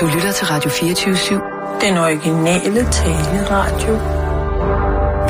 Du 0.00 0.06
lytter 0.06 0.32
til 0.32 0.46
Radio 0.46 0.70
24-7. 0.70 1.80
Den 1.80 1.98
originale 1.98 2.80
taleradio. 2.90 3.92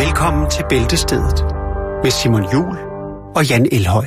Velkommen 0.05 0.51
til 0.51 0.65
Bæltestedet 0.69 1.45
med 2.03 2.11
Simon 2.11 2.53
Jul 2.53 2.77
og 3.37 3.51
Jan 3.51 3.67
Elhøj. 3.73 4.07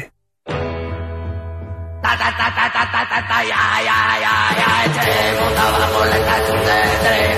Echemos 4.89 5.53
abajo 5.65 6.05
la 6.11 6.17
estación 6.21 6.61
de 6.69 6.79
tren 7.03 7.31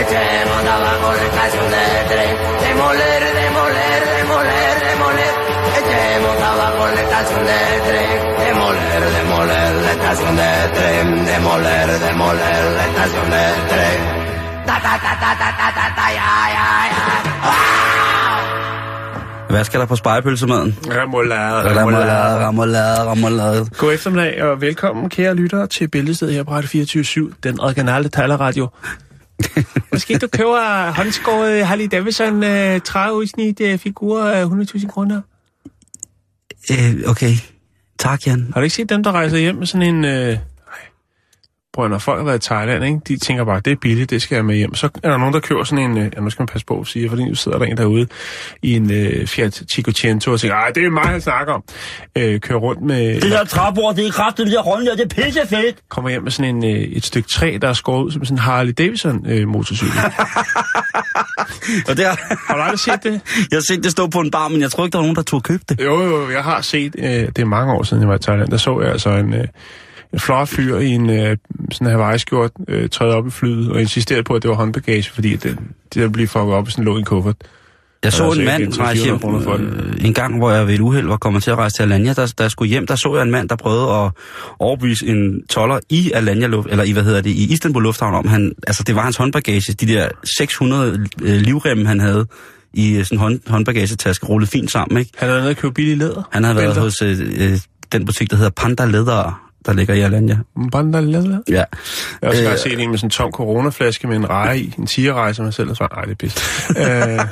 echemos 0.00 0.64
abajo 0.76 1.08
la 1.18 1.24
estación 1.30 1.66
de 1.74 1.84
tren 2.10 2.34
demoler 2.64 3.22
demoler 3.40 4.00
demoler 4.16 4.74
demoler 4.88 5.34
echemos 5.78 6.36
abajo 6.50 6.82
la 6.94 7.00
estación 7.06 7.42
de 7.50 7.60
tren 7.86 8.27
Demoler, 8.48 9.02
demoler 9.18 9.70
la 9.84 9.92
estación 9.96 10.34
de 10.40 10.50
tren. 10.76 11.06
Demoler, 11.32 11.88
demoler 12.06 12.62
la 12.78 12.84
estación 12.90 13.26
de 13.34 13.44
tren. 13.70 14.00
Ta 14.68 14.76
ta 14.84 14.94
ta 15.04 15.12
ta 15.22 15.30
ta 15.40 15.48
ta 15.58 15.68
ta 15.76 15.86
ta 15.98 16.06
ja 16.18 16.32
ja 16.56 16.68
ja. 16.92 17.04
Hvad 19.50 19.64
skal 19.64 19.80
der 19.80 19.86
på 19.86 19.96
spejepølsemaden? 19.96 20.76
Remoulade, 20.86 21.80
remoulade, 21.80 22.48
remoulade, 22.48 23.10
remoulade. 23.10 23.66
God 23.78 23.94
eftermiddag 23.94 24.42
og 24.42 24.60
velkommen, 24.60 25.08
kære 25.10 25.34
lyttere, 25.34 25.66
til 25.66 25.88
Bæltestedet 25.88 26.34
her 26.34 26.42
på 26.42 26.50
Radio 26.50 26.84
24-7, 27.30 27.34
den 27.42 27.60
originale 27.60 28.08
talerradio. 28.08 28.68
Måske 29.92 30.18
du 30.18 30.28
køber 30.28 30.90
håndskåret 30.96 31.66
Harley 31.66 31.88
Davidson 31.92 32.44
øh, 32.44 32.80
30 32.80 33.16
udsnit 33.18 33.60
øh, 33.60 33.78
figur 33.78 34.24
øh, 34.24 34.42
100.000 34.42 34.88
kroner? 34.88 35.20
Øh, 36.70 37.10
okay. 37.10 37.32
Tak, 37.98 38.26
Jan. 38.26 38.50
Har 38.52 38.60
du 38.60 38.64
ikke 38.64 38.76
set 38.76 38.88
dem, 38.88 39.02
der 39.02 39.12
rejser 39.12 39.38
hjem 39.38 39.54
med 39.54 39.66
sådan 39.66 39.94
en... 39.94 40.04
Øh 40.04 40.38
Prøv, 41.78 41.88
når 41.88 41.98
folk 41.98 42.18
har 42.18 42.24
været 42.24 42.44
i 42.44 42.48
Thailand, 42.48 42.84
ikke? 42.84 43.00
de 43.08 43.16
tænker 43.16 43.44
bare, 43.44 43.60
det 43.60 43.70
er 43.70 43.76
billigt, 43.76 44.10
det 44.10 44.22
skal 44.22 44.36
jeg 44.36 44.44
med 44.44 44.56
hjem. 44.56 44.74
Så 44.74 44.88
er 45.02 45.10
der 45.10 45.18
nogen, 45.18 45.34
der 45.34 45.40
køber 45.40 45.64
sådan 45.64 45.90
en, 45.90 45.98
øh, 45.98 46.12
ja, 46.16 46.20
nu 46.20 46.30
skal 46.30 46.42
man 46.42 46.46
passe 46.46 46.66
på 46.66 46.80
at 46.80 46.86
sige, 46.86 47.08
fordi 47.08 47.24
nu 47.24 47.34
sidder 47.34 47.58
der 47.58 47.66
en 47.66 47.76
derude 47.76 48.06
i 48.62 48.72
en 48.72 48.84
uh, 48.84 49.26
Fiat 49.26 49.62
Cinquecento 49.70 50.32
og 50.32 50.40
tænker, 50.40 50.56
ej, 50.56 50.70
det 50.74 50.84
er 50.84 50.90
mig, 50.90 51.02
han 51.02 51.20
snakker 51.20 51.52
om. 51.52 51.64
Uh, 52.18 52.22
kører 52.38 52.58
rundt 52.58 52.82
med... 52.82 53.20
Det 53.20 53.30
der 53.30 53.44
træbord, 53.44 53.96
det 53.96 54.06
er 54.06 54.10
kraftigt, 54.10 54.46
det 54.46 54.54
der 54.54 54.62
runde, 54.62 54.90
det 54.90 55.00
er 55.00 55.22
pissefedt. 55.22 55.76
kommer 55.88 56.10
hjem 56.10 56.22
med 56.22 56.30
sådan 56.30 56.56
en, 56.56 56.64
uh, 56.64 56.70
et 56.70 57.04
stykke 57.04 57.28
træ, 57.28 57.58
der 57.62 57.68
er 57.68 57.72
skåret 57.72 58.04
ud 58.04 58.10
som 58.10 58.24
sådan 58.24 58.34
en 58.34 58.38
Harley 58.38 58.72
Davidson 58.78 59.26
uh, 59.32 59.48
motorcykel. 59.48 59.98
Og 61.88 61.96
der, 61.96 62.08
har 62.46 62.56
du 62.56 62.62
aldrig 62.62 62.80
set 62.80 63.02
det? 63.02 63.20
jeg 63.50 63.56
har 63.56 63.64
set 63.74 63.84
det 63.84 63.90
stå 63.90 64.06
på 64.06 64.20
en 64.20 64.30
bar, 64.30 64.48
men 64.48 64.60
jeg 64.60 64.70
tror 64.70 64.84
ikke, 64.84 64.92
der 64.92 64.98
var 64.98 65.04
nogen, 65.04 65.16
der 65.16 65.22
tog 65.22 65.42
købt 65.42 65.68
det. 65.68 65.80
Jo, 65.80 66.02
jo, 66.02 66.30
jeg 66.30 66.44
har 66.44 66.60
set, 66.60 66.94
uh, 66.98 67.04
det 67.04 67.38
er 67.38 67.44
mange 67.44 67.72
år 67.72 67.82
siden, 67.82 68.02
jeg 68.02 68.08
var 68.08 68.16
i 68.16 68.22
Thailand, 68.22 68.48
der 68.50 68.56
så 68.56 68.80
jeg 68.80 68.90
altså 68.90 69.10
en... 69.10 69.34
Uh, 69.34 69.40
en 70.12 70.20
flot 70.20 70.48
fyr 70.48 70.78
i 70.78 70.88
en 70.88 71.10
øh, 71.10 71.36
sådan 71.72 71.86
en 71.86 71.92
Hawaii-skjort 71.92 72.50
øh, 72.68 72.88
træde 72.88 73.14
op 73.14 73.26
i 73.26 73.30
flyet 73.30 73.72
og 73.72 73.80
insisterede 73.80 74.22
på, 74.22 74.34
at 74.34 74.42
det 74.42 74.48
var 74.48 74.56
håndbagage, 74.56 75.10
fordi 75.10 75.36
det, 75.36 75.58
det 75.94 76.02
der 76.02 76.08
blev 76.08 76.28
fucket 76.28 76.54
op 76.54 76.64
og 76.64 76.72
sådan 76.72 76.84
lå 76.84 76.96
i 76.96 76.98
en 76.98 77.04
kuffert. 77.04 77.36
Jeg 78.04 78.12
så 78.12 78.24
Altså, 78.24 78.40
en 78.40 78.46
mand 78.46 78.78
rejse 78.78 79.04
hjem 79.04 79.18
300 79.18 79.20
kroner 79.20 79.40
for 79.40 79.82
øh, 79.84 80.04
en 80.04 80.14
gang, 80.14 80.38
hvor 80.38 80.50
jeg 80.50 80.66
ved 80.66 80.74
et 80.74 80.80
uheld 80.80 81.06
var 81.06 81.16
kommet 81.16 81.42
til 81.42 81.50
at 81.50 81.56
rejse 81.56 81.76
til 81.76 81.82
Alanya. 81.82 82.12
Der, 82.12 82.32
der 82.38 82.48
skulle 82.48 82.68
hjem, 82.68 82.86
der 82.86 82.96
så 82.96 83.14
jeg 83.14 83.22
en 83.22 83.30
mand, 83.30 83.48
der 83.48 83.56
prøvede 83.56 83.90
at 83.90 84.10
overbevise 84.58 85.06
en 85.06 85.46
toller 85.46 85.80
i 85.90 86.10
Alanya 86.14 86.46
luft, 86.46 86.68
eller 86.70 86.84
i, 86.84 86.92
hvad 86.92 87.02
hedder 87.02 87.20
det, 87.20 87.30
i 87.30 87.52
Istanbul 87.52 87.82
Lufthavn 87.82 88.14
om, 88.14 88.28
han, 88.28 88.52
altså 88.66 88.82
det 88.82 88.94
var 88.94 89.02
hans 89.02 89.16
håndbagage, 89.16 89.72
de 89.72 89.86
der 89.86 90.08
600 90.38 91.06
øh, 91.22 91.40
livremme, 91.40 91.86
han 91.86 92.00
havde 92.00 92.26
i 92.72 92.96
øh, 92.96 93.04
sådan 93.04 93.16
en 93.16 93.20
hånd, 93.20 93.40
håndbagagetaske, 93.46 94.26
rullet 94.26 94.48
fint 94.48 94.70
sammen, 94.70 94.98
ikke? 94.98 95.10
Han 95.16 95.28
havde 95.28 95.40
nede 95.40 95.50
og 95.50 95.56
købe 95.56 95.74
billig 95.74 95.96
læder. 95.96 96.28
Han 96.32 96.44
havde 96.44 96.56
været 96.56 96.76
hos 96.76 97.02
øh, 97.02 97.18
øh, 97.36 97.58
den 97.92 98.04
butik, 98.04 98.30
der 98.30 98.36
hedder 98.36 98.50
Panda 98.50 98.84
Leather, 98.84 99.47
der 99.66 99.72
ligger 99.72 99.94
i 99.94 100.00
Alanya. 100.00 100.36
Banda 100.72 101.00
læder. 101.00 101.38
Ja. 101.48 101.54
Jeg 101.54 101.64
har 102.22 102.28
også 102.28 102.42
Øh, 102.44 102.52
øh, 102.52 102.58
set 102.58 102.80
en 102.80 102.90
med 102.90 102.98
sådan 102.98 103.06
en 103.06 103.10
tom 103.10 103.32
coronaflaske 103.32 104.06
med 104.06 104.16
en 104.16 104.28
reje 104.30 104.58
i, 104.58 104.74
en 104.78 104.86
tigerreje, 104.86 105.34
som 105.34 105.44
jeg 105.44 105.54
selv 105.54 105.68
har 105.68 105.74
svaret. 105.74 105.92
Nej, 105.96 106.04
det 106.04 106.10
er 106.12 106.16
pis. 106.16 106.36
øh, 106.78 107.26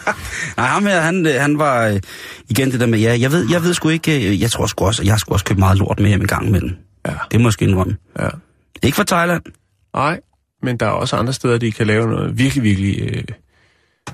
Nej, 0.57 0.67
ham 0.67 0.87
her, 0.87 1.01
han, 1.01 1.27
øh, 1.27 1.35
han 1.41 1.59
var 1.59 1.87
øh, 1.87 2.01
igen 2.49 2.73
det 2.73 2.81
der 2.81 2.87
med, 2.87 2.99
ja, 2.99 3.17
jeg 3.21 3.33
ved, 3.33 3.47
jeg 3.51 3.63
ved 3.63 3.75
sgu 3.75 3.89
ikke, 3.89 4.29
øh, 4.29 4.43
jeg 4.43 4.51
tror 4.51 4.67
sgu 4.67 4.85
også, 4.87 5.03
jeg 5.03 5.13
har 5.13 5.19
sgu 5.19 5.33
også 5.33 5.45
købt 5.45 5.59
meget 5.59 5.79
lort 5.79 6.01
med 6.01 6.09
hjem 6.09 6.21
en 6.21 6.27
gang 6.27 6.49
imellem. 6.49 6.77
Ja. 7.07 7.13
Det 7.31 7.37
er 7.39 7.43
måske 7.43 7.65
en 7.65 7.75
drøm. 7.75 7.95
ja. 8.19 8.29
Ikke 8.83 8.97
fra 8.97 9.05
Thailand. 9.05 9.43
Nej, 9.95 10.21
men 10.63 10.77
der 10.77 10.87
er 10.87 10.91
også 10.91 11.17
andre 11.17 11.33
steder, 11.33 11.59
de 11.59 11.73
kan 11.73 11.87
lave 11.87 12.07
noget 12.07 12.39
virkelig, 12.39 12.63
virkelig, 12.65 13.01
øh, 13.01 13.07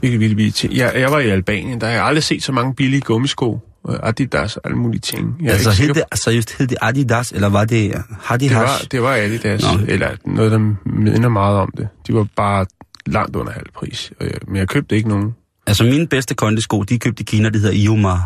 virkelig, 0.03 0.21
virkelig 0.21 0.37
billige 0.37 0.51
ting. 0.53 0.77
Jeg, 0.77 0.93
jeg 0.97 1.11
var 1.13 1.19
i 1.19 1.29
Albanien, 1.31 1.81
der 1.81 1.87
har 1.87 1.95
jeg 1.95 2.05
aldrig 2.05 2.23
set 2.25 2.43
så 2.43 2.53
mange 2.53 2.75
billige 2.75 3.01
gummisko. 3.01 3.61
Øh, 3.89 3.97
Adidas 4.03 4.59
alle 4.65 4.77
mulige 4.77 5.01
ting. 5.01 5.37
Jeg 5.43 5.53
altså, 5.53 5.71
hed 5.71 5.95
det, 5.95 6.03
seriøst, 6.15 6.59
hed 6.59 6.67
det 6.67 6.79
Adidas, 6.83 7.33
eller 7.33 7.49
var 7.49 7.65
det 7.65 8.05
Hadi 8.21 8.49
Det 8.49 8.57
var, 8.57 8.83
det 8.91 9.03
var 9.03 9.15
Adidas, 9.15 9.63
Nå. 9.63 9.69
Eller 9.89 10.11
noget, 10.25 10.53
der 10.53 10.59
minder 10.85 11.29
meget 11.29 11.57
om 11.57 11.73
det. 11.77 11.89
De 12.07 12.15
var 12.15 12.27
bare 12.37 12.67
langt 13.07 13.37
under 13.37 13.53
halv 13.53 13.67
pris. 13.75 14.13
Men 14.47 14.57
jeg 14.57 14.69
købte 14.69 14.97
ikke 14.97 15.09
nogen. 15.09 15.35
Altså, 15.67 15.85
mine 15.85 16.07
bedste 16.07 16.35
kondisko, 16.35 16.83
de 16.83 16.95
er 16.95 16.99
købt 16.99 17.21
i 17.21 17.23
Kina, 17.23 17.49
det 17.49 17.61
hedder 17.61 17.77
Ioma. 17.77 18.17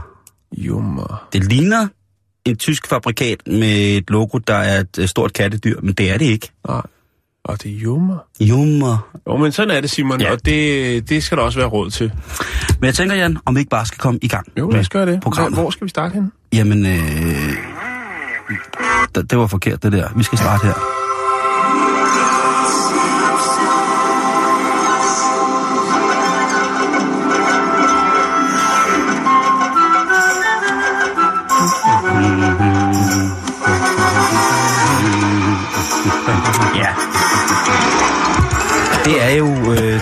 Jummer. 0.53 1.29
Det 1.33 1.45
ligner 1.45 1.89
en 2.45 2.57
tysk 2.57 2.87
fabrikat 2.87 3.39
med 3.47 3.97
et 3.97 4.11
logo, 4.11 4.39
der 4.39 4.55
er 4.55 4.81
et 4.81 4.99
øh, 4.99 5.09
stort 5.09 5.33
kattedyr, 5.33 5.81
men 5.83 5.95
det 5.95 6.11
er 6.11 6.19
det 6.19 6.25
ikke. 6.25 6.51
Nej. 6.69 6.83
Og 7.49 7.63
det 7.63 7.71
er 7.71 7.77
jummer. 7.77 8.17
Ioma. 8.41 8.97
Jo, 9.27 9.37
men 9.37 9.53
sådan 9.53 9.71
er 9.77 9.81
det, 9.81 9.91
Simon, 9.91 10.21
Ja. 10.21 10.33
og 10.33 10.45
det, 10.47 11.09
det 11.09 11.23
skal 11.23 11.39
der 11.39 11.45
også 11.45 11.59
være 11.59 11.69
råd 11.69 11.91
til. 11.91 12.13
Men 12.81 12.87
jeg 12.87 12.95
tænker, 12.95 13.15
Jan, 13.17 13.39
om 13.45 13.55
vi 13.55 13.61
ikke 13.61 13.71
bare 13.71 13.87
skal 13.87 13.99
komme 13.99 14.19
i 14.23 14.29
gang 14.29 14.47
Jo, 14.59 14.71
lad 14.71 14.81
os 14.81 14.89
gøre 14.89 15.07
det. 15.07 15.21
programmet. 15.21 15.61
Hvor 15.61 15.71
skal 15.71 15.85
vi 15.85 15.89
starte 15.89 16.15
hen? 16.15 16.33
Jamen, 16.53 16.87
øh, 16.87 16.93
det, 19.15 19.31
det 19.31 19.39
var 19.39 19.47
forkert, 19.47 19.83
det 19.83 19.93
der. 19.93 20.09
Vi 20.17 20.23
skal 20.23 20.39
starte 20.39 20.67
her. 20.67 21.06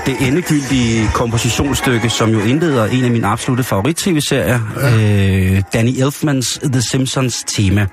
Det 0.07 0.17
endegyldige 0.29 1.11
kompositionsstykke, 1.15 2.11
som 2.11 2.31
jo 2.31 2.41
indleder 2.41 2.85
en 2.87 3.05
af 3.05 3.11
mine 3.11 3.27
absolute 3.27 3.65
favorit-tv-serier, 3.65 4.61
øh, 4.77 5.63
Danny 5.73 5.91
Elfmans 6.03 6.61
The 6.65 6.83
Simpsons 6.83 7.45
tema. 7.47 7.87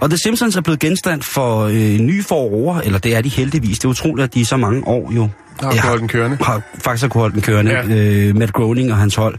Og 0.00 0.10
The 0.10 0.18
Simpsons 0.18 0.56
er 0.56 0.60
blevet 0.60 0.80
genstand 0.80 1.22
for 1.22 1.60
øh, 1.60 1.98
ny 1.98 2.24
forår, 2.24 2.80
eller 2.80 2.98
det 2.98 3.16
er 3.16 3.20
de 3.20 3.28
heldigvis. 3.28 3.78
Det 3.78 3.84
er 3.84 3.88
utroligt, 3.88 4.24
at 4.24 4.34
de 4.34 4.40
i 4.40 4.44
så 4.44 4.56
mange 4.56 4.86
år 4.86 5.12
jo 5.12 5.28
Har 5.60 5.70
kunnet 5.70 5.80
holde 5.80 6.00
den 6.00 6.08
kørende. 6.08 6.38
har 6.40 6.62
faktisk 6.74 7.02
har 7.02 7.08
kunne 7.08 7.20
holde 7.20 7.34
den 7.34 7.42
kørende. 7.42 7.72
Ja. 7.72 7.86
Ja. 7.86 8.28
Øh, 8.28 8.36
Matt 8.36 8.52
Groening 8.52 8.92
og 8.92 8.98
hans 8.98 9.14
hold. 9.14 9.38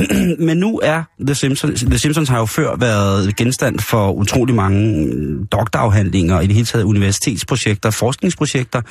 Men 0.46 0.56
nu 0.56 0.80
er 0.82 1.02
The 1.26 1.34
Simpsons, 1.34 1.80
The 1.80 1.98
Simpsons 1.98 2.28
har 2.28 2.38
jo 2.38 2.46
før 2.46 2.76
været 2.76 3.36
genstand 3.36 3.78
for 3.78 4.12
utrolig 4.12 4.54
mange 4.54 5.06
øh, 5.06 5.46
doktorafhandlinger, 5.52 6.40
i 6.40 6.46
det 6.46 6.54
hele 6.54 6.66
taget 6.66 6.84
universitetsprojekter, 6.84 7.90
forskningsprojekter, 7.90 8.82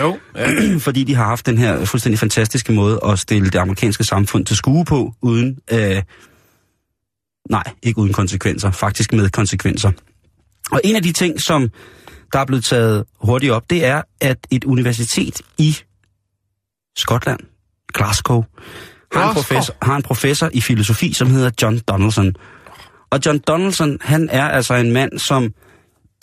Jo, 0.00 0.18
ja. 0.36 0.50
fordi 0.86 1.04
de 1.04 1.14
har 1.14 1.24
haft 1.24 1.46
den 1.46 1.58
her 1.58 1.84
fuldstændig 1.84 2.18
fantastiske 2.18 2.72
måde 2.72 3.00
at 3.06 3.18
stille 3.18 3.50
det 3.50 3.58
amerikanske 3.58 4.04
samfund 4.04 4.44
til 4.46 4.56
skue 4.56 4.84
på, 4.84 5.12
uden, 5.22 5.58
øh, 5.72 6.02
nej, 7.50 7.64
ikke 7.82 7.98
uden 7.98 8.12
konsekvenser, 8.12 8.70
faktisk 8.70 9.12
med 9.12 9.30
konsekvenser. 9.30 9.90
Og 10.70 10.80
en 10.84 10.96
af 10.96 11.02
de 11.02 11.12
ting, 11.12 11.40
som 11.40 11.70
der 12.32 12.38
er 12.38 12.44
blevet 12.44 12.64
taget 12.64 13.04
hurtigt 13.20 13.52
op, 13.52 13.70
det 13.70 13.84
er, 13.84 14.02
at 14.20 14.38
et 14.50 14.64
universitet 14.64 15.42
i 15.58 15.76
Skotland, 16.96 17.40
Glasgow, 17.94 18.44
har 19.12 19.28
en, 19.28 19.34
professor, 19.34 19.74
har 19.82 19.96
en 19.96 20.02
professor 20.02 20.50
i 20.52 20.60
filosofi, 20.60 21.12
som 21.12 21.30
hedder 21.30 21.50
John 21.62 21.78
Donaldson. 21.78 22.34
Og 23.10 23.20
John 23.26 23.38
Donaldson, 23.38 23.98
han 24.00 24.28
er 24.32 24.48
altså 24.48 24.74
en 24.74 24.92
mand, 24.92 25.18
som... 25.18 25.54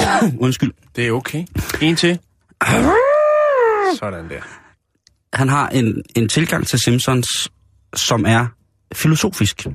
undskyld. 0.46 0.72
det 0.96 1.08
er 1.08 1.12
okay. 1.12 1.46
En 1.82 1.96
til. 1.96 2.20
Sådan 4.00 4.30
der. 4.30 4.42
Han 5.34 5.50
har 5.50 5.69
en, 5.69 6.02
en 6.16 6.30
tilgang 6.30 6.68
til 6.68 6.80
Simpsons, 6.80 7.28
som 7.96 8.25
er 8.25 8.48
filosofisk. 8.94 9.68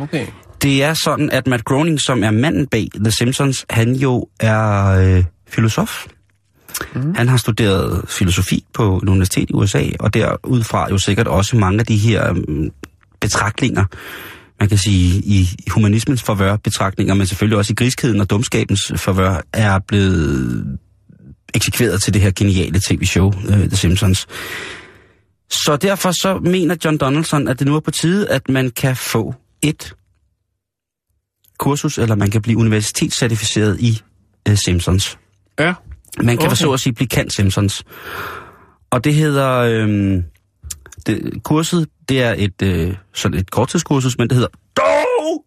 Okay. 0.00 0.26
Det 0.62 0.82
er 0.82 0.94
sådan, 0.94 1.30
at 1.30 1.46
Matt 1.46 1.64
Groening, 1.64 2.00
som 2.00 2.24
er 2.24 2.30
manden 2.30 2.66
bag 2.66 2.88
The 2.94 3.10
Simpsons, 3.10 3.66
han 3.70 3.92
jo 3.92 4.28
er 4.40 4.86
øh, 4.86 5.24
filosof. 5.48 6.06
Mm. 6.94 7.14
Han 7.14 7.28
har 7.28 7.36
studeret 7.36 8.04
filosofi 8.08 8.64
på 8.74 8.96
et 8.96 9.08
universitet 9.08 9.50
i 9.50 9.52
USA, 9.52 9.84
og 10.00 10.14
derudfra 10.14 10.90
jo 10.90 10.98
sikkert 10.98 11.28
også 11.28 11.56
mange 11.56 11.80
af 11.80 11.86
de 11.86 11.96
her 11.96 12.32
mm, 12.32 12.70
betragtninger, 13.20 13.84
man 14.60 14.68
kan 14.68 14.78
sige 14.78 15.22
i 15.24 15.48
humanismens 15.70 16.22
forvør 16.22 16.56
betragtninger, 16.56 17.14
men 17.14 17.26
selvfølgelig 17.26 17.58
også 17.58 17.72
i 17.72 17.74
griskheden 17.74 18.20
og 18.20 18.30
dumskabens 18.30 18.92
forvør, 18.96 19.40
er 19.52 19.78
blevet 19.78 20.78
eksekveret 21.54 22.02
til 22.02 22.14
det 22.14 22.22
her 22.22 22.30
geniale 22.36 22.80
tv-show, 22.80 23.32
øh, 23.48 23.68
The 23.68 23.76
Simpsons. 23.76 24.26
Så 25.50 25.76
derfor 25.76 26.10
så 26.10 26.38
mener 26.38 26.76
John 26.84 26.98
Donaldson, 26.98 27.48
at 27.48 27.58
det 27.58 27.66
nu 27.66 27.76
er 27.76 27.80
på 27.80 27.90
tide, 27.90 28.28
at 28.28 28.48
man 28.48 28.70
kan 28.70 28.96
få 28.96 29.34
et 29.62 29.94
kursus, 31.58 31.98
eller 31.98 32.14
man 32.14 32.30
kan 32.30 32.42
blive 32.42 32.58
universitetscertificeret 32.58 33.80
i 33.80 34.02
uh, 34.48 34.56
Simpsons. 34.56 35.18
Ja. 35.58 35.74
Man 36.22 36.36
kan 36.36 36.46
Okay. 36.46 36.56
så 36.56 36.72
at 36.72 36.80
sige 36.80 36.92
blive 36.92 37.08
kendt 37.08 37.32
Simpsons. 37.32 37.84
Og 38.90 39.04
det 39.04 39.14
hedder... 39.14 39.50
Øh, 39.52 40.22
det, 41.06 41.42
kurset, 41.42 41.88
det 42.08 42.22
er 42.22 42.34
et, 42.38 42.62
øh, 42.62 42.94
sådan 43.14 43.38
et 43.38 43.50
korttidskursus, 43.50 44.18
men 44.18 44.28
det 44.28 44.34
hedder 44.36 44.48
DOE! 44.76 45.42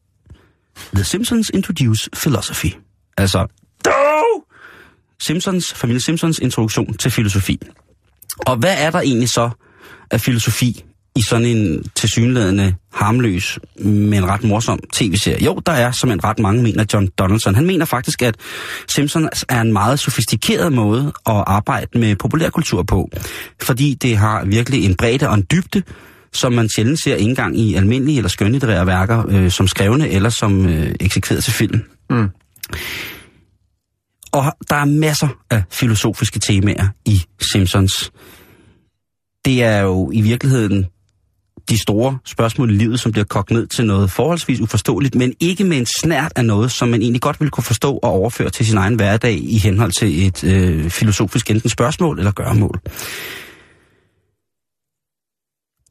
The 0.93 1.03
Simpsons 1.03 1.49
Introduce 1.49 2.09
Philosophy. 2.13 2.73
Altså, 3.17 3.47
DOE! 3.85 4.43
Simpsons, 5.19 5.73
familie 5.73 6.01
Simpsons 6.01 6.39
introduktion 6.39 6.93
til 6.93 7.11
filosofi. 7.11 7.59
Og 8.47 8.57
hvad 8.57 8.75
er 8.77 8.91
der 8.91 8.99
egentlig 8.99 9.29
så 9.29 9.49
af 10.11 10.21
filosofi 10.21 10.85
i 11.19 11.21
sådan 11.21 11.45
en 11.45 11.83
tilsyneladende 11.95 12.75
harmløs, 12.93 13.59
men 13.79 14.25
ret 14.25 14.43
morsom 14.43 14.79
tv-serie? 14.93 15.45
Jo, 15.45 15.61
der 15.65 15.71
er, 15.71 15.91
som 15.91 16.11
en 16.11 16.23
ret 16.23 16.39
mange 16.39 16.63
mener, 16.63 16.85
John 16.93 17.07
Donaldson. 17.17 17.55
Han 17.55 17.65
mener 17.65 17.85
faktisk, 17.85 18.21
at 18.21 18.35
Simpsons 18.87 19.45
er 19.49 19.61
en 19.61 19.73
meget 19.73 19.99
sofistikeret 19.99 20.73
måde 20.73 21.13
at 21.25 21.43
arbejde 21.47 21.99
med 21.99 22.15
populærkultur 22.15 22.83
på, 22.83 23.09
fordi 23.61 23.93
det 23.93 24.17
har 24.17 24.45
virkelig 24.45 24.85
en 24.85 24.95
bredde 24.95 25.29
og 25.29 25.33
en 25.33 25.45
dybde, 25.51 25.83
som 26.33 26.53
man 26.53 26.69
sjældent 26.69 26.99
ser 26.99 27.15
ikke 27.15 27.29
engang 27.29 27.59
i 27.59 27.75
almindelige 27.75 28.17
eller 28.17 28.29
skønlitterære 28.29 28.87
værker, 28.87 29.23
øh, 29.29 29.51
som 29.51 29.67
skrevne 29.67 30.09
eller 30.09 30.29
som 30.29 30.65
øh, 30.65 30.95
eksekveret 30.99 31.43
til 31.43 31.53
film. 31.53 31.81
Mm. 32.09 32.29
Og 34.31 34.53
der 34.69 34.75
er 34.75 34.85
masser 34.85 35.27
af 35.49 35.63
filosofiske 35.71 36.39
temaer 36.39 36.87
i 37.05 37.21
Simpsons. 37.51 38.11
Det 39.45 39.63
er 39.63 39.79
jo 39.79 40.11
i 40.13 40.21
virkeligheden 40.21 40.85
de 41.69 41.77
store 41.77 42.17
spørgsmål 42.25 42.71
i 42.71 42.73
livet, 42.73 42.99
som 42.99 43.11
bliver 43.11 43.25
kogt 43.25 43.51
ned 43.51 43.67
til 43.67 43.85
noget 43.85 44.11
forholdsvis 44.11 44.59
uforståeligt, 44.59 45.15
men 45.15 45.33
ikke 45.39 45.63
med 45.63 45.77
en 45.77 45.85
snært 45.85 46.31
af 46.35 46.45
noget, 46.45 46.71
som 46.71 46.87
man 46.87 47.01
egentlig 47.01 47.21
godt 47.21 47.39
ville 47.39 47.51
kunne 47.51 47.63
forstå 47.63 47.93
og 47.93 48.11
overføre 48.11 48.49
til 48.49 48.65
sin 48.65 48.77
egen 48.77 48.95
hverdag 48.95 49.33
i 49.33 49.57
henhold 49.57 49.91
til 49.91 50.27
et 50.27 50.43
øh, 50.43 50.89
filosofisk 50.89 51.51
enten 51.51 51.69
spørgsmål 51.69 52.19
eller 52.19 52.31
gøremål. 52.31 52.79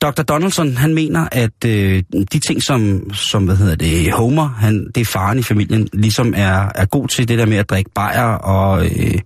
Dr. 0.02 0.22
Donaldson, 0.22 0.76
han 0.76 0.94
mener, 0.94 1.28
at 1.32 1.64
øh, 1.66 2.02
de 2.32 2.38
ting, 2.38 2.62
som, 2.62 3.10
som 3.14 3.44
hvad 3.44 3.56
hedder 3.56 3.74
det, 3.74 4.12
Homer, 4.12 4.48
han, 4.48 4.86
det 4.94 5.00
er 5.00 5.04
faren 5.04 5.38
i 5.38 5.42
familien, 5.42 5.88
ligesom 5.92 6.34
er, 6.36 6.72
er 6.74 6.84
god 6.84 7.08
til 7.08 7.28
det 7.28 7.38
der 7.38 7.46
med 7.46 7.56
at 7.56 7.70
drikke 7.70 7.90
bajer 7.90 8.24
og, 8.26 8.84
øh, 8.84 9.19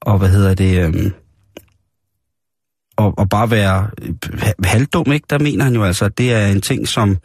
og 0.00 0.18
hvad 0.18 0.28
hedder 0.28 0.54
det, 0.54 0.94
øh, 0.94 1.10
og, 2.98 3.18
og 3.18 3.28
bare 3.28 3.50
være 3.50 3.90
øh, 4.02 4.14
halvdum, 4.64 5.12
ikke? 5.12 5.26
Der 5.30 5.38
mener 5.38 5.64
han 5.64 5.74
jo 5.74 5.84
altså, 5.84 6.04
at 6.04 6.18
det 6.18 6.32
er 6.32 6.46
en 6.46 6.60
ting, 6.60 6.88
som 6.88 7.16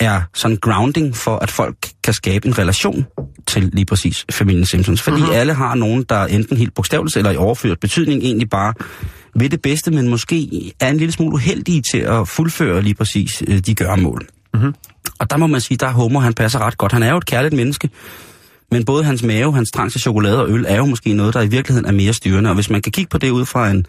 er 0.00 0.20
sådan 0.34 0.56
grounding 0.56 1.16
for, 1.16 1.36
at 1.36 1.50
folk 1.50 1.76
kan 2.04 2.14
skabe 2.14 2.48
en 2.48 2.58
relation 2.58 3.06
til 3.46 3.70
lige 3.72 3.86
præcis 3.86 4.26
familien 4.30 4.66
Simpsons. 4.66 5.02
Fordi 5.02 5.20
uh-huh. 5.20 5.32
alle 5.32 5.54
har 5.54 5.74
nogen, 5.74 6.04
der 6.08 6.24
enten 6.24 6.56
helt 6.56 6.74
bogstaveligt 6.74 7.16
eller 7.16 7.30
i 7.30 7.36
overført 7.36 7.80
betydning 7.80 8.22
egentlig 8.22 8.50
bare 8.50 8.74
ved 9.34 9.48
det 9.48 9.62
bedste, 9.62 9.90
men 9.90 10.08
måske 10.08 10.72
er 10.80 10.88
en 10.88 10.96
lille 10.96 11.12
smule 11.12 11.34
uheldige 11.34 11.82
til 11.82 11.98
at 11.98 12.28
fuldføre 12.28 12.82
lige 12.82 12.94
præcis 12.94 13.42
øh, 13.48 13.58
de 13.58 13.74
gøremål. 13.74 14.26
Mhm. 14.54 14.74
Og 15.18 15.30
der 15.30 15.36
må 15.36 15.46
man 15.46 15.60
sige, 15.60 15.78
der 15.78 15.90
Homer, 15.90 16.20
han 16.20 16.34
passer 16.34 16.58
ret 16.58 16.78
godt. 16.78 16.92
Han 16.92 17.02
er 17.02 17.10
jo 17.10 17.16
et 17.16 17.26
kærligt 17.26 17.54
menneske, 17.54 17.90
men 18.70 18.84
både 18.84 19.04
hans 19.04 19.22
mave, 19.22 19.54
hans 19.54 19.70
trang 19.70 19.92
til 19.92 20.00
chokolade 20.00 20.40
og 20.40 20.50
øl 20.50 20.64
er 20.68 20.76
jo 20.76 20.84
måske 20.84 21.12
noget, 21.12 21.34
der 21.34 21.42
i 21.42 21.48
virkeligheden 21.48 21.88
er 21.88 21.92
mere 21.92 22.12
styrende. 22.12 22.50
Og 22.50 22.54
hvis 22.54 22.70
man 22.70 22.82
kan 22.82 22.92
kigge 22.92 23.08
på 23.08 23.18
det 23.18 23.30
ud 23.30 23.46
fra 23.46 23.70
en, 23.70 23.86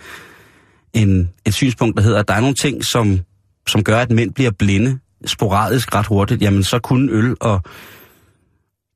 en, 0.94 1.30
et 1.46 1.54
synspunkt, 1.54 1.98
der 1.98 2.04
hedder, 2.04 2.20
at 2.20 2.28
der 2.28 2.34
er 2.34 2.40
nogle 2.40 2.56
ting, 2.56 2.86
som, 2.86 3.20
som 3.68 3.84
gør, 3.84 4.00
at 4.00 4.12
mænd 4.12 4.34
bliver 4.34 4.52
blinde 4.52 5.00
sporadisk 5.26 5.96
ret 5.96 6.06
hurtigt, 6.06 6.42
jamen 6.42 6.64
så 6.64 6.80
kunne 6.80 7.12
øl 7.12 7.36
og 7.40 7.62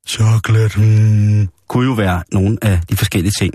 chokolade 0.06 0.70
mm, 0.76 1.48
kunne 1.68 1.86
jo 1.86 1.92
være 1.92 2.22
nogle 2.32 2.58
af 2.62 2.80
de 2.90 2.96
forskellige 2.96 3.32
ting. 3.38 3.54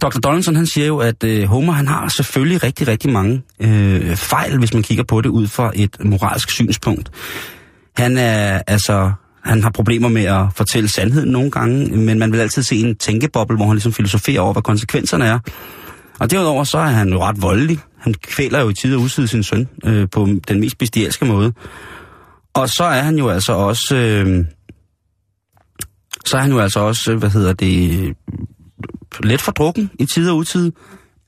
Dr. 0.00 0.18
Donaldson 0.18 0.56
han 0.56 0.66
siger 0.66 0.86
jo, 0.86 0.98
at 0.98 1.24
øh, 1.24 1.44
Homer 1.44 1.72
han 1.72 1.88
har 1.88 2.08
selvfølgelig 2.08 2.62
rigtig, 2.62 2.88
rigtig 2.88 3.12
mange 3.12 3.42
øh, 3.60 4.16
fejl, 4.16 4.58
hvis 4.58 4.74
man 4.74 4.82
kigger 4.82 5.04
på 5.04 5.20
det 5.20 5.28
ud 5.28 5.46
fra 5.46 5.72
et 5.74 6.04
moralsk 6.04 6.50
synspunkt. 6.50 7.10
Han 7.96 8.18
er 8.18 8.62
altså 8.66 9.12
han 9.44 9.62
har 9.62 9.70
problemer 9.70 10.08
med 10.08 10.24
at 10.24 10.46
fortælle 10.54 10.88
sandheden 10.88 11.30
nogle 11.30 11.50
gange, 11.50 11.96
men 11.96 12.18
man 12.18 12.32
vil 12.32 12.40
altid 12.40 12.62
se 12.62 12.76
en 12.76 12.96
tænkeboble, 12.96 13.56
hvor 13.56 13.66
han 13.66 13.74
ligesom 13.74 13.92
filosoferer 13.92 14.40
over, 14.40 14.52
hvad 14.52 14.62
konsekvenserne 14.62 15.24
er. 15.24 15.38
Og 16.18 16.30
derudover 16.30 16.64
så 16.64 16.78
er 16.78 16.86
han 16.86 17.08
jo 17.08 17.22
ret 17.22 17.42
voldelig. 17.42 17.78
Han 17.98 18.14
kvæler 18.14 18.60
jo 18.60 18.68
i 18.68 18.74
tid 18.74 18.96
og 18.96 19.02
uside 19.02 19.28
sin 19.28 19.42
søn 19.42 19.68
øh, 19.84 20.08
på 20.10 20.28
den 20.48 20.60
mest 20.60 20.78
bestialske 20.78 21.24
måde. 21.24 21.52
Og 22.54 22.68
så 22.68 22.84
er 22.84 23.02
han 23.02 23.18
jo 23.18 23.28
altså 23.28 23.52
også... 23.52 23.96
Øh, 23.96 24.44
så 26.26 26.36
er 26.36 26.40
han 26.40 26.50
jo 26.50 26.58
altså 26.58 26.80
også, 26.80 27.14
hvad 27.14 27.30
hedder 27.30 27.52
det, 27.52 28.16
let 29.22 29.40
for 29.40 29.52
drukken 29.52 29.90
i 29.98 30.06
tid 30.06 30.30
og 30.30 30.36
utid. 30.36 30.72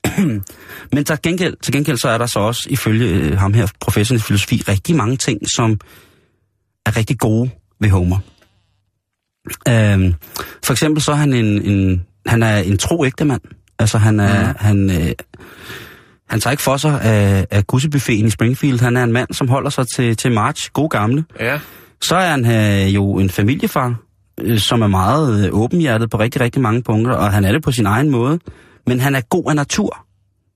Men 0.93 1.05
til 1.05 1.17
gengæld, 1.23 1.57
til 1.61 1.73
gengæld 1.73 1.97
så 1.97 2.09
er 2.09 2.17
der 2.17 2.25
så 2.25 2.39
også, 2.39 2.67
ifølge 2.69 3.05
øh, 3.05 3.37
ham 3.37 3.53
her, 3.53 3.67
professoren 3.79 4.19
i 4.19 4.21
filosofi, 4.21 4.63
rigtig 4.67 4.95
mange 4.95 5.17
ting, 5.17 5.49
som 5.49 5.79
er 6.85 6.97
rigtig 6.97 7.19
gode 7.19 7.49
ved 7.79 7.89
Homer. 7.89 8.19
Øhm, 9.69 10.13
for 10.63 10.71
eksempel 10.71 11.03
så 11.03 11.11
er 11.11 11.15
han 11.15 11.33
en, 11.33 11.61
en, 11.61 12.05
han 12.25 12.43
er 12.43 12.57
en 12.57 12.77
tro 12.77 13.05
ægtemand. 13.05 13.41
Altså 13.79 13.97
han 13.97 14.19
er, 14.19 14.47
mm. 14.47 14.55
han, 14.59 14.89
øh, 14.89 15.11
han 16.29 16.39
tager 16.39 16.51
ikke 16.51 16.63
for 16.63 16.77
sig 16.77 17.01
af, 17.01 17.47
af 17.51 17.67
gussebuffeten 17.67 18.25
i 18.25 18.29
Springfield. 18.29 18.79
Han 18.79 18.97
er 18.97 19.03
en 19.03 19.11
mand, 19.11 19.33
som 19.33 19.47
holder 19.47 19.69
sig 19.69 19.87
til, 19.87 20.17
til 20.17 20.31
March, 20.31 20.69
god 20.73 20.89
gamle. 20.89 21.25
Ja. 21.39 21.59
Så 22.01 22.15
er 22.15 22.29
han 22.29 22.45
øh, 22.45 22.95
jo 22.95 23.13
en 23.13 23.29
familiefar, 23.29 23.95
øh, 24.41 24.59
som 24.59 24.81
er 24.81 24.87
meget 24.87 25.45
øh, 25.45 25.53
åbenhjertet 25.53 26.09
på 26.09 26.19
rigtig, 26.19 26.41
rigtig 26.41 26.61
mange 26.61 26.81
punkter, 26.81 27.13
og 27.13 27.31
han 27.31 27.45
er 27.45 27.51
det 27.51 27.63
på 27.63 27.71
sin 27.71 27.85
egen 27.85 28.09
måde. 28.09 28.39
Men 28.87 28.99
han 28.99 29.15
er 29.15 29.21
god 29.21 29.43
af 29.49 29.55
natur. 29.55 30.05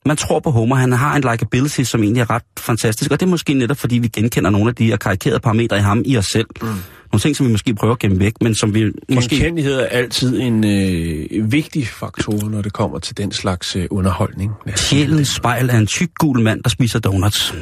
Man 0.06 0.18
tror 0.18 0.40
på 0.40 0.52
Homer, 0.52 0.76
han 0.76 0.92
har 0.92 1.16
en 1.16 1.24
likability, 1.32 1.82
som 1.82 2.04
egentlig 2.04 2.22
er 2.22 2.30
ret 2.30 2.44
fantastisk, 2.60 3.12
og 3.12 3.20
det 3.20 3.26
er 3.26 3.30
måske 3.30 3.54
netop, 3.54 3.78
fordi 3.78 3.98
vi 3.98 4.08
genkender 4.08 4.50
nogle 4.50 4.70
af 4.70 4.76
de 4.76 4.86
her 4.86 4.98
karikerede 4.98 5.40
parametre 5.40 5.78
i 5.78 5.82
ham 5.82 6.04
i 6.06 6.18
os 6.18 6.26
selv. 6.26 6.48
Mm. 6.62 6.68
Nogle 7.12 7.22
ting, 7.22 7.36
som 7.36 7.46
vi 7.46 7.52
måske 7.52 7.74
prøver 7.74 7.94
at 7.94 8.00
gemme 8.00 8.20
væk, 8.20 8.34
men 8.42 8.56
som 8.56 8.74
vi 8.74 8.92
måske... 9.14 9.36
Genkendelighed 9.36 9.80
er 9.80 9.86
altid 9.86 10.40
en 10.40 10.66
øh, 10.66 11.52
vigtig 11.52 11.88
faktor, 11.88 12.50
når 12.50 12.62
det 12.62 12.74
kommer 12.74 13.00
til 13.00 13.18
den 13.18 13.32
slags 13.32 13.76
øh, 13.76 13.88
underholdning. 13.92 14.52
Sjælens 14.76 15.28
spejl 15.28 15.70
er 15.70 15.78
en 15.78 15.88
tyk 15.88 16.10
gul 16.20 16.42
mand, 16.42 16.64
der 16.64 16.70
spiser 16.70 17.00
donuts. 17.00 17.54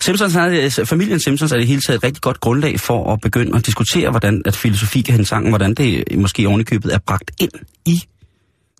Simpsons 0.00 0.36
er, 0.36 0.84
familien 0.84 1.20
Simpsons 1.20 1.52
er 1.52 1.56
det 1.56 1.66
hele 1.66 1.80
taget 1.80 1.96
et 1.96 2.04
rigtig 2.04 2.22
godt 2.22 2.40
grundlag 2.40 2.80
for 2.80 3.12
at 3.12 3.20
begynde 3.20 3.56
at 3.56 3.66
diskutere, 3.66 4.10
hvordan 4.10 4.42
at 4.44 4.56
filosofi 4.56 5.00
kan 5.00 5.12
hænge 5.12 5.26
sammen, 5.26 5.50
hvordan 5.50 5.74
det 5.74 6.04
måske 6.18 6.48
ovenikøbet 6.48 6.94
er 6.94 6.98
bragt 7.06 7.30
ind 7.40 7.50
i 7.86 8.02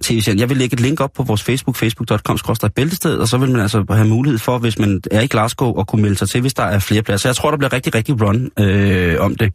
tv-serien. 0.04 0.38
Jeg 0.38 0.48
vil 0.48 0.56
lægge 0.56 0.74
et 0.74 0.80
link 0.80 1.00
op 1.00 1.12
på 1.12 1.22
vores 1.22 1.42
Facebook, 1.42 1.76
facebook.com 1.76 2.38
bæltested, 2.76 3.16
og 3.16 3.28
så 3.28 3.38
vil 3.38 3.50
man 3.50 3.60
altså 3.60 3.84
have 3.90 4.08
mulighed 4.08 4.38
for, 4.38 4.58
hvis 4.58 4.78
man 4.78 5.00
er 5.10 5.20
i 5.20 5.26
Glasgow, 5.26 5.80
at 5.80 5.86
kunne 5.86 6.02
melde 6.02 6.18
sig 6.18 6.28
til, 6.28 6.40
hvis 6.40 6.54
der 6.54 6.62
er 6.62 6.78
flere 6.78 7.02
pladser. 7.02 7.28
Jeg 7.28 7.36
tror, 7.36 7.50
der 7.50 7.58
bliver 7.58 7.72
rigtig, 7.72 7.94
rigtig 7.94 8.22
run 8.22 8.50
øh, 8.58 9.20
om 9.20 9.34
det. 9.34 9.52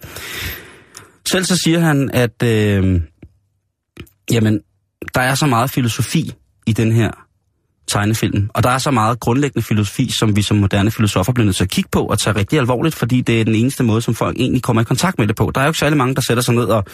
Selv 1.28 1.46
så 1.46 1.58
siger 1.64 1.80
han, 1.80 2.12
at 2.14 2.44
øh, 2.44 3.02
jamen, 4.32 4.60
der 5.16 5.22
er 5.22 5.36
så 5.36 5.46
meget 5.46 5.70
filosofi 5.70 6.32
i 6.68 6.74
den 6.74 6.92
her 6.92 7.12
tegnefilm. 7.94 8.50
Og 8.54 8.64
der 8.64 8.70
er 8.70 8.78
så 8.78 8.92
meget 8.92 9.20
grundlæggende 9.20 9.66
filosofi, 9.66 10.12
som 10.12 10.36
vi 10.36 10.42
som 10.42 10.58
moderne 10.58 10.92
filosofer 10.92 11.34
bliver 11.34 11.46
nødt 11.46 11.56
til 11.56 11.64
at 11.64 11.70
kigge 11.70 11.90
på 11.92 12.06
og 12.06 12.20
tage 12.20 12.36
rigtig 12.36 12.60
alvorligt, 12.60 12.96
fordi 12.96 13.22
det 13.22 13.42
er 13.42 13.46
den 13.46 13.56
eneste 13.56 13.84
måde, 13.84 14.02
som 14.02 14.16
folk 14.16 14.38
egentlig 14.40 14.62
kommer 14.62 14.82
i 14.82 14.86
kontakt 14.86 15.20
med 15.20 15.28
det 15.28 15.36
på. 15.36 15.52
Der 15.56 15.62
er 15.62 15.66
jo 15.66 15.70
ikke 15.70 15.80
særlig 15.80 15.98
mange, 15.98 16.16
der 16.16 16.22
sætter 16.22 16.44
sig 16.44 16.56
ned 16.56 16.66
og 16.66 16.86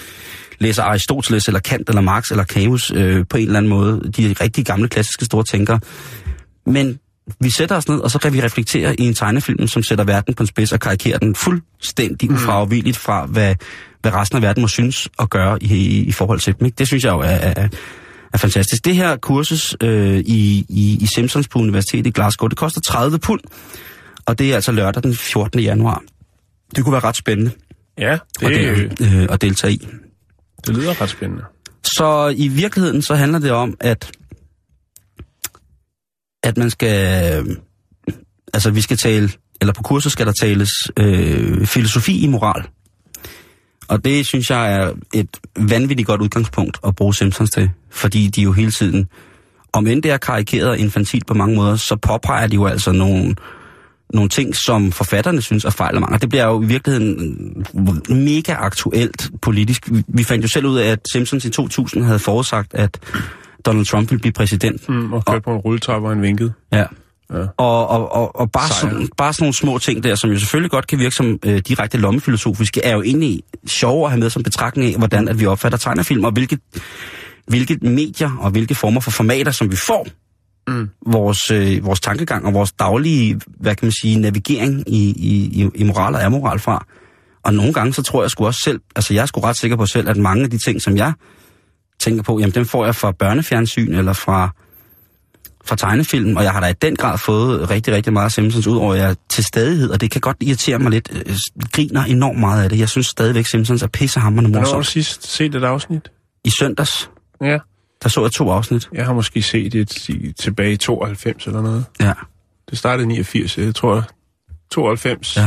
læser 0.59 0.83
Aristoteles 0.83 1.47
eller 1.47 1.59
Kant 1.59 1.89
eller 1.89 2.01
Marx 2.01 2.31
eller 2.31 2.43
Camus 2.43 2.91
øh, 2.95 3.25
på 3.29 3.37
en 3.37 3.43
eller 3.45 3.57
anden 3.57 3.69
måde. 3.69 4.11
De 4.17 4.35
rigtig 4.41 4.65
gamle, 4.65 4.87
klassiske 4.87 5.25
store 5.25 5.43
tænkere. 5.43 5.79
Men 6.65 6.99
vi 7.39 7.51
sætter 7.51 7.75
os 7.75 7.87
ned, 7.87 7.99
og 7.99 8.11
så 8.11 8.19
kan 8.19 8.33
vi 8.33 8.41
reflektere 8.41 8.95
i 8.99 9.03
en 9.07 9.13
tegnefilm, 9.13 9.67
som 9.67 9.83
sætter 9.83 10.03
verden 10.03 10.33
på 10.33 10.43
en 10.43 10.47
spids 10.47 10.71
og 10.71 10.79
karikerer 10.79 11.17
den 11.17 11.35
fuldstændig 11.35 12.31
ufravigeligt 12.31 12.97
fra, 12.97 13.25
hvad, 13.25 13.55
hvad 14.01 14.13
resten 14.13 14.35
af 14.35 14.41
verden 14.41 14.61
må 14.61 14.67
synes 14.67 15.07
og 15.17 15.29
gøre 15.29 15.63
i, 15.63 15.73
i, 15.73 16.03
i 16.03 16.11
forhold 16.11 16.39
til 16.39 16.55
dem. 16.59 16.65
Ikke? 16.65 16.75
Det 16.75 16.87
synes 16.87 17.03
jeg 17.03 17.11
jo 17.11 17.19
er, 17.19 17.25
er, 17.25 17.67
er 18.33 18.37
fantastisk. 18.37 18.85
Det 18.85 18.95
her 18.95 19.15
kursus 19.17 19.75
øh, 19.83 20.19
i, 20.19 20.65
i, 20.69 20.97
i 21.01 21.07
Simpsons 21.15 21.47
på 21.47 21.59
Universitetet 21.59 22.07
i 22.07 22.09
Glasgow, 22.09 22.47
det 22.47 22.57
koster 22.57 22.81
30 22.81 23.19
pund, 23.19 23.41
og 24.25 24.39
det 24.39 24.51
er 24.51 24.55
altså 24.55 24.71
lørdag 24.71 25.03
den 25.03 25.15
14. 25.15 25.59
januar. 25.59 26.03
Det 26.75 26.83
kunne 26.83 26.93
være 26.93 27.03
ret 27.03 27.15
spændende 27.15 27.51
Ja, 27.97 28.17
det, 28.39 28.45
at, 28.45 28.51
del, 28.51 29.15
øh, 29.15 29.27
at 29.29 29.41
deltage 29.41 29.73
i. 29.73 29.87
det 30.67 30.75
lyder 30.77 31.01
ret 31.01 31.09
spændende. 31.09 31.43
Så 31.83 32.33
i 32.37 32.47
virkeligheden 32.47 33.01
så 33.01 33.15
handler 33.15 33.39
det 33.39 33.51
om, 33.51 33.77
at 33.79 34.11
at 36.43 36.57
man 36.57 36.69
skal, 36.69 37.57
altså 38.53 38.71
vi 38.71 38.81
skal 38.81 38.97
tale, 38.97 39.29
eller 39.61 39.73
på 39.73 39.83
kurset 39.83 40.11
skal 40.11 40.25
der 40.25 40.31
tales 40.31 40.71
øh, 40.97 41.65
filosofi 41.65 42.23
i 42.23 42.27
moral. 42.27 42.63
Og 43.89 44.05
det 44.05 44.25
synes 44.25 44.49
jeg 44.49 44.73
er 44.73 44.93
et 45.13 45.27
vanvittigt 45.59 46.07
godt 46.07 46.21
udgangspunkt 46.21 46.77
at 46.87 46.95
bruge 46.95 47.15
Simpsons 47.15 47.49
til, 47.49 47.69
fordi 47.89 48.27
de 48.27 48.41
jo 48.41 48.51
hele 48.51 48.71
tiden, 48.71 49.07
om 49.73 49.87
end 49.87 50.03
det 50.03 50.11
er 50.11 50.17
karikeret 50.17 50.69
og 50.69 50.77
infantilt 50.77 51.27
på 51.27 51.33
mange 51.33 51.55
måder, 51.55 51.75
så 51.75 51.95
påpeger 51.95 52.47
de 52.47 52.55
jo 52.55 52.65
altså 52.65 52.91
nogle, 52.91 53.35
nogle 54.13 54.29
ting, 54.29 54.55
som 54.55 54.91
forfatterne 54.91 55.41
synes 55.41 55.65
er 55.65 55.69
fejl 55.69 55.95
og 55.95 56.01
mange. 56.01 56.15
Og 56.15 56.21
det 56.21 56.29
bliver 56.29 56.45
jo 56.45 56.61
i 56.61 56.65
virkeligheden 56.65 57.65
mega 58.09 58.53
aktuelt 58.53 59.31
politisk. 59.41 59.89
Vi 60.07 60.23
fandt 60.23 60.43
jo 60.43 60.47
selv 60.47 60.65
ud 60.65 60.77
af, 60.77 60.87
at 60.91 60.99
Simpsons 61.11 61.45
i 61.45 61.49
2000 61.49 62.03
havde 62.03 62.19
forudsagt, 62.19 62.73
at 62.73 62.99
Donald 63.65 63.85
Trump 63.85 64.11
ville 64.11 64.21
blive 64.21 64.33
præsident. 64.33 64.89
Mm, 64.89 65.13
og 65.13 65.25
kørte 65.25 65.41
på 65.41 65.51
en 65.51 65.57
rulletrappe, 65.57 66.07
og 66.07 66.11
han 66.11 66.21
vinkede. 66.21 66.53
Ja. 66.71 66.85
Ja. 67.33 67.45
Og, 67.57 67.87
og, 67.87 68.11
og, 68.11 68.39
og 68.39 68.51
bare, 68.51 68.67
Sejr. 68.67 68.91
sådan, 68.91 69.09
bare 69.17 69.33
sådan 69.33 69.43
nogle 69.43 69.53
små 69.53 69.77
ting 69.77 70.03
der, 70.03 70.15
som 70.15 70.29
jo 70.29 70.39
selvfølgelig 70.39 70.71
godt 70.71 70.87
kan 70.87 70.99
virke 70.99 71.15
som 71.15 71.39
øh, 71.45 71.57
direkte 71.67 71.97
lommefilosofiske, 71.97 72.85
er 72.85 72.93
jo 72.95 73.01
egentlig 73.01 73.41
sjove 73.67 74.05
at 74.05 74.11
have 74.11 74.19
med 74.19 74.29
som 74.29 74.43
betragtning 74.43 74.91
af, 74.93 74.97
hvordan 74.97 75.27
at 75.27 75.39
vi 75.39 75.45
opfatter 75.45 75.77
tegnefilm, 75.77 76.23
og 76.25 76.31
hvilke, 76.31 76.57
hvilke 77.47 77.77
medier 77.81 78.37
og 78.39 78.51
hvilke 78.51 78.75
former 78.75 79.01
for 79.01 79.11
formater, 79.11 79.51
som 79.51 79.71
vi 79.71 79.75
får 79.75 80.07
Mm. 80.67 80.89
vores, 81.05 81.51
øh, 81.51 81.85
vores 81.85 81.99
tankegang 81.99 82.45
og 82.45 82.53
vores 82.53 82.71
daglige, 82.71 83.39
hvad 83.59 83.75
kan 83.75 83.85
man 83.85 83.91
sige, 83.91 84.19
navigering 84.19 84.83
i, 84.87 85.09
i, 85.09 85.63
i, 85.63 85.69
i 85.75 85.83
moral 85.83 86.15
og 86.15 86.23
amoral 86.23 86.59
fra. 86.59 86.85
Og 87.43 87.53
nogle 87.53 87.73
gange, 87.73 87.93
så 87.93 88.03
tror 88.03 88.23
jeg 88.23 88.31
sgu 88.31 88.45
også 88.45 88.59
selv, 88.63 88.79
altså 88.95 89.13
jeg 89.13 89.21
er 89.21 89.25
sgu 89.25 89.39
ret 89.39 89.55
sikker 89.55 89.77
på 89.77 89.85
selv, 89.85 90.09
at 90.09 90.17
mange 90.17 90.43
af 90.43 90.49
de 90.49 90.57
ting, 90.57 90.81
som 90.81 90.97
jeg 90.97 91.13
tænker 91.99 92.23
på, 92.23 92.39
jamen 92.39 92.55
dem 92.55 92.65
får 92.65 92.85
jeg 92.85 92.95
fra 92.95 93.11
børnefjernsyn 93.11 93.93
eller 93.93 94.13
fra, 94.13 94.49
fra 95.65 95.75
tegnefilm, 95.75 96.37
og 96.37 96.43
jeg 96.43 96.51
har 96.51 96.59
da 96.59 96.67
i 96.67 96.73
den 96.73 96.95
grad 96.95 97.17
fået 97.17 97.69
rigtig, 97.69 97.93
rigtig 97.93 98.13
meget 98.13 98.31
Simpsons 98.31 98.67
ud 98.67 98.77
over 98.77 98.95
jeg 98.95 99.15
til 99.29 99.43
stadighed, 99.43 99.89
og 99.89 100.01
det 100.01 100.11
kan 100.11 100.21
godt 100.21 100.37
irritere 100.41 100.79
mig 100.79 100.91
lidt. 100.91 101.09
Jeg 101.27 101.35
griner 101.71 102.03
enormt 102.03 102.39
meget 102.39 102.63
af 102.63 102.69
det. 102.69 102.79
Jeg 102.79 102.89
synes 102.89 103.07
stadigvæk, 103.07 103.45
Simpsons 103.45 103.81
er 103.83 103.87
pissehammerende 103.87 104.49
Hvornår 104.49 104.65
har 104.65 104.71
du 104.71 104.77
morsomt. 104.77 104.85
sidst 104.93 105.27
set 105.31 105.55
et 105.55 105.63
afsnit? 105.63 106.11
I 106.45 106.49
søndags, 106.49 107.09
Ja. 107.41 107.57
der 108.03 108.09
så 108.09 108.21
jeg 108.21 108.31
to 108.31 108.49
afsnit. 108.51 108.89
Jeg 108.93 109.05
har 109.05 109.13
måske 109.13 109.41
set 109.41 109.75
et 109.75 110.09
i, 110.09 110.31
tilbage 110.39 110.71
i 110.71 110.77
92 110.77 111.45
eller 111.47 111.61
noget. 111.61 111.85
Ja, 111.99 112.13
Det 112.69 112.77
startede 112.77 113.03
i 113.03 113.07
89, 113.07 113.57
jeg 113.57 113.75
tror 113.75 114.03
92. 114.71 115.37
ja. 115.37 115.41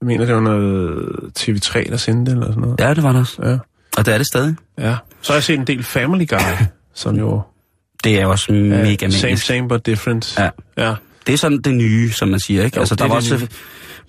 Jeg 0.00 0.06
mener, 0.06 0.24
det 0.26 0.34
var 0.34 0.40
noget 0.40 1.08
TV3, 1.38 1.90
der 1.90 1.96
sendte 1.96 2.30
det, 2.30 2.36
eller 2.38 2.46
sådan 2.52 2.60
noget. 2.62 2.80
Ja, 2.80 2.94
det 2.94 3.02
var 3.02 3.12
det 3.12 3.20
også. 3.20 3.42
Ja. 3.42 3.58
Og 3.98 4.06
det 4.06 4.14
er 4.14 4.18
det 4.18 4.26
stadig. 4.26 4.56
ja. 4.78 4.96
Så 5.22 5.32
har 5.32 5.36
jeg 5.36 5.42
set 5.44 5.58
en 5.58 5.66
del 5.66 5.82
Family 5.84 6.26
Guy, 6.28 6.38
som 6.94 7.16
jo 7.16 7.42
Det 8.04 8.20
er 8.20 8.26
også 8.26 8.52
er 8.52 8.56
mega 8.56 9.10
same, 9.10 9.36
same 9.36 9.68
but 9.68 9.86
different. 9.86 10.38
Ja. 10.38 10.50
ja. 10.78 10.94
Det 11.26 11.32
er 11.32 11.36
sådan 11.38 11.58
det 11.58 11.74
nye, 11.74 12.12
som 12.12 12.28
man 12.28 12.40
siger, 12.40 12.64
ikke? 12.64 12.76
Jo, 12.76 12.80
altså, 12.80 12.94
der 12.94 13.04
er 13.04 13.08
var 13.08 13.14
også... 13.16 13.46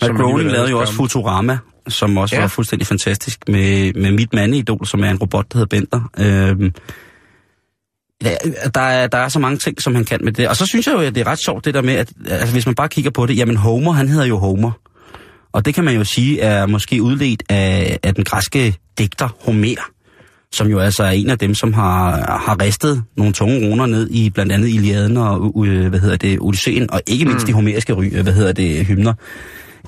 Matt 0.02 0.14
Groening 0.16 0.52
lavede 0.52 0.70
jo 0.70 0.80
også. 0.80 0.94
Futurama, 0.94 1.58
som 1.88 2.18
også 2.18 2.36
Ja. 2.36 2.42
var 2.42 2.48
fuldstændig 2.48 2.88
fantastisk, 2.88 3.40
med, 3.48 3.94
med 3.94 4.12
mit 4.12 4.34
mandeidol, 4.34 4.86
som 4.86 5.04
er 5.04 5.10
en 5.10 5.18
robot, 5.18 5.46
der 5.54 5.58
hedder 5.58 5.78
Bender. 5.78 6.10
Øhm, 6.20 6.74
der, 8.74 8.82
er, 8.82 9.08
der 9.08 9.18
er 9.18 9.30
så 9.30 9.40
mange 9.40 9.58
ting, 9.58 9.82
som 9.82 9.96
han 9.96 10.06
kan 10.06 10.20
med 10.24 10.32
det. 10.32 10.48
Og 10.50 10.56
så 10.56 10.66
synes 10.66 10.88
jeg 10.88 10.94
jo, 10.94 11.00
at 11.00 11.16
det 11.16 11.22
er 11.22 11.28
ret 11.28 11.40
sjovt, 11.40 11.66
det 11.66 11.74
der 11.74 11.82
med, 11.82 11.94
at 11.94 12.10
altså, 12.30 12.54
hvis 12.54 12.66
man 12.66 12.76
bare 12.76 12.90
kigger 12.90 13.12
på 13.12 13.26
det, 13.26 13.38
jamen 13.38 13.56
Homer, 13.58 13.92
han 13.92 14.08
hedder 14.08 14.26
jo 14.26 14.38
Homer. 14.38 14.72
Og 15.52 15.66
det 15.66 15.76
kan 15.76 15.84
man 15.84 15.96
jo 15.96 16.04
sige 16.04 16.42
er 16.42 16.66
måske 16.66 17.02
udledt 17.02 17.44
af, 17.50 18.00
af 18.04 18.16
den 18.16 18.24
græske 18.24 18.78
digter 18.98 19.30
Homer, 19.40 19.82
som 20.54 20.68
jo 20.68 20.80
altså 20.80 21.04
er 21.04 21.10
en 21.10 21.30
af 21.30 21.38
dem, 21.38 21.56
som 21.56 21.74
har, 21.74 22.12
har 22.46 22.62
ristet 22.62 23.04
nogle 23.18 23.34
tunge 23.34 23.70
runer 23.70 23.86
ned 23.86 24.10
i 24.12 24.30
blandt 24.30 24.52
andet 24.52 24.68
Iliaden 24.68 25.18
og 25.18 25.66
øh, 25.68 25.88
hvad 25.90 26.00
hedder 26.00 26.18
det, 26.18 26.38
Odysseen, 26.42 26.92
og 26.92 27.02
ikke 27.08 27.26
mindst 27.26 27.44
mm. 27.44 27.48
de 27.48 27.54
homeriske 27.54 27.94
ry, 27.94 28.06
øh, 28.14 28.24
hvad 28.24 28.34
hedder 28.34 28.52
det, 28.54 28.86
hymner. 28.86 29.14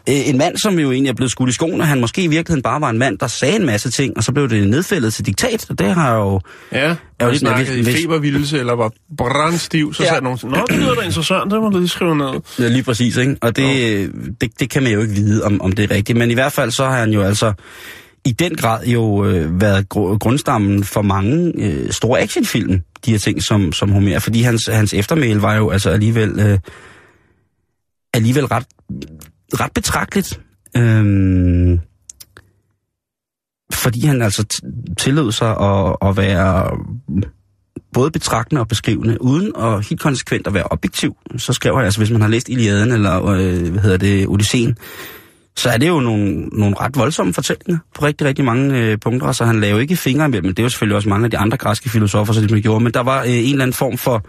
Øh, 0.10 0.30
En 0.30 0.38
mand, 0.38 0.58
som 0.58 0.80
jo 0.80 0.92
egentlig 0.92 1.10
er 1.10 1.14
blevet 1.14 1.32
skudt 1.32 1.50
i 1.50 1.54
skoene, 1.54 1.86
han 1.86 2.00
måske 2.02 2.24
i 2.24 2.28
virkeligheden 2.28 2.62
bare 2.62 2.82
var 2.82 2.90
en 2.90 2.98
mand, 2.98 3.18
der 3.20 3.28
sagde 3.28 3.56
en 3.56 3.66
masse 3.66 3.92
ting, 3.92 4.18
og 4.18 4.24
så 4.24 4.32
blev 4.32 4.50
det 4.50 4.68
nedfældet 4.68 5.14
til 5.14 5.26
diktat, 5.26 5.66
og 5.70 5.80
det 5.80 5.88
har 5.94 6.16
jo... 6.16 6.40
Ja, 6.72 6.90
jo 6.90 6.96
jeg 7.20 7.30
lidt 7.30 7.40
snakkede 7.40 7.80
i 7.80 7.84
hvis- 7.84 8.02
febervildelse, 8.02 8.60
eller 8.60 8.74
var 8.76 8.92
brandstiv, 9.18 9.94
så 9.94 10.04
Ja. 10.04 10.08
ja. 10.08 10.12
sagde 10.12 10.24
nogen, 10.24 10.38
sådan, 10.40 10.58
Nå, 10.58 10.66
det 10.70 10.78
lyder 10.78 10.94
da 10.96 11.02
interessant, 11.02 11.52
det 11.52 11.62
må 11.62 11.70
du 11.70 11.78
lige 11.78 11.90
skrive 11.90 12.16
ned. 12.18 12.42
Ja, 12.60 12.68
lige 12.68 12.84
præcis, 12.84 13.18
ikke? 13.18 13.36
Og 13.42 13.56
det, 13.56 14.12
det, 14.42 14.52
det 14.60 14.70
kan 14.70 14.84
man 14.84 14.92
jo 14.92 15.02
ikke 15.02 15.14
vide, 15.14 15.44
om, 15.44 15.62
om 15.62 15.72
det 15.72 15.92
er 15.92 15.96
rigtigt. 15.96 16.18
Men 16.18 16.32
i 16.32 16.34
hvert 16.34 16.52
fald 16.52 16.72
så 16.72 16.86
har 16.86 17.00
han 17.00 17.12
jo 17.12 17.22
altså 17.22 17.54
i 18.26 18.32
den 18.32 18.56
grad 18.56 18.86
jo 18.86 19.26
øh, 19.26 19.62
været 19.62 19.86
gr- 19.96 20.18
grundstammen 20.18 20.84
for 20.84 21.02
mange 21.02 21.54
øh, 21.56 21.92
store 21.92 22.20
actionfilm, 22.22 22.82
de 23.06 23.12
her 23.12 23.18
ting, 23.18 23.44
som, 23.44 23.74
som 23.74 23.92
Homer. 23.92 24.20
Fordi 24.20 24.42
hans, 24.42 24.68
hans 24.68 24.94
eftermæl 24.94 25.38
var 25.38 25.56
jo 25.56 25.70
altså 25.70 25.90
alligevel, 25.90 26.40
øh, 26.40 26.60
alligevel 28.14 28.46
ret, 28.46 28.66
ret 29.54 29.72
betragteligt. 29.72 30.42
Øhm, 30.78 31.80
fordi 33.74 34.06
han 34.06 34.22
altså 34.22 34.46
t- 34.54 34.94
tillod 34.98 35.32
sig 35.32 35.58
at, 35.58 35.96
at 36.10 36.18
være 36.18 36.78
både 37.94 38.12
betragtende 38.12 38.60
og 38.60 38.68
beskrivende, 38.68 39.22
uden 39.22 39.52
at 39.58 39.88
helt 39.88 40.02
konsekvent 40.02 40.48
at 40.48 40.54
være 40.54 40.64
objektiv. 40.64 41.16
Så 41.38 41.54
skrev 41.54 41.76
han, 41.76 41.86
altså 41.86 42.00
hvis 42.00 42.12
man 42.12 42.22
har 42.22 42.28
læst 42.28 42.50
Iliaden 42.50 42.92
eller, 42.92 43.26
øh, 43.26 43.72
hvad 43.72 43.82
hedder 43.82 43.98
det, 43.98 44.28
Odysseen, 44.28 44.78
så 45.56 45.70
er 45.70 45.78
det 45.78 45.88
jo 45.88 46.00
nogle, 46.00 46.42
nogle 46.42 46.76
ret 46.80 46.96
voldsomme 46.96 47.34
fortællinger 47.34 47.78
på 47.96 48.06
rigtig, 48.06 48.28
rigtig 48.28 48.46
mange 48.46 48.78
øh, 48.78 48.98
punkter, 48.98 49.32
så 49.32 49.46
han 49.46 49.62
lavede 49.62 49.82
ikke 49.82 49.96
fingre 49.96 50.26
imellem, 50.26 50.46
men 50.46 50.56
det 50.56 50.60
er 50.60 50.64
jo 50.64 50.70
selvfølgelig 50.70 50.96
også 50.96 51.10
mange 51.10 51.26
af 51.26 51.32
de 51.32 51.38
andre 51.38 51.58
græske 51.58 51.90
filosofer, 51.90 52.34
så 52.34 52.42
de 52.42 52.62
gjorde, 52.62 52.84
men 52.84 52.94
der 52.94 53.00
var 53.00 53.22
øh, 53.22 53.30
en 53.30 53.52
eller 53.52 53.64
anden 53.64 53.74
form 53.74 53.98
for, 53.98 54.26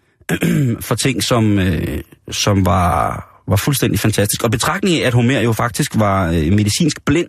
for 0.88 0.94
ting, 0.94 1.22
som, 1.22 1.58
øh, 1.58 2.00
som 2.30 2.66
var, 2.66 3.42
var 3.48 3.56
fuldstændig 3.56 4.00
fantastisk. 4.00 4.44
Og 4.44 4.50
betragtning 4.50 4.96
af, 4.96 5.06
at 5.06 5.14
Homer 5.14 5.40
jo 5.40 5.52
faktisk 5.52 5.92
var 5.94 6.30
øh, 6.30 6.52
medicinsk 6.52 7.04
blind, 7.04 7.28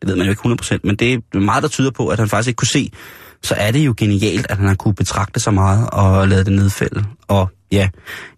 det 0.00 0.08
ved 0.08 0.16
man 0.16 0.26
jo 0.26 0.30
ikke 0.30 0.48
100%, 0.74 0.78
men 0.84 0.96
det 0.96 1.14
er 1.34 1.38
meget, 1.38 1.62
der 1.62 1.68
tyder 1.68 1.90
på, 1.90 2.08
at 2.08 2.18
han 2.18 2.28
faktisk 2.28 2.48
ikke 2.48 2.56
kunne 2.56 2.68
se, 2.68 2.90
så 3.42 3.54
er 3.54 3.70
det 3.70 3.86
jo 3.86 3.94
genialt, 3.96 4.46
at 4.50 4.56
han 4.56 4.66
har 4.66 4.74
kunne 4.74 4.94
betragte 4.94 5.40
så 5.40 5.50
meget 5.50 5.90
og 5.92 6.28
lade 6.28 6.44
det 6.44 6.52
nedfælde. 6.52 7.04
Og 7.28 7.48
ja, 7.72 7.88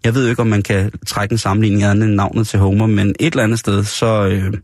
jeg 0.05 0.15
ved 0.15 0.25
jo 0.25 0.31
ikke, 0.31 0.43
om 0.43 0.47
man 0.47 0.63
kan 0.63 0.91
trække 1.07 1.33
en 1.33 1.39
sammenligning 1.39 1.85
andet 1.85 2.09
end 2.09 2.15
navnet 2.15 2.49
til 2.49 2.59
Homer, 2.59 2.87
men 2.87 3.09
et 3.09 3.33
eller 3.33 3.43
andet 3.43 3.59
sted, 3.59 3.85
så 3.85 4.27
øh, 4.27 4.55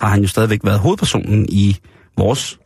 har 0.00 0.08
han 0.08 0.22
jo 0.22 0.28
stadigvæk 0.28 0.60
været 0.64 0.78
hovedpersonen 0.78 1.46
i 1.48 1.76
vores 2.16 2.58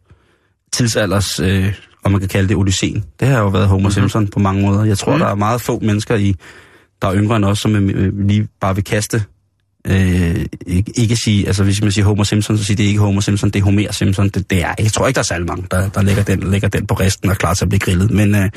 tidsalders, 0.72 1.40
øh, 1.40 1.74
om 2.04 2.12
man 2.12 2.20
kan 2.20 2.28
kalde 2.28 2.48
det 2.48 2.56
Odysseen. 2.56 3.04
Det 3.20 3.28
har 3.28 3.40
jo 3.40 3.48
været 3.48 3.68
Homer 3.68 3.78
mm-hmm. 3.78 3.92
Simpson 3.92 4.28
på 4.28 4.38
mange 4.38 4.62
måder. 4.62 4.84
Jeg 4.84 4.98
tror, 4.98 5.12
mm. 5.12 5.18
der 5.18 5.26
er 5.26 5.34
meget 5.34 5.60
få 5.60 5.78
mennesker, 5.82 6.14
i, 6.14 6.34
der 7.02 7.08
er 7.08 7.14
yngre 7.14 7.36
end 7.36 7.44
os, 7.44 7.58
som 7.58 7.76
øh, 7.76 8.26
lige 8.26 8.48
bare 8.60 8.74
vil 8.74 8.84
kaste 8.84 9.24
Øh, 9.86 10.46
ikke, 10.66 10.92
ikke 10.96 11.16
sige, 11.16 11.46
altså 11.46 11.64
hvis 11.64 11.82
man 11.82 11.92
siger 11.92 12.04
Homer 12.04 12.24
Simpson, 12.24 12.58
så 12.58 12.64
siger 12.64 12.76
det 12.76 12.84
ikke 12.84 13.00
Homer 13.00 13.20
Simpson, 13.20 13.50
det 13.50 13.58
er 13.58 13.64
Homer 13.64 13.92
Simpson. 13.92 14.28
Det, 14.28 14.50
det 14.50 14.62
er, 14.62 14.74
jeg 14.78 14.92
tror 14.92 15.06
ikke, 15.06 15.16
der 15.16 15.20
er 15.20 15.24
særlig 15.24 15.46
mange, 15.46 15.66
der, 15.70 15.88
der 15.88 16.02
lægger, 16.02 16.22
den, 16.22 16.50
lægger 16.50 16.68
den 16.68 16.86
på 16.86 16.94
resten 16.94 17.28
og 17.28 17.32
er 17.32 17.38
klar 17.38 17.54
til 17.54 17.64
at 17.64 17.68
blive 17.68 17.80
grillet. 17.80 18.10
Men 18.10 18.34
øh, 18.34 18.50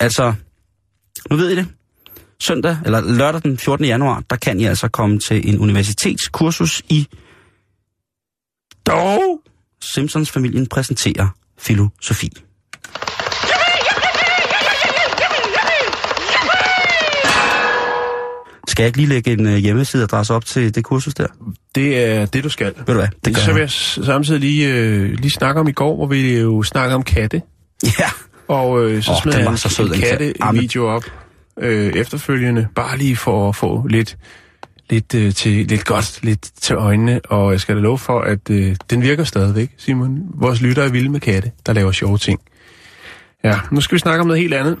altså, 0.00 0.34
nu 1.30 1.36
ved 1.36 1.50
I 1.50 1.56
det. 1.56 1.66
Søndag, 2.40 2.76
eller 2.84 3.00
lørdag 3.00 3.42
den 3.42 3.58
14. 3.58 3.86
januar, 3.86 4.22
der 4.30 4.36
kan 4.36 4.60
I 4.60 4.64
altså 4.64 4.88
komme 4.88 5.18
til 5.18 5.48
en 5.48 5.58
universitetskursus 5.58 6.82
i 6.88 7.06
dog 8.86 9.40
Simpsons-familien 9.94 10.66
præsenterer 10.66 11.28
filosofi. 11.58 12.30
Skal 18.72 18.82
jeg 18.82 18.88
ikke 18.88 18.98
lige 18.98 19.08
lægge 19.08 19.32
en 19.32 19.46
uh, 19.46 19.54
hjemmesideadresse 19.54 20.34
op 20.34 20.44
til 20.44 20.74
det 20.74 20.84
kursus 20.84 21.14
der? 21.14 21.26
Det 21.74 22.04
er 22.04 22.26
det, 22.26 22.44
du 22.44 22.48
skal. 22.48 22.66
Ved 22.76 22.84
du 22.86 22.92
hvad? 22.92 23.08
Det 23.24 23.34
gør 23.34 23.42
så 23.42 23.52
vil 23.52 23.60
jeg. 23.60 23.70
samtidig 23.70 24.40
lige, 24.40 24.68
øh, 24.68 25.10
lige 25.10 25.30
snakke 25.30 25.60
om 25.60 25.68
i 25.68 25.72
går, 25.72 25.96
hvor 25.96 26.06
vi 26.06 26.38
jo 26.38 26.62
snakkede 26.62 26.94
om 26.94 27.02
katte. 27.02 27.42
Ja. 27.84 28.10
Og 28.48 28.84
øh, 28.84 29.02
så 29.02 29.10
oh, 29.10 29.16
smed 29.22 29.34
jeg 29.34 29.58
så 29.58 29.68
sød, 29.68 29.94
en 29.94 30.00
katte-video 30.00 30.88
op 30.88 31.04
øh, 31.60 31.92
efterfølgende. 31.92 32.68
Bare 32.74 32.98
lige 32.98 33.16
for 33.16 33.48
at 33.48 33.56
få 33.56 33.86
lidt, 33.86 34.16
lidt, 34.90 35.14
øh, 35.14 35.34
til, 35.34 35.66
lidt 35.66 35.84
godt 35.84 36.18
lidt 36.22 36.50
til 36.60 36.76
øjnene. 36.76 37.20
Og 37.24 37.52
jeg 37.52 37.60
skal 37.60 37.76
da 37.76 37.80
love 37.80 37.98
for, 37.98 38.20
at 38.20 38.50
øh, 38.50 38.76
den 38.90 39.02
virker 39.02 39.24
stadigvæk, 39.24 39.70
Simon. 39.76 40.18
Vores 40.34 40.60
lytter 40.60 40.82
er 40.82 40.88
vilde 40.88 41.08
med 41.08 41.20
katte, 41.20 41.50
der 41.66 41.72
laver 41.72 41.92
sjove 41.92 42.18
ting. 42.18 42.40
Ja, 43.44 43.58
nu 43.70 43.80
skal 43.80 43.94
vi 43.94 43.98
snakke 43.98 44.20
om 44.20 44.26
noget 44.26 44.42
helt 44.42 44.54
andet. 44.54 44.78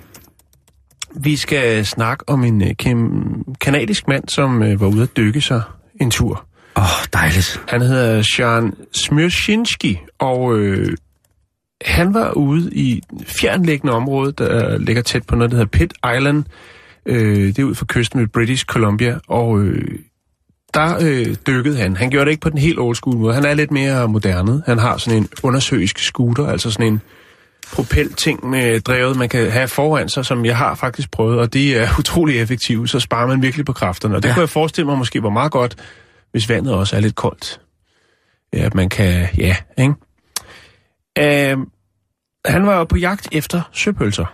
Vi 1.14 1.36
skal 1.36 1.86
snakke 1.86 2.28
om 2.28 2.44
en 2.44 2.62
øh, 2.62 2.74
kanadisk 3.60 4.08
mand, 4.08 4.28
som 4.28 4.62
øh, 4.62 4.80
var 4.80 4.86
ude 4.86 5.02
at 5.02 5.16
dykke 5.16 5.40
sig 5.40 5.62
en 6.00 6.10
tur. 6.10 6.46
Åh, 6.76 6.82
oh, 6.82 7.06
dejligt. 7.12 7.60
Han 7.68 7.80
hedder 7.80 8.22
Sean 8.22 8.74
Smyrshinski, 8.92 10.00
og 10.18 10.58
øh, 10.58 10.96
han 11.84 12.14
var 12.14 12.32
ude 12.32 12.74
i 12.74 13.02
fjernlæggende 13.26 13.92
område, 13.92 14.32
der 14.32 14.78
ligger 14.78 15.02
tæt 15.02 15.26
på 15.26 15.36
noget, 15.36 15.50
der 15.50 15.56
hedder 15.56 15.70
Pitt 15.70 15.94
Island. 16.16 16.44
Øh, 17.06 17.46
det 17.46 17.58
er 17.58 17.64
ud 17.64 17.74
for 17.74 17.84
kysten 17.88 18.20
ved 18.20 18.26
British 18.26 18.64
Columbia, 18.64 19.18
og 19.28 19.60
øh, 19.60 19.98
der 20.74 20.96
øh, 21.02 21.36
dykkede 21.46 21.76
han. 21.76 21.96
Han 21.96 22.10
gjorde 22.10 22.24
det 22.24 22.30
ikke 22.30 22.40
på 22.40 22.50
den 22.50 22.58
helt 22.58 22.78
old 22.78 22.96
school 22.96 23.16
måde. 23.16 23.34
Han 23.34 23.44
er 23.44 23.54
lidt 23.54 23.70
mere 23.70 24.08
moderne. 24.08 24.62
Han 24.66 24.78
har 24.78 24.96
sådan 24.96 25.18
en 25.18 25.28
undersøisk 25.42 25.98
scooter, 25.98 26.46
altså 26.46 26.70
sådan 26.70 26.86
en 26.86 27.00
propelting 27.72 28.46
med 28.50 28.80
drevet, 28.80 29.16
man 29.16 29.28
kan 29.28 29.50
have 29.50 29.68
foran 29.68 30.08
sig, 30.08 30.26
som 30.26 30.44
jeg 30.44 30.56
har 30.56 30.74
faktisk 30.74 31.10
prøvet, 31.10 31.38
og 31.38 31.52
det 31.52 31.76
er 31.78 31.88
utrolig 31.98 32.40
effektivt, 32.40 32.90
så 32.90 33.00
sparer 33.00 33.26
man 33.26 33.42
virkelig 33.42 33.66
på 33.66 33.72
kræfterne. 33.72 34.16
Og 34.16 34.22
det 34.22 34.28
Ja. 34.28 34.34
kunne 34.34 34.40
jeg 34.40 34.48
forestille 34.48 34.86
mig 34.86 34.98
måske 34.98 35.22
var 35.22 35.30
meget 35.30 35.52
godt, 35.52 35.76
hvis 36.32 36.48
vandet 36.48 36.74
også 36.74 36.96
er 36.96 37.00
lidt 37.00 37.14
koldt. 37.14 37.60
Ja, 38.52 38.58
at 38.58 38.74
man 38.74 38.88
kan, 38.88 39.28
ja, 39.38 39.56
ikke? 39.78 41.54
Uh, 41.56 41.62
han 42.46 42.66
var 42.66 42.84
på 42.84 42.96
jagt 42.96 43.28
efter 43.32 43.62
søpølser. 43.72 44.24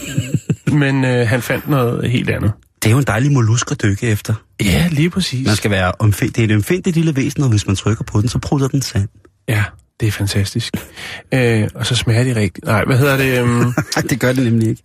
Men 0.80 0.96
uh, 1.04 1.10
han 1.28 1.42
fandt 1.42 1.68
noget 1.68 2.10
helt 2.10 2.30
andet. 2.30 2.52
Det 2.82 2.88
er 2.88 2.92
jo 2.92 2.98
en 2.98 3.04
dejlig 3.06 3.32
mollusk 3.32 3.70
at 3.70 3.82
dykke 3.82 4.06
efter. 4.08 4.34
Ja, 4.64 4.88
lige 4.90 5.10
præcis. 5.10 5.46
Man 5.46 5.56
skal 5.56 5.70
være 5.70 5.92
omfind. 5.98 6.32
Det 6.32 6.40
er 6.44 6.48
et 6.48 6.54
omfindigt 6.56 6.96
lille 6.96 7.16
væsen, 7.16 7.42
og 7.42 7.48
hvis 7.50 7.66
man 7.66 7.76
trykker 7.76 8.04
på 8.04 8.20
den, 8.20 8.28
så 8.28 8.38
prutter 8.38 8.68
den 8.68 8.82
sand. 8.82 9.08
Ja, 9.48 9.64
Det 10.02 10.08
er 10.08 10.12
fantastisk. 10.12 10.76
Øh, 11.34 11.68
og 11.74 11.86
så 11.86 11.96
smager 11.96 12.24
de 12.24 12.40
rigtigt. 12.40 12.66
Nej, 12.66 12.84
hvad 12.84 12.98
hedder 12.98 13.16
det? 13.16 13.42
Um... 13.42 13.74
det 14.10 14.20
gør 14.20 14.32
det 14.32 14.44
nemlig 14.44 14.68
ikke. 14.68 14.82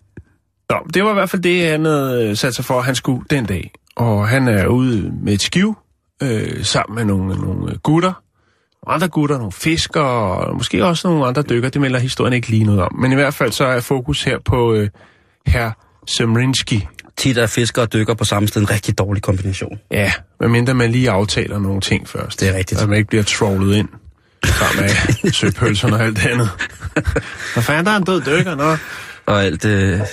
Nå, 0.70 0.76
det 0.94 1.04
var 1.04 1.10
i 1.10 1.14
hvert 1.14 1.30
fald 1.30 1.42
det, 1.42 1.70
han 1.70 1.86
havde 1.86 2.36
sat 2.36 2.56
sig 2.56 2.66
for, 2.66 2.80
at 2.80 2.86
han 2.86 2.96
skulle 2.96 3.26
den 3.30 3.46
dag. 3.46 3.72
Og 3.96 4.28
han 4.28 4.48
er 4.48 4.68
ude 4.68 5.14
med 5.24 5.34
et 5.34 5.42
skiv, 5.42 5.78
øh, 6.24 6.64
sammen 6.64 6.96
med 6.96 7.06
nogle, 7.06 7.36
nogle 7.36 7.78
gutter. 7.84 8.14
Nogle 8.86 8.96
andre 8.96 9.08
gutter, 9.08 9.38
nogle 9.38 9.52
fiskere, 9.52 10.38
og 10.38 10.56
måske 10.56 10.86
også 10.86 11.08
nogle 11.08 11.26
andre 11.26 11.42
dykker. 11.42 11.70
Det 11.70 11.82
melder 11.82 12.00
historien 12.00 12.34
ikke 12.34 12.50
lige 12.50 12.64
noget 12.64 12.82
om. 12.82 12.96
Men 13.00 13.12
i 13.12 13.16
hvert 13.16 13.34
fald 13.34 13.52
så 13.52 13.66
er 13.66 13.80
fokus 13.80 14.24
her 14.24 14.40
på 14.46 14.74
øh, 14.74 14.90
herr 15.48 15.72
Semrinski. 16.08 16.88
Tit 17.18 17.38
er 17.38 17.48
fisker 17.48 17.82
og 17.82 17.94
dykker 17.94 18.14
på 18.14 18.24
samme 18.24 18.48
sted 18.48 18.62
en 18.62 18.70
rigtig 18.70 18.98
dårlig 18.98 19.24
kombination. 19.24 19.80
Ja, 19.92 20.12
medmindre 20.40 20.74
man 20.74 20.92
lige 20.92 21.10
aftaler 21.10 21.60
nogle 21.60 21.82
ting 21.82 22.10
først. 22.10 22.40
Det 22.40 22.50
er 22.50 22.58
rigtigt. 22.58 22.80
Så 22.80 22.88
man 22.88 22.98
ikke 22.98 23.10
bliver 23.10 23.24
trollet 23.24 23.76
ind 23.76 23.90
sammen 24.46 24.90
med 25.24 25.32
søpølserne 25.32 25.96
og 25.96 26.04
alt 26.04 26.18
det 26.18 26.26
andet. 26.26 26.50
Hvad 27.54 27.64
fanden, 27.64 27.86
der 27.86 27.92
er 27.92 27.98
en 27.98 28.04
død 28.04 28.22
dykker, 28.22 28.56
nå. 28.56 28.78
Og 29.26 29.44
alt 29.44 29.66
øh, 29.66 29.90
jeg 29.92 30.08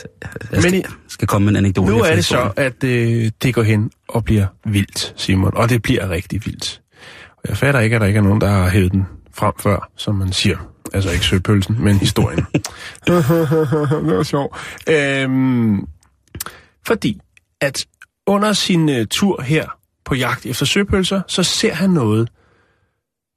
skal, 0.52 0.62
Men 0.62 0.75
i- 0.75 0.83
skal 1.09 1.28
komme 1.28 1.45
med 1.45 1.52
en 1.52 1.57
anekdote. 1.57 1.90
Nu 1.93 1.99
er 2.02 2.14
det 2.14 2.25
så, 2.25 2.52
at 2.57 2.85
øh, 2.85 3.31
det 3.43 3.54
går 3.54 3.62
hen 3.62 3.90
og 4.09 4.25
bliver 4.25 4.47
vildt, 4.66 5.14
Simon. 5.16 5.52
Og 5.57 5.69
det 5.69 5.83
bliver 5.83 6.11
rigtig 6.11 6.47
vildt. 6.47 6.81
Og 7.37 7.43
jeg 7.49 7.57
fatter 7.57 7.81
ikke, 7.81 7.97
at 7.97 8.00
der 8.00 8.07
ikke 8.07 8.19
er 8.19 8.23
nogen, 8.23 8.40
der 8.40 8.49
har 8.50 8.69
hævet 8.69 8.93
den 8.93 9.07
frem 9.35 9.52
før, 9.61 9.90
som 9.97 10.14
man 10.14 10.33
siger. 10.33 10.57
Altså 10.95 11.11
ikke 11.11 11.25
søpølsen, 11.25 11.76
men 11.85 11.97
historien. 11.97 12.47
det 13.07 13.14
var 14.16 14.23
sjovt. 14.23 14.57
Øhm, 14.88 15.81
fordi 16.87 17.21
at 17.61 17.85
under 18.26 18.52
sin 18.52 18.88
øh, 18.88 19.07
tur 19.11 19.43
her 19.43 19.66
på 20.04 20.14
jagt 20.14 20.47
efter 20.47 20.66
søpølser, 20.66 21.21
så 21.28 21.43
ser 21.43 21.75
han 21.75 21.90
noget 21.90 22.28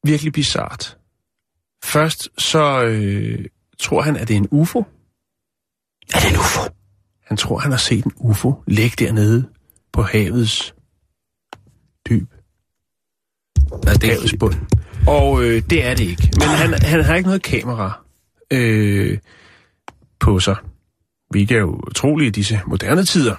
virkelig 0.07 0.33
bizart. 0.33 0.97
Først 1.83 2.29
så 2.37 2.83
øh, 2.83 3.45
tror 3.79 4.01
han, 4.01 4.15
at 4.15 4.27
det 4.27 4.33
er 4.33 4.37
en 4.37 4.47
UFO. 4.51 4.79
Er 6.13 6.19
det 6.19 6.29
en 6.29 6.37
UFO? 6.37 6.61
Han 7.25 7.37
tror, 7.37 7.57
han 7.57 7.71
har 7.71 7.77
set 7.77 8.05
en 8.05 8.11
UFO 8.15 8.63
ligge 8.67 9.05
dernede 9.05 9.49
på 9.93 10.01
havets 10.01 10.75
dyb, 12.09 12.33
Ja, 13.85 13.93
det 13.93 14.09
havets 14.09 14.35
bund. 14.39 14.55
Og 15.07 15.43
øh, 15.43 15.61
det 15.69 15.85
er 15.85 15.93
det 15.95 16.03
ikke. 16.03 16.29
Men 16.37 16.47
han, 16.47 16.73
han 16.73 17.03
har 17.03 17.15
ikke 17.15 17.27
noget 17.27 17.41
kamera 17.41 18.05
øh, 18.51 19.17
på 20.19 20.39
sig. 20.39 20.55
Hvilket 21.29 21.55
er 21.55 21.59
jo 21.59 21.81
utroligt 21.87 22.27
i 22.27 22.39
disse 22.39 22.61
moderne 22.67 23.03
tider. 23.03 23.35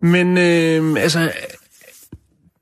Men 0.00 0.38
øh, 0.38 1.02
altså, 1.02 1.32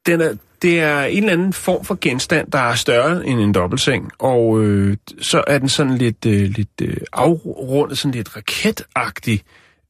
den 0.06 0.20
er, 0.20 0.34
det 0.62 0.80
er 0.80 1.02
en 1.04 1.16
eller 1.18 1.32
anden 1.32 1.52
form 1.52 1.84
for 1.84 1.98
genstand, 2.00 2.50
der 2.50 2.58
er 2.58 2.74
større 2.74 3.26
end 3.26 3.40
en 3.40 3.52
dobbeltseng, 3.54 4.10
og 4.18 4.62
øh, 4.62 4.96
så 5.20 5.44
er 5.46 5.58
den 5.58 5.68
sådan 5.68 5.98
lidt, 5.98 6.26
øh, 6.26 6.42
lidt 6.42 6.68
øh, 6.82 6.96
afrundet, 7.12 7.98
sådan 7.98 8.14
lidt 8.14 8.36
raketagtig. 8.36 9.42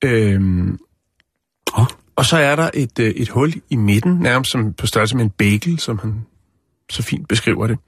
Øh, 0.05 0.41
Åh. 1.79 1.87
og 2.17 2.25
så 2.25 2.37
er 2.37 2.57
der 2.57 2.71
et, 2.75 2.99
øh, 2.99 3.11
et 3.11 3.29
hul 3.29 3.53
i 3.71 3.77
midten, 3.77 4.15
nærmest 4.15 4.51
som, 4.51 4.73
på 4.73 4.87
størrelse 4.87 5.17
med 5.17 5.25
en 5.25 5.31
bagel, 5.31 5.79
som 5.79 5.99
han 5.99 6.27
så 6.91 7.03
fint 7.03 7.29
beskriver 7.29 7.67
det. 7.67 7.79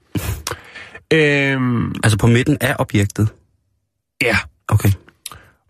Øhm, 1.13 1.95
Altså 2.03 2.17
på 2.17 2.27
midten 2.27 2.57
af 2.61 2.75
objektet? 2.79 3.27
ja, 4.21 4.37
Okay. 4.67 4.89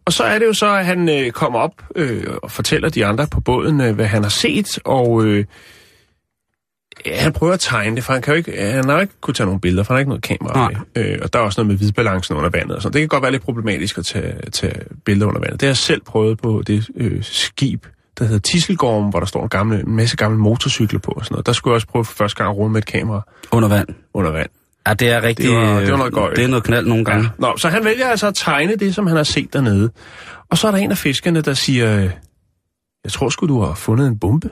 og 0.05 0.13
så 0.13 0.24
er 0.24 0.39
det 0.39 0.46
jo 0.46 0.53
så, 0.53 0.67
at 0.75 0.86
han 0.86 1.10
øh, 1.10 1.32
kommer 1.32 1.60
op 1.60 1.84
øh, 1.96 2.24
og 2.43 2.51
fortæller 2.51 2.89
de 2.89 3.05
andre 3.05 3.27
på 3.27 3.39
båden, 3.41 3.82
øh, 3.82 3.96
hvad 3.96 4.05
han 4.05 4.24
har 4.24 4.29
set, 4.29 4.79
og 4.86 5.25
øh, 5.25 5.46
ja, 7.05 7.22
han 7.22 7.33
prøver 7.33 7.53
at 7.53 7.60
tegne 7.60 7.95
det, 7.95 8.03
for 8.03 8.13
han, 8.13 8.22
kan 8.22 8.33
jo 8.33 8.38
ikke, 8.38 8.62
han 8.62 8.86
har 8.89 8.93
jo 8.95 9.00
ikke 9.01 9.13
kunne 9.22 9.33
tage 9.33 9.45
nogle 9.45 9.62
billeder, 9.62 9.83
for 9.83 9.93
han 9.93 9.95
har 9.98 10.00
ikke 10.00 10.10
noget 10.10 10.24
kamera 10.24 10.53
Nej. 10.72 10.81
med. 10.95 11.05
Øh, 11.05 11.19
og 11.24 11.33
der 11.33 11.39
er 11.39 11.43
også 11.43 11.62
noget 11.62 11.67
med 11.67 11.77
hvidbalancen 11.77 12.36
under 12.36 12.50
vandet 12.50 12.75
og 12.75 12.81
sådan. 12.81 12.93
Det 12.93 13.01
kan 13.01 13.07
godt 13.07 13.22
være 13.24 13.31
lidt 13.31 13.43
problematisk 13.43 13.98
at 13.98 14.05
tage, 14.05 14.33
tage 14.51 14.75
billeder 15.05 15.27
under 15.27 15.39
vandet. 15.41 15.60
Det 15.60 15.65
har 15.67 15.69
jeg 15.69 15.77
selv 15.77 16.01
prøvet 16.01 16.38
på 16.41 16.63
det 16.67 16.89
øh, 16.96 17.24
skib, 17.24 17.85
der 18.20 18.25
hedder 18.25 18.39
Tisselgorm, 18.39 19.09
hvor 19.09 19.20
der 19.20 19.27
står 19.27 19.44
en, 19.44 19.50
gamle, 19.50 19.79
en 19.79 19.96
masse 19.96 20.18
gamle 20.18 20.37
motorcykler 20.37 21.00
på 21.00 21.11
og 21.11 21.25
sådan 21.25 21.33
noget. 21.35 21.46
Der 21.46 21.53
skulle 21.53 21.72
jeg 21.72 21.75
også 21.75 21.87
prøve 21.87 22.05
for 22.05 22.13
første 22.13 22.37
gang 22.37 22.50
at 22.50 22.55
rulle 22.57 22.72
med 22.74 22.81
et 22.81 22.85
kamera 22.87 23.22
Under 23.51 23.70
vand? 23.70 23.87
under 24.13 24.31
vand. 24.31 24.50
Ja, 24.87 24.94
det 24.94 25.09
er 25.09 25.24
rigtig... 25.24 25.46
Det 25.46 25.55
var- 25.55 25.79
det 25.79 25.87
var 25.87 25.92
øh, 25.94 25.98
noget 25.98 26.13
gøjl. 26.13 26.35
Det 26.35 26.44
er 26.44 26.48
noget 26.48 26.63
knald 26.63 26.85
nogle 26.87 27.05
gange. 27.05 27.24
Ja. 27.24 27.29
Nå, 27.37 27.57
så 27.57 27.70
han 27.70 27.85
vælger 27.85 28.07
altså 28.07 28.27
at 28.27 28.35
tegne 28.35 28.75
det, 28.75 28.96
som 28.96 29.07
han 29.07 29.16
har 29.18 29.24
set 29.24 29.53
dernede. 29.53 29.92
Og 30.50 30.57
så 30.57 30.68
er 30.68 30.72
der 30.72 30.77
en 30.77 30.92
af 30.92 30.98
fiskerne, 30.98 31.42
der 31.42 31.53
siger, 31.53 31.98
øh, 31.98 32.09
jeg 33.03 33.11
tror 33.11 33.29
sgu, 33.29 33.48
du 33.48 33.61
har 33.61 33.74
fundet 33.74 34.07
en 34.07 34.20
bombe. 34.20 34.50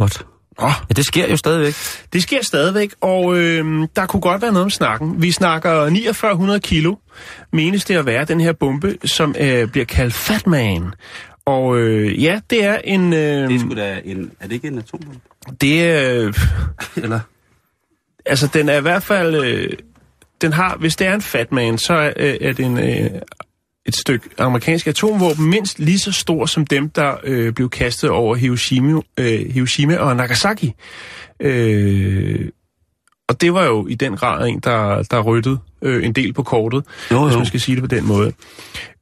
What? 0.00 0.26
Nå, 0.60 0.66
Ja, 0.66 0.72
det 0.96 1.06
sker 1.06 1.28
jo 1.28 1.36
stadigvæk. 1.36 1.74
det 2.12 2.22
sker 2.22 2.42
stadigvæk, 2.44 2.90
og 3.00 3.36
øh, 3.38 3.88
der 3.96 4.06
kunne 4.06 4.20
godt 4.20 4.42
være 4.42 4.52
noget 4.52 4.64
om 4.64 4.70
snakken. 4.70 5.22
Vi 5.22 5.30
snakker 5.32 5.88
4900 5.90 6.60
kilo, 6.60 6.94
menes 7.52 7.84
det 7.84 7.96
at 7.96 8.06
være 8.06 8.24
den 8.24 8.40
her 8.40 8.52
bombe, 8.52 8.98
som 9.04 9.34
øh, 9.38 9.68
bliver 9.68 9.84
kaldt 9.84 10.14
Fatman. 10.14 10.92
Og 11.46 11.78
øh, 11.78 12.22
ja, 12.22 12.40
det 12.50 12.64
er 12.64 12.78
en... 12.84 13.12
Øh, 13.12 13.60
sgu 13.60 13.74
da 13.74 14.00
en... 14.04 14.30
Er 14.40 14.46
det 14.46 14.52
ikke 14.54 14.68
en 14.68 14.78
atombombe? 14.78 15.20
det 15.60 15.82
er... 15.82 16.24
Øh, 16.26 16.34
Eller? 16.96 17.20
altså, 18.26 18.46
den 18.54 18.68
er 18.68 18.76
i 18.78 18.80
hvert 18.80 19.02
fald... 19.02 19.34
Øh, 19.44 19.72
den 20.40 20.52
har, 20.52 20.76
hvis 20.76 20.96
det 20.96 21.06
er 21.06 21.14
en 21.14 21.22
Fatman, 21.22 21.78
så 21.78 21.94
er, 21.94 22.12
øh, 22.16 22.36
er 22.40 22.52
det 22.52 22.64
en, 22.64 22.78
øh, 22.78 23.10
et 23.86 23.96
stykke 23.96 24.28
amerikansk 24.38 24.86
atomvåben 24.86 25.50
mindst 25.50 25.78
lige 25.78 25.98
så 25.98 26.12
stor 26.12 26.46
som 26.46 26.66
dem, 26.66 26.90
der 26.90 27.14
øh, 27.24 27.52
blev 27.52 27.70
kastet 27.70 28.10
over 28.10 28.34
Hiroshima, 28.34 29.00
øh, 29.18 29.50
Hiroshima 29.52 29.96
og 29.96 30.16
Nagasaki. 30.16 30.72
Øh, 31.40 32.48
og 33.28 33.40
det 33.40 33.54
var 33.54 33.64
jo 33.64 33.86
i 33.86 33.94
den 33.94 34.16
grad 34.16 34.48
en, 34.48 34.60
der, 34.60 35.02
der 35.02 35.20
ryttede 35.22 35.58
øh, 35.82 36.04
en 36.04 36.12
del 36.12 36.32
på 36.32 36.42
kortet, 36.42 36.84
Jo, 37.10 37.24
hvis 37.24 37.32
jo. 37.34 37.38
man 37.38 37.46
skal 37.46 37.60
sige 37.60 37.74
det 37.74 37.82
på 37.82 37.86
den 37.96 38.06
måde. 38.06 38.32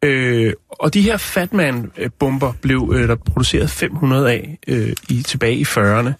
Øh, 0.04 0.52
og 0.68 0.94
de 0.94 1.02
her 1.02 1.16
Fatman-bomber 1.16 2.52
blev 2.62 2.92
øh, 2.94 3.08
der 3.08 3.14
produceret 3.14 3.70
500 3.70 4.30
af 4.30 4.58
øh, 4.68 4.92
i, 5.10 5.22
tilbage 5.22 5.54
i 5.56 5.62
40'erne. 5.62 6.12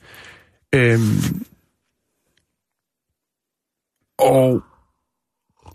Øh, 0.75 0.99
og 4.19 4.63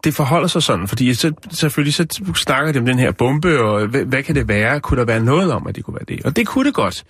det 0.03 0.13
forholder 0.13 0.47
sig 0.47 0.63
sådan, 0.63 0.87
fordi 0.87 1.13
så, 1.13 1.33
selvfølgelig 1.51 1.93
så 1.93 2.05
snakker 2.35 2.71
de 2.71 2.79
om 2.79 2.85
den 2.85 2.99
her 2.99 3.11
bombe, 3.11 3.59
og 3.59 3.87
hvad, 3.87 4.05
hvad 4.05 4.23
kan 4.23 4.35
det 4.35 4.47
være? 4.47 4.79
Kunne 4.79 4.99
der 4.99 5.05
være 5.05 5.19
noget 5.19 5.51
om, 5.51 5.67
at 5.67 5.75
det 5.75 5.83
kunne 5.83 5.95
være 5.95 6.17
det? 6.17 6.25
Og 6.25 6.35
det 6.35 6.47
kunne 6.47 6.65
det 6.65 6.73
godt, 6.73 7.03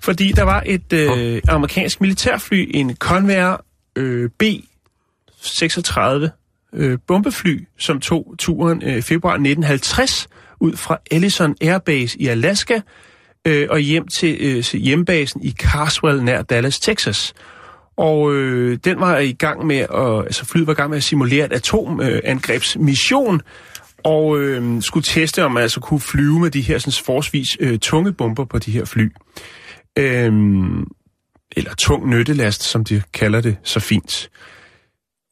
fordi 0.00 0.32
der 0.32 0.42
var 0.42 0.62
et 0.66 0.92
øh, 0.92 1.42
amerikansk 1.48 2.00
militærfly, 2.00 2.70
en 2.74 2.96
Convair 2.96 3.64
øh, 3.96 4.30
B-36 4.38 6.28
øh, 6.72 6.98
bombefly, 7.06 7.64
som 7.78 8.00
tog 8.00 8.34
turen 8.38 8.82
øh, 8.82 9.02
februar 9.02 9.32
1950 9.32 10.28
ud 10.60 10.76
fra 10.76 10.98
Ellison 11.10 11.56
Air 11.60 11.78
Base 11.78 12.20
i 12.20 12.26
Alaska 12.26 12.80
øh, 13.44 13.66
og 13.70 13.78
hjem 13.78 14.08
til, 14.08 14.36
øh, 14.40 14.80
hjembasen 14.80 15.44
i 15.44 15.50
Carswell 15.50 16.24
nær 16.24 16.42
Dallas, 16.42 16.80
Texas. 16.80 17.34
Og 17.98 18.34
øh, 18.34 18.78
den 18.84 19.00
var 19.00 19.18
i 19.18 19.32
gang 19.32 19.66
med 19.66 19.76
at, 19.76 20.24
altså 20.24 20.44
flyet 20.44 20.66
var 20.66 20.72
i 20.72 20.76
gang 20.76 20.90
med 20.90 20.96
at 20.96 21.04
simulere 21.04 21.46
et 21.46 21.52
atomangrebsmission, 21.52 23.40
og 24.04 24.38
øh, 24.38 24.82
skulle 24.82 25.04
teste, 25.04 25.44
om 25.44 25.52
man 25.52 25.62
altså 25.62 25.80
kunne 25.80 26.00
flyve 26.00 26.40
med 26.40 26.50
de 26.50 26.60
her 26.60 26.78
sådan, 26.78 27.04
forsvis 27.04 27.56
øh, 27.60 27.78
tunge 27.78 28.12
bomber 28.12 28.44
på 28.44 28.58
de 28.58 28.70
her 28.70 28.84
fly. 28.84 29.12
Øh, 29.98 30.32
eller 31.56 31.74
tung 31.74 32.10
nyttelast, 32.10 32.62
som 32.62 32.84
de 32.84 33.02
kalder 33.12 33.40
det 33.40 33.56
så 33.62 33.80
fint. 33.80 34.30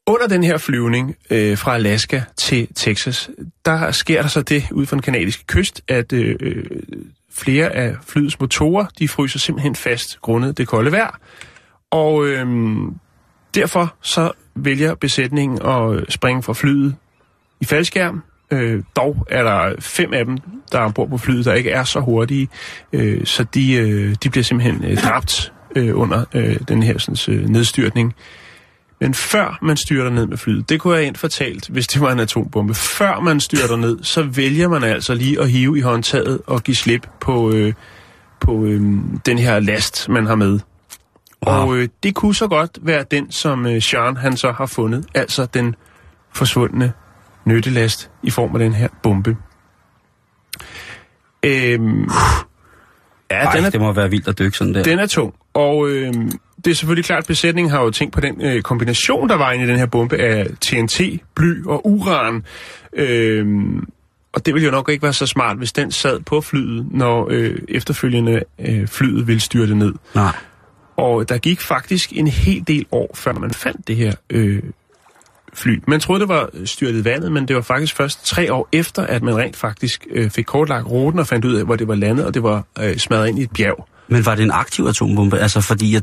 Under 0.07 0.27
den 0.27 0.43
her 0.43 0.57
flyvning 0.57 1.15
øh, 1.29 1.57
fra 1.57 1.75
Alaska 1.75 2.21
til 2.37 2.67
Texas, 2.75 3.29
der 3.65 3.91
sker 3.91 4.21
der 4.21 4.29
så 4.29 4.41
det 4.41 4.63
ud 4.71 4.85
fra 4.85 4.95
den 4.95 5.01
kanadiske 5.01 5.43
kyst, 5.47 5.81
at 5.87 6.13
øh, 6.13 6.35
øh, 6.39 6.65
flere 7.31 7.69
af 7.69 7.95
flyets 8.07 8.39
motorer, 8.39 8.85
de 8.99 9.07
fryser 9.07 9.39
simpelthen 9.39 9.75
fast 9.75 10.21
grundet 10.21 10.57
det 10.57 10.67
kolde 10.67 10.91
vejr. 10.91 11.19
Og 11.91 12.27
øhm, 12.27 12.95
derfor 13.55 13.95
så 14.01 14.31
vælger 14.55 14.95
besætningen 14.95 15.61
at 15.61 15.93
øh, 15.93 16.05
springe 16.09 16.43
fra 16.43 16.53
flyet 16.53 16.95
i 17.61 17.65
faldskærm. 17.65 18.23
Øh, 18.51 18.83
dog 18.95 19.27
er 19.29 19.43
der 19.43 19.75
fem 19.79 20.13
af 20.13 20.25
dem, 20.25 20.37
der 20.71 20.79
er 20.79 20.83
ombord 20.83 21.09
på 21.09 21.17
flyet, 21.17 21.45
der 21.45 21.53
ikke 21.53 21.69
er 21.71 21.83
så 21.83 21.99
hurtige, 21.99 22.49
øh, 22.93 23.25
så 23.25 23.43
de, 23.43 23.73
øh, 23.73 24.15
de 24.23 24.29
bliver 24.29 24.43
simpelthen 24.43 24.83
øh, 24.91 24.97
dræbt 24.97 25.53
øh, 25.75 25.99
under 25.99 26.25
øh, 26.33 26.59
den 26.67 26.83
her 26.83 26.97
sådan, 26.97 27.35
øh, 27.35 27.49
nedstyrtning. 27.49 28.15
Men 29.01 29.13
før 29.13 29.59
man 29.61 29.77
styrter 29.77 30.09
ned 30.09 30.27
med 30.27 30.37
flyet, 30.37 30.69
det 30.69 30.79
kunne 30.79 30.95
jeg 30.95 31.03
ind 31.03 31.15
fortalt, 31.15 31.67
hvis 31.67 31.87
det 31.87 32.01
var 32.01 32.11
en 32.11 32.19
atombombe, 32.19 32.73
før 32.73 33.19
man 33.19 33.39
styrter 33.39 33.75
ned, 33.75 34.03
så 34.03 34.23
vælger 34.23 34.69
man 34.69 34.83
altså 34.83 35.13
lige 35.13 35.41
at 35.41 35.49
hive 35.49 35.77
i 35.77 35.81
håndtaget 35.81 36.41
og 36.47 36.63
give 36.63 36.75
slip 36.75 37.07
på, 37.19 37.51
øh, 37.51 37.73
på 38.39 38.65
øh, 38.65 38.81
den 39.25 39.37
her 39.37 39.59
last, 39.59 40.09
man 40.09 40.25
har 40.25 40.35
med. 40.35 40.59
Wow. 41.45 41.55
Og 41.55 41.77
øh, 41.77 41.89
det 42.03 42.15
kunne 42.15 42.35
så 42.35 42.47
godt 42.47 42.79
være 42.81 43.05
den, 43.11 43.31
som 43.31 43.65
øh, 43.65 43.81
Sean 43.81 44.17
han 44.17 44.37
så 44.37 44.51
har 44.51 44.65
fundet, 44.65 45.05
altså 45.13 45.45
den 45.45 45.75
forsvundne 46.33 46.93
nyttelast 47.45 48.09
i 48.23 48.29
form 48.29 48.55
af 48.55 48.59
den 48.59 48.73
her 48.73 48.87
bombe. 49.03 49.37
Øhm, 51.43 52.09
ja, 53.31 53.35
Ej, 53.35 53.55
den 53.55 53.65
er, 53.65 53.69
det 53.69 53.81
må 53.81 53.91
være 53.91 54.09
vildt 54.09 54.27
at 54.27 54.39
dykke 54.39 54.57
sådan 54.57 54.73
der. 54.73 54.83
den 54.83 54.99
er 54.99 55.05
tung. 55.05 55.33
Og 55.53 55.89
øh, 55.89 56.13
det 56.65 56.71
er 56.71 56.75
selvfølgelig 56.75 57.05
klart, 57.05 57.19
at 57.23 57.27
besætningen 57.27 57.71
har 57.71 57.81
jo 57.81 57.89
tænkt 57.91 58.13
på 58.13 58.21
den 58.21 58.41
øh, 58.41 58.61
kombination, 58.61 59.29
der 59.29 59.35
var 59.35 59.51
inde 59.51 59.65
i 59.65 59.67
den 59.67 59.77
her 59.77 59.85
bombe 59.85 60.17
af 60.17 60.47
TNT, 60.61 61.01
bly 61.35 61.65
og 61.65 61.87
uran. 61.87 62.45
Øh, 62.93 63.45
og 64.33 64.45
det 64.45 64.53
ville 64.53 64.65
jo 64.65 64.71
nok 64.71 64.89
ikke 64.89 65.03
være 65.03 65.13
så 65.13 65.25
smart, 65.25 65.57
hvis 65.57 65.73
den 65.73 65.91
sad 65.91 66.19
på 66.19 66.41
flyet, 66.41 66.87
når 66.91 67.27
øh, 67.31 67.55
efterfølgende 67.69 68.43
øh, 68.59 68.87
flyet 68.87 69.27
ville 69.27 69.39
styrte 69.39 69.75
ned. 69.75 69.93
Nej. 70.15 70.31
Og 70.97 71.29
der 71.29 71.37
gik 71.37 71.61
faktisk 71.61 72.13
en 72.13 72.27
hel 72.27 72.63
del 72.67 72.85
år, 72.91 73.11
før 73.15 73.33
man 73.33 73.51
fandt 73.51 73.87
det 73.87 73.95
her 73.95 74.13
øh, 74.29 74.63
fly. 75.53 75.79
Man 75.87 75.99
troede, 75.99 76.19
det 76.19 76.29
var 76.29 76.49
styrtet 76.65 77.01
i 77.01 77.05
vandet, 77.05 77.31
men 77.31 77.47
det 77.47 77.55
var 77.55 77.61
faktisk 77.61 77.95
først 77.95 78.25
tre 78.25 78.53
år 78.53 78.69
efter, 78.71 79.03
at 79.03 79.23
man 79.23 79.37
rent 79.37 79.55
faktisk 79.55 80.07
øh, 80.11 80.29
fik 80.29 80.45
kortlagt 80.45 80.87
ruten 80.87 81.19
og 81.19 81.27
fandt 81.27 81.45
ud 81.45 81.55
af, 81.55 81.65
hvor 81.65 81.75
det 81.75 81.87
var 81.87 81.95
landet, 81.95 82.25
og 82.25 82.33
det 82.33 82.43
var 82.43 82.63
øh, 82.79 82.97
smadret 82.97 83.27
ind 83.27 83.39
i 83.39 83.41
et 83.41 83.51
bjerg. 83.51 83.87
Men 84.07 84.25
var 84.25 84.35
det 84.35 84.43
en 84.43 84.51
aktiv 84.51 84.85
atombombe? 84.85 85.39
Altså, 85.39 85.61
fordi 85.61 85.93
jeg, 85.93 86.01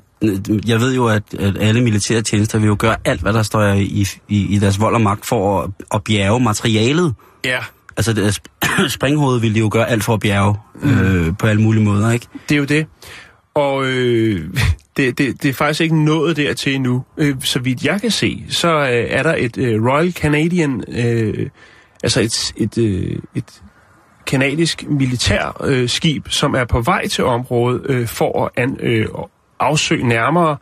jeg 0.66 0.80
ved 0.80 0.94
jo, 0.94 1.06
at, 1.06 1.22
at 1.38 1.56
alle 1.60 1.80
militære 1.80 2.22
tjenester 2.22 2.58
vil 2.58 2.66
jo 2.66 2.76
gøre 2.78 2.96
alt, 3.04 3.20
hvad 3.20 3.32
der 3.32 3.42
står 3.42 3.62
i, 3.62 4.06
i, 4.28 4.54
i 4.54 4.58
deres 4.58 4.80
vold 4.80 4.94
og 4.94 5.00
magt 5.00 5.26
for 5.26 5.62
at, 5.62 5.70
at 5.94 6.04
bjerge 6.04 6.40
materialet. 6.40 7.14
Ja, 7.44 7.58
Altså, 7.96 8.12
det, 8.12 8.40
springhovedet 8.98 9.42
ville 9.42 9.54
de 9.54 9.60
jo 9.60 9.68
gøre 9.72 9.90
alt 9.90 10.04
for 10.04 10.14
at 10.14 10.20
bjerge 10.20 10.56
mm. 10.82 10.98
øh, 10.98 11.36
på 11.38 11.46
alle 11.46 11.62
mulige 11.62 11.84
måder, 11.84 12.10
ikke? 12.10 12.26
det 12.48 12.54
er 12.54 12.58
jo 12.58 12.64
det. 12.64 12.86
Og 13.54 13.84
øh, 13.86 14.54
det, 14.96 15.18
det, 15.18 15.42
det 15.42 15.48
er 15.48 15.52
faktisk 15.52 15.80
ikke 15.80 16.04
nået 16.04 16.36
dertil 16.36 16.74
endnu. 16.74 17.04
Øh, 17.16 17.36
så 17.42 17.58
vidt 17.58 17.84
jeg 17.84 18.00
kan 18.00 18.10
se, 18.10 18.44
så 18.48 18.68
øh, 18.68 19.06
er 19.10 19.22
der 19.22 19.34
et 19.38 19.58
øh, 19.58 19.86
Royal 19.86 20.12
Canadian, 20.12 20.84
øh, 20.88 21.50
altså 22.02 22.20
et, 22.20 22.52
et, 22.56 22.78
øh, 22.78 23.18
et 23.34 23.62
kanadisk 24.26 24.84
militær 24.88 25.62
øh, 25.64 25.88
skib, 25.88 26.28
som 26.28 26.54
er 26.54 26.64
på 26.64 26.80
vej 26.80 27.08
til 27.08 27.24
området 27.24 27.82
øh, 27.88 28.08
for 28.08 28.44
at 28.44 28.62
an, 28.62 28.76
øh, 28.80 29.06
afsøge 29.60 30.08
nærmere. 30.08 30.56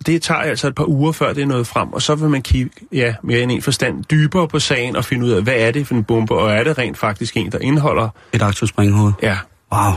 Og 0.00 0.06
det 0.06 0.22
tager 0.22 0.40
altså 0.40 0.68
et 0.68 0.74
par 0.74 0.88
uger, 0.88 1.12
før 1.12 1.32
det 1.32 1.42
er 1.42 1.46
nået 1.46 1.66
frem, 1.66 1.92
og 1.92 2.02
så 2.02 2.14
vil 2.14 2.28
man 2.28 2.42
kigge 2.42 2.70
ja, 2.92 3.14
mere 3.22 3.40
end 3.40 3.52
en 3.52 3.62
forstand 3.62 4.04
dybere 4.04 4.48
på 4.48 4.58
sagen 4.58 4.96
og 4.96 5.04
finde 5.04 5.26
ud 5.26 5.30
af, 5.30 5.42
hvad 5.42 5.54
er 5.56 5.70
det 5.70 5.86
for 5.86 5.94
en 5.94 6.04
bombe, 6.04 6.34
og 6.34 6.52
er 6.52 6.64
det 6.64 6.78
rent 6.78 6.98
faktisk 6.98 7.36
en, 7.36 7.52
der 7.52 7.58
indeholder... 7.58 8.08
Et 8.32 8.42
aktivt 8.42 8.68
springhoved. 8.68 9.12
Ja, 9.22 9.38
Wow. 9.72 9.92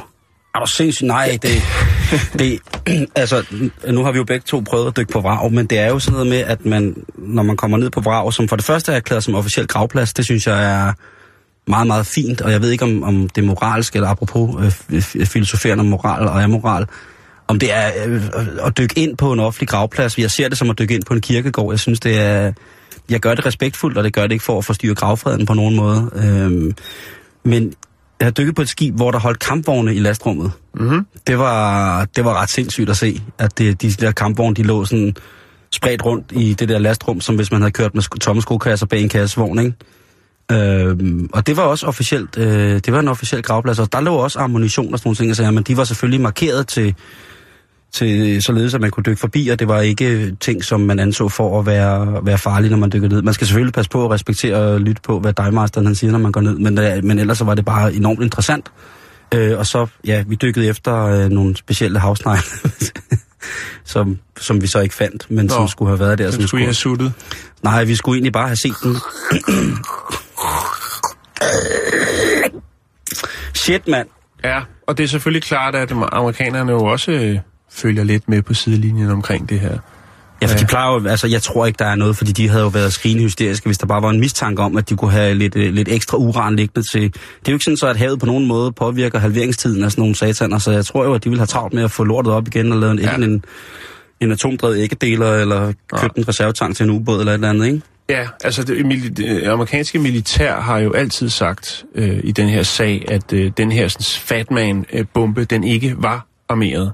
Er 0.55 0.59
du 0.59 0.67
sindssygt? 0.67 1.07
Nej, 1.07 1.37
det, 1.41 1.49
det, 2.39 2.59
altså, 3.15 3.43
nu 3.87 4.03
har 4.03 4.11
vi 4.11 4.17
jo 4.17 4.23
begge 4.23 4.43
to 4.47 4.59
prøvet 4.59 4.87
at 4.87 4.97
dykke 4.97 5.11
på 5.11 5.19
vrag, 5.19 5.53
men 5.53 5.65
det 5.65 5.79
er 5.79 5.87
jo 5.87 5.99
sådan 5.99 6.13
noget 6.13 6.27
med, 6.27 6.37
at 6.37 6.65
man, 6.65 6.95
når 7.17 7.43
man 7.43 7.57
kommer 7.57 7.77
ned 7.77 7.89
på 7.89 8.01
vrag, 8.01 8.33
som 8.33 8.47
for 8.47 8.55
det 8.55 8.65
første 8.65 8.91
er 8.91 8.95
erklæret 8.95 9.23
som 9.23 9.35
officiel 9.35 9.67
gravplads, 9.67 10.13
det 10.13 10.25
synes 10.25 10.47
jeg 10.47 10.87
er 10.87 10.93
meget, 11.67 11.87
meget 11.87 12.05
fint, 12.05 12.41
og 12.41 12.51
jeg 12.51 12.61
ved 12.61 12.71
ikke, 12.71 12.83
om, 12.83 13.03
om 13.03 13.29
det 13.29 13.41
er 13.41 13.45
moralsk, 13.45 13.95
eller 13.95 14.09
apropos 14.09 14.73
øh, 14.89 15.01
filosoferende 15.25 15.81
om 15.81 15.87
moral 15.87 16.27
og 16.27 16.43
amoral, 16.43 16.85
om 17.47 17.59
det 17.59 17.73
er 17.73 17.91
øh, 18.05 18.21
at 18.65 18.77
dykke 18.77 18.99
ind 18.99 19.17
på 19.17 19.33
en 19.33 19.39
offentlig 19.39 19.67
gravplads. 19.67 20.17
Jeg 20.17 20.31
ser 20.31 20.49
det 20.49 20.57
som 20.57 20.69
at 20.69 20.79
dykke 20.79 20.95
ind 20.95 21.03
på 21.03 21.13
en 21.13 21.21
kirkegård. 21.21 21.73
Jeg 21.73 21.79
synes, 21.79 21.99
det 21.99 22.19
er... 22.19 22.53
Jeg 23.09 23.19
gør 23.19 23.35
det 23.35 23.45
respektfuldt, 23.45 23.97
og 23.97 24.03
det 24.03 24.13
gør 24.13 24.21
det 24.21 24.31
ikke 24.31 24.43
for 24.43 24.57
at 24.57 24.65
forstyrre 24.65 24.95
gravfreden 24.95 25.45
på 25.45 25.53
nogen 25.53 25.75
måde. 25.75 26.09
Øhm, 26.15 26.75
men 27.43 27.73
jeg 28.19 28.25
har 28.25 28.31
dykket 28.31 28.55
på 28.55 28.61
et 28.61 28.69
skib, 28.69 28.95
hvor 28.95 29.11
der 29.11 29.19
holdt 29.19 29.39
kampvogne 29.39 29.95
i 29.95 29.99
lastrummet. 29.99 30.51
Mhm. 30.73 31.05
Det, 31.27 31.37
var, 31.37 32.05
det 32.05 32.25
var 32.25 32.41
ret 32.41 32.49
sindssygt 32.49 32.89
at 32.89 32.97
se, 32.97 33.21
at 33.39 33.57
det, 33.57 33.81
de 33.81 33.91
der 33.91 34.11
kampvogne, 34.11 34.55
de 34.55 34.63
lå 34.63 34.85
sådan 34.85 35.15
spredt 35.71 36.05
rundt 36.05 36.25
i 36.31 36.53
det 36.53 36.69
der 36.69 36.79
lastrum, 36.79 37.21
som 37.21 37.35
hvis 37.35 37.51
man 37.51 37.61
havde 37.61 37.71
kørt 37.71 37.95
med 37.95 38.19
tomme 38.19 38.41
skokasser 38.41 38.85
bag 38.85 39.01
en 39.01 39.09
kassevogn, 39.09 39.59
ikke? 39.59 39.73
Øhm, 40.51 41.29
og 41.33 41.47
det 41.47 41.57
var 41.57 41.63
også 41.63 41.85
officielt, 41.85 42.37
øh, 42.37 42.73
det 42.85 42.93
var 42.93 42.99
en 42.99 43.07
officiel 43.07 43.43
gravplads, 43.43 43.79
og 43.79 43.91
der 43.91 44.01
lå 44.01 44.15
også 44.15 44.39
ammunition 44.39 44.93
og 44.93 44.99
sådan 44.99 45.07
nogle 45.07 45.15
ting, 45.15 45.35
sager, 45.35 45.51
men 45.51 45.63
de 45.63 45.77
var 45.77 45.83
selvfølgelig 45.83 46.21
markeret 46.21 46.67
til, 46.67 46.95
til, 47.95 48.41
således 48.43 48.73
at 48.73 48.81
man 48.81 48.91
kunne 48.91 49.03
dykke 49.03 49.19
forbi, 49.19 49.47
og 49.47 49.59
det 49.59 49.67
var 49.67 49.81
ikke 49.81 50.35
ting, 50.39 50.63
som 50.63 50.79
man 50.79 50.99
anså 50.99 51.29
for 51.29 51.59
at 51.59 51.65
være, 51.65 52.25
være 52.25 52.37
farlige, 52.37 52.71
når 52.71 52.77
man 52.77 52.91
dykker 52.91 53.09
ned. 53.09 53.21
Man 53.21 53.33
skal 53.33 53.47
selvfølgelig 53.47 53.73
passe 53.73 53.91
på 53.91 54.05
at 54.05 54.11
respektere 54.11 54.55
og 54.55 54.81
lytte 54.81 55.01
på, 55.01 55.19
hvad 55.19 55.33
divemasteren 55.33 55.85
han 55.85 55.95
siger, 55.95 56.11
når 56.11 56.19
man 56.19 56.31
går 56.31 56.41
ned, 56.41 56.57
men, 56.57 56.77
øh, 56.77 57.03
men 57.03 57.19
ellers 57.19 57.37
så 57.37 57.43
var 57.43 57.55
det 57.55 57.65
bare 57.65 57.93
enormt 57.93 58.21
interessant. 58.21 58.71
Øh, 59.33 59.59
og 59.59 59.65
så, 59.65 59.87
ja, 60.05 60.23
vi 60.27 60.35
dykkede 60.35 60.67
efter 60.67 61.05
øh, 61.05 61.29
nogle 61.29 61.55
specielle 61.55 61.99
havsnegle, 61.99 62.43
som, 63.93 64.19
som 64.39 64.61
vi 64.61 64.67
så 64.67 64.79
ikke 64.79 64.95
fandt, 64.95 65.31
men 65.31 65.45
Nå, 65.45 65.53
som 65.53 65.67
skulle 65.67 65.89
have 65.89 65.99
været 65.99 66.17
der. 66.17 66.31
så 66.31 66.47
skulle 66.47 66.61
I 66.61 66.65
have 66.65 66.73
suttet. 66.73 67.13
Nej, 67.63 67.83
vi 67.83 67.95
skulle 67.95 68.17
egentlig 68.17 68.33
bare 68.33 68.47
have 68.47 68.55
set 68.55 68.75
den. 68.83 68.95
Shit, 73.53 73.87
mand. 73.87 74.07
Ja, 74.43 74.61
og 74.87 74.97
det 74.97 75.03
er 75.03 75.07
selvfølgelig 75.07 75.43
klart, 75.43 75.75
at 75.75 75.91
amerikanerne 76.11 76.71
jo 76.71 76.83
også 76.85 77.11
øh, 77.11 77.39
følger 77.75 78.03
lidt 78.03 78.29
med 78.29 78.41
på 78.41 78.53
sidelinjen 78.53 79.09
omkring 79.09 79.49
det 79.49 79.59
her. 79.59 79.77
Ja, 80.41 80.47
for 80.47 80.57
de 80.57 80.65
plejer 80.65 80.93
jo, 80.93 81.07
altså 81.07 81.27
jeg 81.27 81.41
tror 81.41 81.65
ikke, 81.65 81.77
der 81.77 81.85
er 81.85 81.95
noget, 81.95 82.17
fordi 82.17 82.31
de 82.31 82.49
havde 82.49 82.63
jo 82.63 82.69
været 82.69 82.93
skrigende 82.93 83.23
hysteriske, 83.23 83.65
hvis 83.65 83.77
der 83.77 83.87
bare 83.87 84.01
var 84.01 84.09
en 84.09 84.19
mistanke 84.19 84.61
om, 84.61 84.77
at 84.77 84.89
de 84.89 84.95
kunne 84.95 85.11
have 85.11 85.33
lidt, 85.33 85.55
øh, 85.55 85.73
lidt 85.73 85.89
ekstra 85.89 86.17
uran 86.17 86.55
liggende 86.55 86.87
til. 86.91 87.01
Det 87.01 87.19
er 87.45 87.51
jo 87.51 87.53
ikke 87.53 87.63
sådan 87.63 87.77
så, 87.77 87.87
at 87.87 87.97
havet 87.97 88.19
på 88.19 88.25
nogen 88.25 88.45
måde 88.45 88.71
påvirker 88.71 89.19
halveringstiden 89.19 89.83
af 89.83 89.91
sådan 89.91 90.01
nogle 90.01 90.15
sataner, 90.15 90.57
så 90.57 90.71
jeg 90.71 90.85
tror 90.85 91.05
jo, 91.05 91.13
at 91.13 91.23
de 91.23 91.29
vil 91.29 91.39
have 91.39 91.47
travlt 91.47 91.73
med 91.73 91.83
at 91.83 91.91
få 91.91 92.03
lortet 92.03 92.33
op 92.33 92.47
igen 92.47 92.71
og 92.71 92.79
lave 92.79 92.91
en, 92.91 92.99
ja. 92.99 93.15
en, 93.15 93.45
en 94.19 94.31
atomdrevet 94.31 94.77
æggedeler, 94.77 95.33
eller 95.33 95.73
købe 95.97 96.13
en 96.17 96.27
reservetank 96.27 96.75
til 96.75 96.83
en 96.83 96.89
ubåd 96.89 97.19
eller 97.19 97.31
et 97.31 97.33
eller 97.33 97.49
andet, 97.49 97.65
ikke? 97.65 97.81
Ja, 98.09 98.27
altså 98.43 98.63
det, 98.63 99.17
det 99.17 99.43
amerikanske 99.43 99.99
militær 99.99 100.61
har 100.61 100.79
jo 100.79 100.93
altid 100.93 101.29
sagt 101.29 101.85
øh, 101.95 102.19
i 102.23 102.31
den 102.31 102.49
her 102.49 102.63
sag, 102.63 103.05
at 103.07 103.33
øh, 103.33 103.51
den 103.57 103.71
her 103.71 103.87
sådan, 103.87 104.03
Fatman-bombe, 104.03 105.43
den 105.43 105.63
ikke 105.63 105.95
var 105.97 106.27
armeret. 106.49 106.91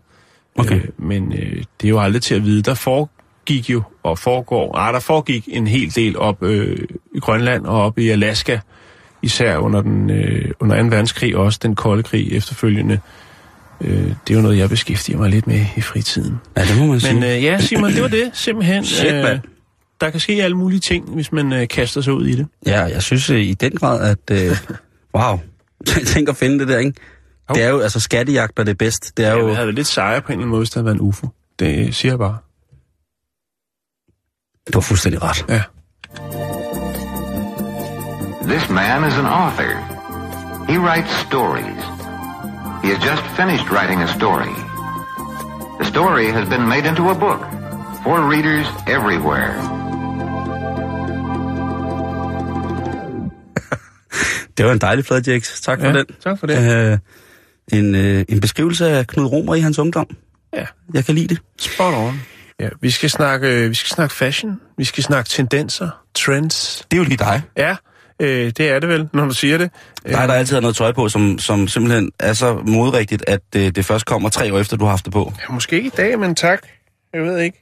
Okay. 0.62 0.76
Øh, 0.76 0.84
men 0.98 1.34
øh, 1.34 1.64
det 1.82 1.88
er 1.88 1.90
jo 1.90 2.00
aldrig 2.00 2.22
til 2.22 2.36
at 2.36 2.46
vide. 2.46 2.62
Der 2.62 2.74
foregik 2.74 3.70
jo, 3.70 3.84
og 4.04 4.20
foregår, 4.20 4.78
ah, 4.78 4.94
der 4.94 5.00
foregik 5.00 5.50
en 5.52 5.68
hel 5.68 5.96
del 5.96 6.18
op 6.18 6.44
øh, 6.44 6.78
i 7.16 7.20
Grønland 7.20 7.66
og 7.66 7.82
op 7.82 7.98
i 7.98 8.10
Alaska, 8.10 8.60
især 9.22 9.58
under, 9.58 9.82
den, 9.82 10.10
øh, 10.10 10.52
under 10.60 10.82
2. 10.82 10.88
verdenskrig, 10.88 11.36
og 11.36 11.44
også 11.44 11.60
den 11.64 11.76
kolde 11.76 12.04
krig 12.04 12.34
efterfølgende. 12.34 13.00
Øh, 13.82 14.04
det 14.04 14.34
er 14.34 14.34
jo 14.34 14.42
noget, 14.42 14.58
jeg 14.58 14.70
beskæftiger 14.70 15.18
mig 15.18 15.30
lidt 15.30 15.48
med 15.48 15.66
i 15.78 15.82
fritiden. 15.82 16.38
Ja, 16.58 16.62
det 16.62 16.78
må 16.78 16.86
man 16.86 17.00
sige. 17.00 17.14
Men 17.14 17.24
øh, 17.24 17.44
ja, 17.44 17.60
Simon, 17.60 17.92
det 17.92 18.02
var 18.02 18.08
det 18.08 18.32
simpelthen. 18.46 18.86
Shit, 18.86 19.14
mand. 19.14 19.40
der 20.02 20.10
kan 20.10 20.20
ske 20.20 20.44
alle 20.44 20.58
mulige 20.58 20.80
ting, 20.80 21.10
hvis 21.10 21.32
man 21.32 21.54
øh, 21.54 21.68
kaster 21.68 22.02
sig 22.02 22.14
ud 22.14 22.26
i 22.26 22.36
det. 22.36 22.48
Ja, 22.66 22.82
jeg 22.82 23.02
synes 23.02 23.30
øh, 23.30 23.42
i 23.42 23.54
den 23.54 23.72
grad, 23.72 24.10
at... 24.10 24.42
Øh, 24.42 24.58
wow. 25.18 25.40
Tænk 26.06 26.30
at 26.30 26.38
finde 26.38 26.60
det 26.60 26.68
der, 26.68 26.78
ikke? 26.78 26.94
Det 27.56 27.64
er 27.64 27.70
jo, 27.70 27.80
altså 27.80 28.00
skattejagt 28.00 28.60
er 28.60 28.64
det 28.64 28.78
bedst. 28.78 29.18
Det 29.18 29.26
er 29.26 29.30
Ja, 29.32 29.38
jo... 29.40 29.48
det 29.48 29.56
havde 29.56 29.68
været 29.68 29.76
lidt 29.76 29.88
sejere 29.88 30.22
på 30.22 30.28
en 30.28 30.32
eller 30.32 30.40
anden 30.42 30.50
måde, 30.50 30.60
hvis 30.60 30.70
der 30.70 30.80
havde 30.80 30.86
været 30.86 30.96
en 30.96 31.02
UFO. 31.02 31.28
Det 31.60 31.96
siger 31.96 32.12
jeg 32.12 32.20
bare. 32.20 32.38
Du 34.74 34.80
har 34.80 34.82
fuldstændig 34.82 35.22
ret. 35.24 35.46
Ja. 35.50 35.64
This 38.48 38.70
man 38.70 39.08
is 39.08 39.14
an 39.18 39.26
author. 39.26 39.74
He 40.72 40.80
writes 40.80 41.12
stories. 41.28 41.84
He 42.84 42.88
has 42.96 43.02
just 43.12 43.24
finished 43.40 43.68
writing 43.72 44.02
a 44.02 44.08
story. 44.20 44.54
The 45.82 45.86
story 45.94 46.26
has 46.38 46.50
been 46.50 46.68
made 46.68 46.86
into 46.90 47.04
a 47.10 47.14
book 47.26 47.42
for 48.04 48.16
readers 48.34 48.68
everywhere. 48.96 49.54
Det 54.58 54.66
var 54.66 54.72
en 54.72 54.78
dejlig 54.82 55.06
flad, 55.06 55.22
Jax. 55.22 55.62
Tak 55.62 55.80
for 55.80 55.88
Ja, 55.88 55.94
den. 55.94 56.06
tak 56.24 56.40
for 56.40 56.48
det. 56.48 56.92
Øh, 56.92 56.98
en, 57.74 57.96
øh, 57.96 58.26
en 58.30 58.40
beskrivelse 58.42 58.90
af 58.90 59.08
Knud 59.08 59.26
Romer 59.26 59.56
i 59.56 59.60
hans 59.60 59.80
ungdom. 59.80 60.08
Ja. 60.54 60.66
Jeg 60.94 61.06
kan 61.06 61.16
lide 61.16 61.28
det. 61.28 61.38
Spot 61.60 61.94
on. 61.94 62.22
Ja, 62.60 62.70
vi 62.82 62.92
skal 62.92 63.10
snakke, 63.10 63.48
øh, 63.48 63.70
vi 63.70 63.76
skal 63.76 63.90
snakke 63.90 64.16
fashion. 64.16 64.60
Vi 64.78 64.84
skal 64.84 65.04
snakke 65.04 65.30
tendenser, 65.30 65.90
trends. 66.16 66.86
Det 66.92 66.98
er 66.98 67.02
jo 67.02 67.08
lige 67.08 67.18
dig. 67.18 67.42
Ja, 67.58 67.76
øh, 68.22 68.52
det 68.58 68.60
er 68.60 68.80
det 68.80 68.90
vel, 68.90 69.10
når 69.14 69.26
du 69.26 69.34
siger 69.34 69.58
det. 69.58 69.72
Dig, 70.08 70.28
der 70.28 70.34
altid 70.34 70.56
har 70.56 70.62
noget 70.62 70.76
tøj 70.76 70.92
på, 70.92 71.10
som, 71.10 71.40
som 71.40 71.68
simpelthen 71.68 72.12
er 72.20 72.34
så 72.34 72.54
modrigtigt, 72.66 73.24
at 73.28 73.42
øh, 73.56 73.70
det 73.70 73.86
først 73.86 74.06
kommer 74.06 74.30
tre 74.30 74.54
år 74.54 74.60
efter, 74.60 74.78
du 74.78 74.84
har 74.84 74.90
haft 74.90 75.06
det 75.06 75.14
på. 75.14 75.34
Ja, 75.40 75.54
måske 75.54 75.76
ikke 75.76 75.88
i 75.88 75.92
dag, 75.98 76.20
men 76.20 76.36
tak. 76.36 76.60
Jeg 77.14 77.22
ved 77.22 77.40
ikke. 77.40 77.58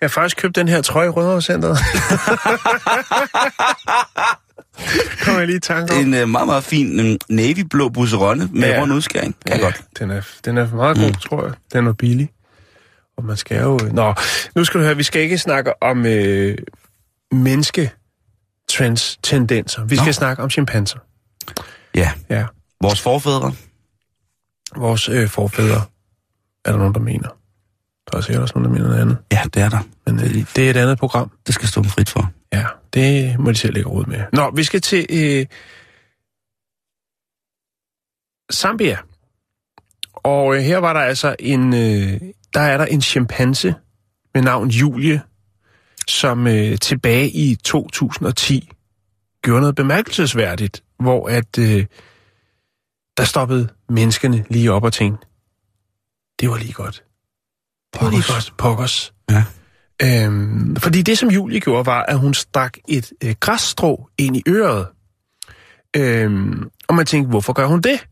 Jeg 0.00 0.06
har 0.06 0.10
faktisk 0.10 0.36
købt 0.36 0.56
den 0.56 0.68
her 0.68 0.82
trøje 0.82 1.06
i 1.06 1.10
Rødovrecenteret. 1.10 1.78
Kommer 5.24 5.38
jeg 5.40 5.46
lige 5.46 5.56
i 5.56 5.60
tanke 5.60 5.94
om. 5.94 6.00
En 6.00 6.14
øh, 6.14 6.28
meget, 6.28 6.46
meget 6.46 6.64
fin 6.64 7.00
øh, 7.00 7.16
navyblå 7.28 7.88
busseronne 7.88 8.48
med 8.52 8.68
Ja. 8.68 8.80
rund 8.80 8.92
udskæring. 8.92 9.36
Kan 9.46 9.56
ja. 9.56 9.62
godt. 9.62 9.82
Den 9.98 10.10
er, 10.10 10.22
den 10.44 10.58
er 10.58 10.74
meget 10.74 10.96
god, 10.96 11.06
mm. 11.06 11.14
tror 11.14 11.44
jeg. 11.44 11.54
Den 11.72 11.86
er 11.86 11.92
billig. 11.92 12.30
Og 13.16 13.24
man 13.24 13.36
skal 13.36 13.62
jo... 13.62 13.78
Nå, 13.92 14.14
nu 14.54 14.64
skal 14.64 14.80
du 14.80 14.84
høre, 14.84 14.96
vi 14.96 15.02
skal 15.02 15.22
ikke 15.22 15.38
snakke 15.38 15.82
om 15.82 16.06
øh, 16.06 16.58
menneske 17.32 17.90
trends, 18.70 19.18
tendenser. 19.22 19.84
Vi 19.84 19.96
skal 19.96 20.06
Nå. 20.06 20.12
snakke 20.12 20.42
om 20.42 20.50
chimpanser. 20.50 20.98
Ja. 21.94 22.10
Ja. 22.30 22.44
Vores 22.82 23.00
forfædre. 23.00 23.52
Vores 24.76 25.08
øh, 25.08 25.28
forfædre, 25.28 25.82
er 26.64 26.70
der 26.70 26.78
nogen, 26.78 26.94
der 26.94 27.00
mener. 27.00 27.28
Der 28.12 28.18
er 28.18 28.20
sikkert 28.20 28.42
også 28.42 28.52
nogen, 28.58 28.64
der 28.64 28.70
mener 28.72 28.88
noget 28.88 29.00
andet. 29.02 29.16
Ja, 29.32 29.40
det 29.54 29.62
er 29.62 29.68
der. 29.68 29.78
Men 30.06 30.20
øh, 30.20 30.34
det 30.56 30.58
er 30.66 30.70
et 30.70 30.76
andet 30.76 30.98
program. 30.98 31.30
Det 31.46 31.54
skal 31.54 31.68
stå 31.68 31.82
frit 31.82 32.10
for. 32.10 32.30
Ja, 32.52 32.66
det 32.94 33.38
må 33.38 33.50
de 33.50 33.56
selv 33.56 33.74
lægge 33.74 33.90
råd 33.90 34.06
med. 34.06 34.24
Nå, 34.32 34.50
vi 34.50 34.64
skal 34.64 34.80
til 34.80 35.06
øh, 35.10 35.46
Zambia. 38.52 38.98
Og 40.12 40.56
øh, 40.56 40.62
her 40.62 40.78
var 40.78 40.92
der 40.92 41.00
altså 41.00 41.36
en, 41.38 41.74
øh, 41.74 42.20
der 42.54 42.60
er 42.60 42.78
der 42.78 42.84
en 42.84 43.02
chimpanse 43.02 43.74
med 44.34 44.42
navn 44.42 44.68
Julie, 44.68 45.22
som 46.08 46.46
øh, 46.46 46.78
tilbage 46.78 47.30
i 47.30 47.54
2010 47.54 48.70
gjorde 49.42 49.60
noget 49.60 49.74
bemærkelsesværdigt, 49.74 50.82
hvor 50.98 51.28
at 51.28 51.58
øh, 51.58 51.86
der 53.16 53.24
stoppede 53.24 53.68
menneskene 53.88 54.44
lige 54.50 54.72
op 54.72 54.84
og 54.84 54.92
tænkte, 54.92 55.26
det 56.40 56.50
var 56.50 56.56
lige 56.56 56.72
godt. 56.72 57.04
Godt. 58.34 58.54
Pokkers. 58.58 59.14
Ja. 59.30 59.44
Øhm, 60.02 60.76
fordi 60.76 61.02
det, 61.02 61.18
som 61.18 61.28
Julie 61.28 61.60
gjorde, 61.60 61.86
var, 61.86 62.02
at 62.02 62.18
hun 62.18 62.34
stak 62.34 62.76
et 62.88 63.12
øh, 63.24 63.34
græsstrå 63.40 64.08
ind 64.18 64.36
i 64.36 64.42
øret. 64.48 64.86
Øhm, 65.96 66.70
og 66.88 66.94
man 66.94 67.06
tænkte, 67.06 67.28
hvorfor 67.28 67.52
gør 67.52 67.66
hun 67.66 67.80
det? 67.80 68.06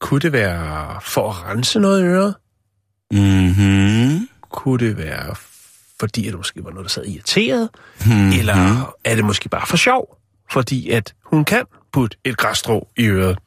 Kunne 0.00 0.20
det 0.20 0.32
være 0.32 1.00
for 1.02 1.30
at 1.30 1.44
rense 1.44 1.80
noget 1.80 2.00
i 2.00 2.04
øret? 2.04 2.34
Mhm. 3.12 4.28
Kunne 4.50 4.86
det 4.86 4.98
være, 4.98 5.34
fordi 6.00 6.26
at 6.26 6.30
det 6.32 6.38
måske 6.38 6.64
var 6.64 6.70
noget, 6.70 6.84
der 6.84 6.90
sad 6.90 7.06
irriteret? 7.06 7.68
Mhm. 8.06 8.32
Eller 8.32 8.94
er 9.04 9.14
det 9.14 9.24
måske 9.24 9.48
bare 9.48 9.66
for 9.66 9.76
sjov? 9.76 10.18
Fordi 10.50 10.90
at 10.90 11.14
hun 11.24 11.44
kan 11.44 11.64
putte 11.92 12.16
et 12.24 12.36
græsstrå 12.36 12.88
i 12.96 13.06
øret. 13.06 13.38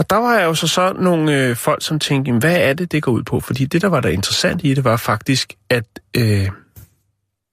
Og 0.00 0.10
der 0.10 0.16
var 0.16 0.40
jo 0.40 0.54
så 0.54 0.66
så 0.66 0.92
nogle 0.92 1.36
øh, 1.36 1.56
folk, 1.56 1.84
som 1.84 1.98
tænkte, 1.98 2.28
"Jamen, 2.28 2.40
hvad 2.40 2.56
er 2.56 2.72
det, 2.72 2.92
det 2.92 3.02
går 3.02 3.12
ud 3.12 3.22
på? 3.22 3.40
Fordi 3.40 3.64
det, 3.64 3.82
der 3.82 3.88
var 3.88 4.00
der 4.00 4.08
interessant 4.08 4.60
i 4.64 4.74
det, 4.74 4.84
var 4.84 4.96
faktisk, 4.96 5.54
at 5.70 5.84
øh, 6.16 6.22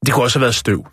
det 0.05 0.13
kunne 0.13 0.23
også 0.23 0.39
have 0.39 0.41
været 0.41 0.55
støv. 0.55 0.87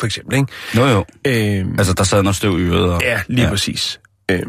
For 0.00 0.06
eksempel, 0.06 0.38
ikke? 0.38 0.52
Jo, 0.76 0.84
jo. 0.86 1.04
Øh, 1.24 1.66
Altså, 1.78 1.92
der 1.92 2.04
sad 2.04 2.22
noget 2.22 2.36
støv 2.36 2.58
i 2.58 2.62
øret. 2.62 2.92
Og... 2.92 3.02
Ja, 3.02 3.22
lige 3.28 3.44
ja. 3.44 3.50
præcis. 3.50 4.00
Øh, 4.30 4.42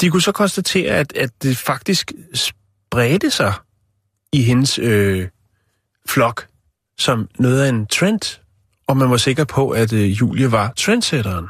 de 0.00 0.10
kunne 0.10 0.22
så 0.22 0.32
konstatere, 0.32 0.90
at, 0.94 1.16
at 1.16 1.30
det 1.42 1.56
faktisk 1.56 2.12
spredte 2.34 3.30
sig 3.30 3.52
i 4.32 4.42
hendes 4.42 4.78
øh, 4.78 5.28
flok 6.08 6.46
som 6.98 7.28
noget 7.38 7.62
af 7.62 7.68
en 7.68 7.86
trend, 7.86 8.40
og 8.86 8.96
man 8.96 9.10
var 9.10 9.16
sikker 9.16 9.44
på, 9.44 9.70
at 9.70 9.92
øh, 9.92 10.10
Julie 10.20 10.52
var 10.52 10.72
trendsetteren. 10.76 11.46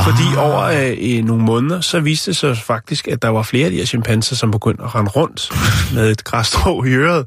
Fordi 0.00 0.22
ah. 0.36 0.38
over 0.50 0.62
øh, 1.00 1.24
nogle 1.24 1.42
måneder, 1.42 1.80
så 1.80 2.00
viste 2.00 2.30
det 2.30 2.36
sig 2.36 2.58
faktisk, 2.58 3.08
at 3.08 3.22
der 3.22 3.28
var 3.28 3.42
flere 3.42 3.64
af 3.64 3.70
de 3.70 3.76
her 3.76 3.84
chimpanser, 3.84 4.36
som 4.36 4.50
begyndte 4.50 4.84
at 4.84 4.94
rende 4.94 5.10
rundt 5.10 5.50
med 5.94 6.10
et 6.10 6.24
græsstrå 6.24 6.84
i 6.84 6.88
øret. 6.88 7.26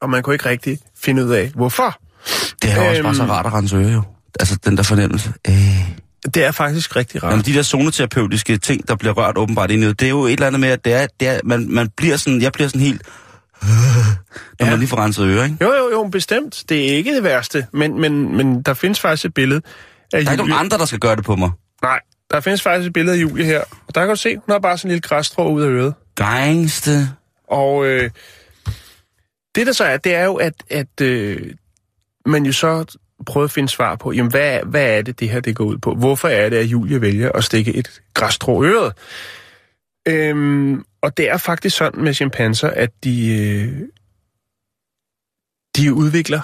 Og 0.00 0.10
man 0.10 0.22
kunne 0.22 0.34
ikke 0.34 0.48
rigtig 0.48 0.78
finde 1.02 1.24
ud 1.24 1.30
af, 1.30 1.50
hvorfor. 1.54 1.98
Det 2.62 2.70
er 2.72 2.76
jo 2.84 2.88
også 2.90 3.02
bare 3.02 3.14
så 3.14 3.22
Øhm. 3.22 3.30
rart 3.30 3.46
at 3.46 3.52
rense 3.54 3.76
øre, 3.76 3.92
jo. 3.92 4.02
Altså, 4.40 4.56
den 4.64 4.76
der 4.76 4.82
fornemmelse. 4.82 5.32
Øh. 5.48 5.54
Det 6.34 6.44
er 6.44 6.50
faktisk 6.52 6.96
rigtig 6.96 7.22
rart. 7.22 7.30
Jamen, 7.30 7.44
de 7.44 7.54
der 7.54 7.62
zoneterapeutiske 7.62 8.56
ting, 8.58 8.88
der 8.88 8.94
bliver 8.96 9.12
rørt 9.14 9.38
åbenbart 9.38 9.70
ind 9.70 9.84
i 9.84 9.86
det 9.86 10.02
er 10.02 10.08
jo 10.08 10.24
et 10.24 10.32
eller 10.32 10.46
andet 10.46 10.60
med, 10.60 10.68
at 10.68 10.84
det 10.84 10.92
er, 10.92 11.06
det 11.20 11.28
er 11.28 11.40
man, 11.44 11.66
man 11.70 11.88
bliver 11.96 12.16
sådan, 12.16 12.42
jeg 12.42 12.52
bliver 12.52 12.68
sådan 12.68 12.80
helt... 12.80 13.02
Når 13.62 13.68
Ja. 14.60 14.70
man 14.70 14.78
lige 14.78 14.88
får 14.88 14.96
renset 14.96 15.26
øre, 15.26 15.44
ikke? 15.44 15.56
Jo, 15.60 15.66
jo, 15.72 15.90
jo, 15.92 16.08
bestemt. 16.12 16.64
Det 16.68 16.92
er 16.92 16.96
ikke 16.96 17.14
det 17.14 17.24
værste, 17.24 17.66
men, 17.72 18.00
men, 18.00 18.36
men 18.36 18.62
der 18.62 18.74
findes 18.74 19.00
faktisk 19.00 19.24
et 19.24 19.34
billede 19.34 19.60
Der 20.12 20.18
er 20.18 20.20
ikke 20.20 20.36
nogen 20.36 20.52
andre, 20.52 20.78
der 20.78 20.84
skal 20.84 20.98
gøre 20.98 21.16
det 21.16 21.24
på 21.24 21.36
mig. 21.36 21.50
Nej, 21.82 22.00
der 22.30 22.40
findes 22.40 22.62
faktisk 22.62 22.86
et 22.86 22.92
billede 22.92 23.16
af 23.16 23.20
Julie 23.20 23.44
her. 23.44 23.60
Og 23.60 23.94
der 23.94 24.00
kan 24.00 24.08
du 24.08 24.16
se, 24.16 24.36
hun 24.36 24.44
har 24.48 24.58
bare 24.58 24.78
sådan 24.78 24.88
en 24.88 24.92
lille 24.92 25.00
græsstrå 25.00 25.52
ud 25.52 25.62
af 25.62 25.68
øret. 25.68 25.94
Gangste. 26.14 26.90
Og 27.48 27.86
øh, 27.86 28.10
det 29.54 29.66
der 29.66 29.72
så 29.72 29.84
er, 29.84 29.96
det 29.96 30.14
er 30.14 30.24
jo, 30.24 30.34
at, 30.34 30.54
at 30.70 31.00
øh, 31.00 31.54
man 32.26 32.46
jo 32.46 32.52
så 32.52 32.98
prøver 33.26 33.44
at 33.44 33.50
finde 33.50 33.68
svar 33.68 33.96
på, 33.96 34.12
jamen 34.12 34.30
hvad, 34.30 34.60
hvad 34.66 34.98
er 34.98 35.02
det, 35.02 35.20
det 35.20 35.30
her 35.30 35.40
det 35.40 35.56
går 35.56 35.64
ud 35.64 35.78
på? 35.78 35.94
Hvorfor 35.94 36.28
er 36.28 36.48
det, 36.48 36.56
at 36.56 36.66
Julie 36.66 37.00
vælger 37.00 37.32
at 37.32 37.44
stikke 37.44 37.74
et 37.74 38.02
græsstrå 38.14 38.62
i 38.62 38.66
øret? 38.66 38.92
Øhm, 40.08 40.84
og 41.02 41.16
det 41.16 41.30
er 41.30 41.36
faktisk 41.36 41.76
sådan 41.76 42.04
med 42.04 42.14
chimpanser, 42.14 42.68
at 42.68 42.90
de, 43.04 43.38
øh, 43.40 43.88
de 45.76 45.94
udvikler 45.94 46.40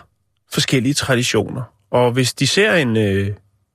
forskellige 0.53 0.95
traditioner. 0.95 1.63
Og 1.91 2.13
hvis 2.13 2.35
de 2.35 2.47
ser 2.47 2.75
en, 2.75 2.97
øh, 2.97 3.31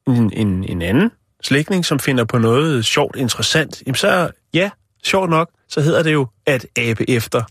en, 0.08 0.34
en, 0.34 0.64
en 0.64 0.82
anden 0.82 1.12
slægtning, 1.44 1.86
som 1.86 2.00
finder 2.00 2.24
på 2.24 2.38
noget 2.38 2.86
sjovt, 2.86 3.16
interessant, 3.16 3.84
jamen 3.86 3.96
så, 3.96 4.30
ja, 4.54 4.70
sjovt 5.04 5.30
nok, 5.30 5.50
så 5.70 5.82
hedder 5.82 6.04
det 6.04 6.14
jo 6.14 6.28
at 6.46 6.66
abe 6.78 7.10
efter. 7.10 7.42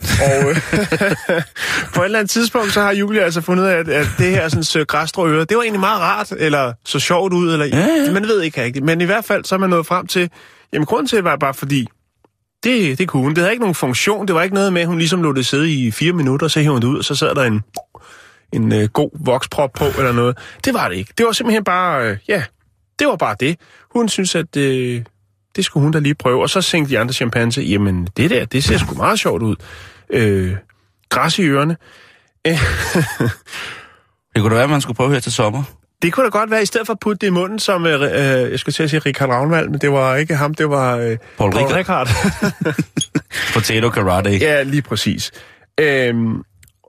Og 0.00 0.50
øh, 0.50 0.56
på 1.94 2.00
et 2.00 2.04
eller 2.04 2.18
andet 2.18 2.30
tidspunkt, 2.30 2.72
så 2.72 2.80
har 2.80 2.92
Julie 2.92 3.22
altså 3.22 3.40
fundet 3.40 3.64
ud 3.64 3.68
af, 3.68 3.74
at, 3.74 3.88
at 3.88 4.06
det 4.18 4.26
her 4.30 4.48
sådan, 4.48 4.80
øh, 4.80 4.86
græsstrå 4.86 5.28
øre, 5.28 5.44
det 5.44 5.56
var 5.56 5.62
egentlig 5.62 5.80
meget 5.80 6.00
rart, 6.00 6.32
eller 6.38 6.72
så 6.84 6.98
sjovt 6.98 7.32
ud, 7.32 7.52
eller 7.52 7.66
Ja, 7.66 7.86
ja. 8.06 8.12
man 8.12 8.22
ved 8.28 8.42
ikke 8.42 8.62
rigtigt. 8.62 8.84
Men 8.84 9.00
i 9.00 9.04
hvert 9.04 9.24
fald, 9.24 9.44
så 9.44 9.54
er 9.54 9.58
man 9.58 9.70
nået 9.70 9.86
frem 9.86 10.06
til, 10.06 10.30
jamen 10.72 10.86
grunden 10.86 11.06
til 11.06 11.16
det 11.16 11.24
var 11.24 11.36
bare 11.36 11.54
fordi, 11.54 11.86
det, 12.64 12.98
det 12.98 13.08
kunne 13.08 13.22
hun. 13.22 13.30
Det 13.30 13.38
havde 13.38 13.52
ikke 13.52 13.62
nogen 13.62 13.74
funktion. 13.74 14.26
Det 14.26 14.34
var 14.34 14.42
ikke 14.42 14.54
noget 14.54 14.72
med, 14.72 14.82
at 14.82 14.88
hun 14.88 14.98
ligesom 14.98 15.22
lå 15.22 15.32
det 15.32 15.46
sidde 15.46 15.72
i 15.72 15.90
fire 15.90 16.12
minutter, 16.12 16.48
så 16.48 16.60
hævde 16.60 16.72
hun 16.72 16.82
det 16.82 16.88
ud, 16.88 16.98
og 16.98 17.04
så 17.04 17.14
sad 17.14 17.34
der 17.34 17.44
en, 17.44 17.62
en 18.52 18.72
øh, 18.72 18.88
god 18.88 19.10
voksprop 19.24 19.72
på, 19.72 19.84
eller 19.84 20.12
noget. 20.12 20.38
Det 20.64 20.74
var 20.74 20.88
det 20.88 20.96
ikke. 20.96 21.12
Det 21.18 21.26
var 21.26 21.32
simpelthen 21.32 21.64
bare, 21.64 22.10
øh, 22.10 22.16
ja, 22.28 22.42
det 22.98 23.06
var 23.06 23.16
bare 23.16 23.36
det. 23.40 23.56
Hun 23.94 24.08
synes, 24.08 24.34
at 24.34 24.56
øh, 24.56 25.02
det 25.56 25.64
skulle 25.64 25.82
hun 25.82 25.92
da 25.92 25.98
lige 25.98 26.14
prøve. 26.14 26.42
Og 26.42 26.50
så 26.50 26.62
tænkte 26.62 26.94
de 26.94 26.98
andre 26.98 27.14
chimpanser, 27.14 27.62
jamen 27.62 28.08
det 28.16 28.30
der, 28.30 28.44
det 28.44 28.64
ser 28.64 28.78
sgu 28.78 28.94
meget 28.94 29.18
sjovt 29.20 29.42
ud. 29.42 29.56
Øh, 30.10 30.56
græs 31.08 31.38
i 31.38 31.42
ørerne. 31.42 31.76
Øh, 32.46 32.52
Det 34.34 34.42
kunne 34.42 34.50
da 34.50 34.54
være, 34.54 34.64
at 34.64 34.70
man 34.70 34.80
skulle 34.80 34.96
prøve 34.96 35.12
her 35.12 35.20
til 35.20 35.32
sommer. 35.32 35.62
det 36.02 36.12
kunne 36.12 36.24
da 36.24 36.30
godt 36.30 36.50
være, 36.50 36.62
i 36.62 36.66
stedet 36.66 36.86
for 36.86 36.92
at 36.92 36.98
putte 37.00 37.18
det 37.20 37.26
i 37.26 37.30
munden, 37.30 37.58
som, 37.58 37.86
øh, 37.86 38.02
øh, 38.02 38.50
jeg 38.50 38.58
skulle 38.58 38.72
til 38.72 38.82
at 38.82 38.90
sige 38.90 39.00
Richard 39.00 39.28
Ravnvald, 39.28 39.68
men 39.68 39.80
det 39.80 39.92
var 39.92 40.16
ikke 40.16 40.34
ham, 40.36 40.54
det 40.54 40.70
var 40.70 40.96
øh, 40.96 41.16
Paul 41.38 41.52
Rickard. 41.54 41.76
Rickard. 41.76 42.08
Potato 43.54 43.90
karate. 43.90 44.30
Ja, 44.30 44.62
lige 44.62 44.82
præcis. 44.82 45.32
Øhm, 45.80 46.42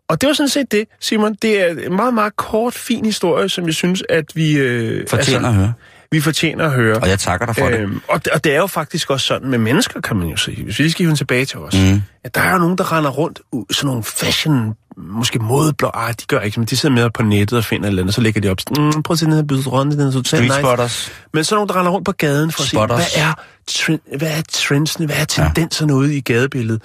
og 0.10 0.22
det 0.22 0.28
var 0.28 0.34
sådan 0.34 0.50
set 0.50 0.72
det, 0.72 0.86
Simon. 1.00 1.36
Det 1.42 1.62
er 1.62 1.86
en 1.86 1.96
meget, 1.96 2.14
meget 2.14 2.36
kort, 2.36 2.74
fin 2.74 3.06
historie, 3.06 3.50
som 3.50 3.66
jeg 3.66 3.74
synes, 3.74 4.04
at 4.10 4.26
vi... 4.36 4.58
Øh, 4.58 5.08
Fortjener 5.08 5.50
at 5.50 5.56
høre. 5.56 5.74
Vi 6.12 6.22
fortjener 6.22 6.66
at 6.66 6.72
høre. 6.72 6.98
Og 6.98 7.10
jeg 7.10 7.20
takker 7.20 7.46
dig 7.46 7.56
for 7.56 7.66
det. 7.66 7.80
Øhm, 7.80 8.02
og, 8.08 8.26
det, 8.26 8.34
og 8.34 8.44
det 8.44 8.54
er 8.54 8.58
jo 8.58 8.68
faktisk 8.68 9.10
også 9.10 9.26
sådan 9.26 9.50
med 9.50 9.58
mennesker, 9.58 10.02
kan 10.02 10.16
man 10.18 10.28
jo 10.28 10.38
sige. 10.38 10.64
Hvis 10.64 10.80
vi 10.80 10.84
lige 10.84 10.92
skal 10.92 11.06
hive 11.06 11.16
tilbage 11.16 11.46
til 11.46 11.60
os. 11.60 11.74
Mm. 11.74 12.02
At 12.24 12.36
der 12.36 12.42
er 12.42 12.52
jo 12.52 12.58
nogen, 12.58 12.78
der 12.78 12.98
render 12.98 13.10
rundt, 13.10 13.40
sådan 13.72 13.88
nogle 13.88 14.04
fashion, 14.04 14.74
måske 14.98 15.40
modeblå. 15.40 15.88
Ej, 15.94 16.12
de 16.12 16.26
gør 16.28 16.40
ikke, 16.40 16.60
men 16.60 16.68
de 16.68 16.78
sidder 16.78 16.96
med 16.96 17.10
på 17.10 17.24
nettet 17.24 17.58
og 17.58 17.66
finder 17.66 17.86
et 17.86 17.90
eller 17.90 18.04
andet, 18.04 18.16
så 18.16 18.22
lægger 18.22 18.42
de 18.42 18.50
op. 18.50 18.58
Mm, 18.78 19.04
prøv 19.04 19.14
at 19.14 19.20
se 19.20 19.26
den 19.26 19.34
her 19.34 19.44
byde 19.44 19.70
rundt, 19.70 19.98
den 19.98 20.08
er 20.08 20.12
totalt 20.12 20.44
nice. 20.44 20.60
spotters. 20.60 21.12
Men 21.34 21.44
så 21.44 21.56
nogen, 21.56 21.70
der 21.70 21.76
render 21.76 21.92
rundt 21.92 22.06
på 22.06 22.12
gaden 22.12 22.52
for 22.52 22.62
at 22.62 22.68
sige, 22.68 22.78
Spotters. 22.78 23.14
hvad 23.14 23.24
er, 23.24 23.34
trend, 23.68 24.00
hvad 24.18 24.38
er 24.38 24.42
trendsene, 24.52 25.06
hvad 25.06 25.16
er 25.16 25.26
tendenserne 25.26 25.94
ja. 25.94 25.98
ude 25.98 26.18
i 26.18 26.22
gadebilledet? 26.22 26.82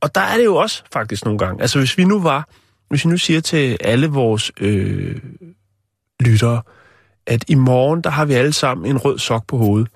Og 0.00 0.14
der 0.14 0.20
er 0.20 0.36
det 0.36 0.44
jo 0.44 0.56
også 0.56 0.82
faktisk 0.92 1.24
nogle 1.24 1.38
gange. 1.38 1.62
Altså 1.62 1.78
hvis 1.78 1.98
vi 1.98 2.04
nu 2.04 2.20
var, 2.20 2.48
hvis 2.88 3.04
vi 3.04 3.10
nu 3.10 3.16
siger 3.16 3.40
til 3.40 3.76
alle 3.80 4.06
vores 4.06 4.52
øh, 4.60 5.16
lyttere, 6.20 6.62
at 7.26 7.44
i 7.48 7.54
morgen, 7.54 8.00
der 8.00 8.10
har 8.10 8.24
vi 8.24 8.34
alle 8.34 8.52
sammen 8.52 8.90
en 8.90 8.98
rød 8.98 9.18
sok 9.18 9.46
på 9.46 9.56
hovedet, 9.56 9.88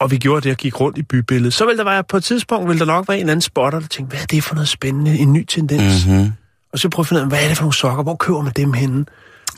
og 0.00 0.10
vi 0.10 0.18
gjorde 0.18 0.40
det 0.40 0.50
og 0.50 0.56
gik 0.56 0.80
rundt 0.80 0.98
i 0.98 1.02
bybilledet, 1.02 1.54
så 1.54 1.66
vil 1.66 1.78
der 1.78 1.84
være, 1.84 2.04
på 2.04 2.16
et 2.16 2.24
tidspunkt 2.24 2.68
vil 2.68 2.78
der 2.78 2.84
nok 2.84 3.08
være 3.08 3.16
en 3.16 3.20
eller 3.20 3.32
anden 3.32 3.42
spotter, 3.42 3.80
der 3.80 3.86
tænker, 3.86 4.10
hvad 4.10 4.20
er 4.22 4.26
det 4.26 4.44
for 4.44 4.54
noget 4.54 4.68
spændende, 4.68 5.18
en 5.18 5.32
ny 5.32 5.44
tendens? 5.44 6.06
Mm-hmm. 6.06 6.32
Og 6.72 6.78
så 6.78 6.88
prøve 6.88 7.02
at 7.02 7.08
finde 7.08 7.20
ud 7.20 7.24
af, 7.24 7.28
hvad 7.28 7.44
er 7.44 7.48
det 7.48 7.56
for 7.56 7.64
nogle 7.64 7.74
sokker, 7.74 8.02
hvor 8.02 8.16
køber 8.16 8.40
man 8.42 8.52
dem 8.56 8.72
henne? 8.72 9.06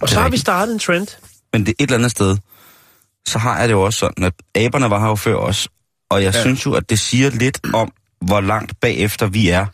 Og 0.00 0.08
så 0.08 0.20
har 0.20 0.28
vi 0.28 0.36
startet 0.36 0.72
en 0.72 0.78
trend. 0.78 1.06
Men 1.52 1.66
det 1.66 1.68
er 1.68 1.74
et 1.78 1.82
eller 1.82 1.96
andet 1.96 2.10
sted, 2.10 2.36
så 3.28 3.38
har 3.38 3.58
jeg 3.58 3.68
det 3.68 3.74
jo 3.74 3.82
også 3.82 3.98
sådan, 3.98 4.24
at 4.24 4.32
aberne 4.54 4.90
var 4.90 5.00
her 5.00 5.08
jo 5.08 5.14
før 5.14 5.34
os, 5.34 5.68
og 6.10 6.22
jeg 6.22 6.34
ja. 6.34 6.40
synes 6.40 6.66
jo, 6.66 6.72
at 6.72 6.90
det 6.90 6.98
siger 6.98 7.30
lidt 7.30 7.60
om, 7.74 7.92
hvor 8.20 8.40
langt 8.40 8.80
bagefter 8.80 9.26
vi 9.26 9.48
er 9.48 9.66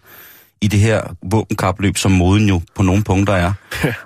i 0.62 0.68
det 0.68 0.80
her 0.80 1.02
våbenkapløb, 1.30 1.96
som 1.96 2.12
moden 2.12 2.48
jo 2.48 2.60
på 2.74 2.82
nogle 2.82 3.04
punkter 3.04 3.34
er. 3.34 3.52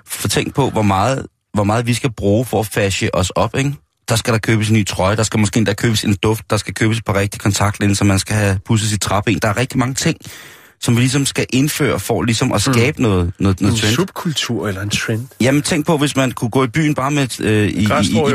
For 0.07 0.27
tænk 0.27 0.55
på, 0.55 0.69
hvor 0.69 0.81
meget, 0.81 1.25
hvor 1.53 1.63
meget 1.63 1.87
vi 1.87 1.93
skal 1.93 2.11
bruge 2.11 2.45
for 2.45 2.59
at 2.59 2.65
fashe 2.67 3.15
os 3.15 3.29
op, 3.29 3.55
ikke? 3.57 3.73
Der 4.09 4.15
skal 4.15 4.33
der 4.33 4.39
købes 4.39 4.69
en 4.69 4.75
ny 4.75 4.85
trøje, 4.87 5.15
der 5.15 5.23
skal 5.23 5.39
måske 5.39 5.57
endda 5.57 5.73
købes 5.73 6.03
en 6.03 6.15
duft, 6.23 6.49
der 6.49 6.57
skal 6.57 6.73
købes 6.73 6.97
et 6.97 7.05
par 7.05 7.15
rigtige 7.15 7.39
kontaktlinser, 7.39 8.05
man 8.05 8.19
skal 8.19 8.35
have 8.35 8.59
pudset 8.65 8.89
sit 8.89 9.01
trappen. 9.01 9.39
Der 9.41 9.47
er 9.47 9.57
rigtig 9.57 9.79
mange 9.79 9.93
ting, 9.93 10.17
som 10.81 10.95
vi 10.95 10.99
ligesom 11.01 11.25
skal 11.25 11.45
indføre 11.53 11.99
for 11.99 12.21
ligesom 12.23 12.51
at 12.53 12.61
skabe 12.61 12.97
mm. 12.97 13.03
noget, 13.09 13.33
noget, 13.39 13.59
En 13.59 13.65
noget 13.65 13.79
trend. 13.81 13.93
subkultur 13.95 14.67
eller 14.67 14.81
en 14.81 14.89
trend. 14.89 15.27
Jamen 15.41 15.61
tænk 15.61 15.85
på, 15.85 15.97
hvis 15.97 16.15
man 16.15 16.31
kunne 16.31 16.49
gå 16.49 16.63
i 16.63 16.67
byen 16.67 16.95
bare 16.95 17.11
med 17.11 17.39
øh, 17.41 17.67
i, 17.67 17.71
i, 17.71 17.83
i 17.83 17.85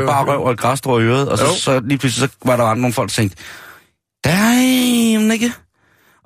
bare 0.05 0.25
røv 0.25 0.43
og 0.43 0.51
et 0.51 0.59
græsstrå 0.59 0.99
i 0.99 1.03
øret, 1.03 1.29
og 1.29 1.37
så, 1.37 1.45
Jo. 1.45 1.53
så 1.55 1.79
lige 1.85 1.97
pludselig 1.97 2.29
så 2.29 2.35
var 2.45 2.57
der 2.57 2.63
andre 2.63 2.81
nogle 2.81 2.93
folk, 2.93 3.09
der 3.09 3.13
tænkte, 3.13 3.37
damn, 4.25 5.31
ikke? 5.31 5.51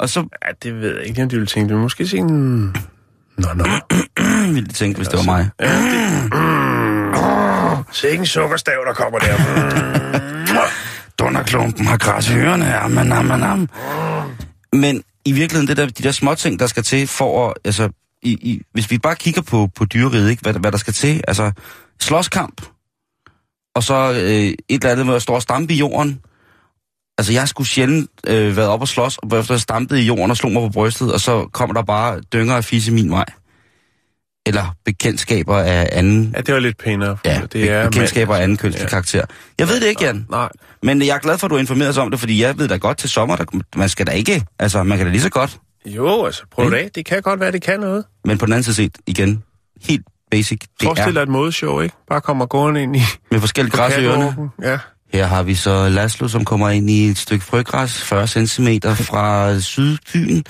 Og 0.02 0.10
så 0.10 0.20
Ja, 0.20 0.52
det 0.64 0.82
ved 0.82 0.98
jeg 0.98 1.08
ikke, 1.08 1.24
om 1.24 1.30
de 1.30 1.36
ville 1.36 1.48
tænke. 1.48 1.74
Det 1.74 1.82
måske 1.82 2.08
sige 2.08 2.20
en... 2.20 2.76
Nå, 3.38 3.48
nå. 3.56 3.66
ville 4.54 4.68
de 4.68 4.74
tænke, 4.74 4.98
hvis 4.98 5.08
det 5.08 5.18
var 5.18 5.24
mig. 5.24 5.50
Se 7.92 8.10
ikke 8.10 8.22
en 8.22 8.26
sukkerstav, 8.26 8.74
der 8.88 8.94
kommer 8.94 9.20
der. 9.20 9.36
Dunderklumpen 11.20 11.86
har 11.86 11.98
græs 11.98 12.30
i 12.30 12.34
ørerne, 12.34 12.66
jamen, 12.66 13.08
jamen, 13.08 13.40
jamen. 13.40 13.70
Men 14.74 15.04
i 15.26 15.32
virkeligheden, 15.32 15.68
det 15.68 15.78
der, 15.78 15.86
de 15.86 16.04
der 16.04 16.12
små 16.12 16.36
ting, 16.36 16.60
der 16.60 16.68
skal 16.68 16.84
til 16.84 17.08
for 17.08 17.50
at, 17.50 17.54
altså, 17.66 17.90
i, 18.22 18.32
i, 18.32 18.62
hvis 18.74 18.92
vi 18.92 18.98
bare 18.98 19.16
kigger 19.16 19.42
på, 19.42 19.70
på 19.76 19.86
dyreriget, 19.86 20.30
ikke, 20.30 20.42
hvad, 20.42 20.54
hvad 20.54 20.72
der 20.72 20.78
skal 20.78 20.94
til, 20.94 21.22
altså, 21.28 21.52
slåskamp, 22.00 22.62
og 23.76 23.84
så 23.84 24.12
øh, 24.12 24.20
et 24.20 24.56
eller 24.70 24.92
andet 24.92 25.06
med 25.06 25.16
at 25.16 25.22
stå 25.22 25.34
og 25.34 25.42
stampe 25.42 25.74
i 25.74 25.78
jorden, 25.78 26.22
Altså, 27.18 27.34
jeg 27.34 27.48
skulle 27.48 27.68
sjældent 27.68 28.10
øh, 28.28 28.58
været 28.58 28.70
op 28.70 28.82
og 28.82 28.88
slås, 28.88 29.18
og 29.18 29.40
efter 29.40 29.54
jeg 29.54 29.62
stampede 29.62 30.02
i 30.02 30.06
jorden 30.06 30.32
og 30.32 30.38
slog 30.38 30.52
mig 30.52 30.62
på 30.62 30.70
brystet, 30.70 31.14
og 31.14 31.20
så 31.22 31.48
kommer 31.54 31.74
der 31.74 31.84
bare 31.84 32.22
dynger 32.34 32.56
af 32.56 32.64
fisse 32.66 32.92
min 32.92 33.12
vej. 33.12 33.26
Eller 34.46 34.76
bekendtskaber 34.86 35.58
af 35.58 35.90
anden... 35.92 36.34
Ja, 36.36 36.42
det 36.42 36.54
var 36.54 36.60
lidt 36.60 36.78
pænere. 36.78 37.18
Ja, 37.26 37.42
det 37.54 37.72
er 37.72 37.90
bekendtskaber 37.90 38.36
af 38.36 38.44
anden 38.44 38.58
kønslig 38.58 38.82
Ja. 38.82 38.88
karakter. 38.88 39.26
Jeg 39.60 39.68
ved 39.68 39.80
det 39.82 39.88
ikke, 39.88 40.04
Jan. 40.04 40.26
Nej. 40.30 40.50
Men 40.84 41.02
jeg 41.02 41.16
er 41.16 41.20
glad 41.20 41.38
for, 41.38 41.48
at 41.48 41.50
du 41.50 41.56
har 41.56 41.60
informeret 41.60 41.90
os 41.90 41.98
om 41.98 42.12
det, 42.12 42.20
fordi 42.20 42.42
jeg 42.42 42.58
ved 42.58 42.68
da 42.68 42.78
godt 42.78 42.98
til 42.98 43.10
sommer, 43.10 43.36
der, 43.36 43.46
man 43.76 43.90
skal 43.90 44.08
da 44.08 44.12
ikke... 44.12 44.46
Altså, 44.60 44.84
man 44.84 44.98
kan 44.98 45.08
da 45.08 45.12
lige 45.12 45.22
så 45.22 45.30
godt. 45.30 45.58
Jo, 45.86 46.26
altså 46.26 46.44
prøv 46.52 46.72
det 46.72 46.78
af. 46.78 46.90
Det 46.96 47.06
kan 47.06 47.22
godt 47.22 47.40
være, 47.40 47.52
det 47.52 47.62
kan 47.62 47.80
noget. 47.80 48.06
Men 48.26 48.38
på 48.38 48.46
den 48.46 48.54
anden 48.54 48.64
side 48.64 48.76
set, 48.76 48.98
igen, 49.08 49.44
helt 49.82 50.06
basic. 50.32 50.60
Det 50.60 50.70
Forestil 50.84 51.16
dig 51.16 51.22
et 51.22 51.30
modeshow, 51.30 51.80
ikke? 51.80 51.96
Bare 52.10 52.22
kommer 52.22 52.46
gående 52.46 52.84
ind 52.84 52.96
i 52.96 53.02
med 53.32 53.40
forskellige 53.40 53.78
græs 53.78 53.98
i 53.98 54.02
ørerne. 54.02 54.50
Ja. 54.62 54.78
Her 55.14 55.26
har 55.26 55.44
vi 55.44 55.56
så 55.56 55.90
Laszlo, 55.90 56.28
som 56.28 56.46
kommer 56.46 56.70
ind 56.70 56.90
i 56.90 57.06
et 57.10 57.18
stykke 57.18 57.46
frøgræs, 57.46 58.02
40 58.04 58.28
cm 58.28 58.68
fra 58.96 59.60
Sydbyen. 59.60 60.44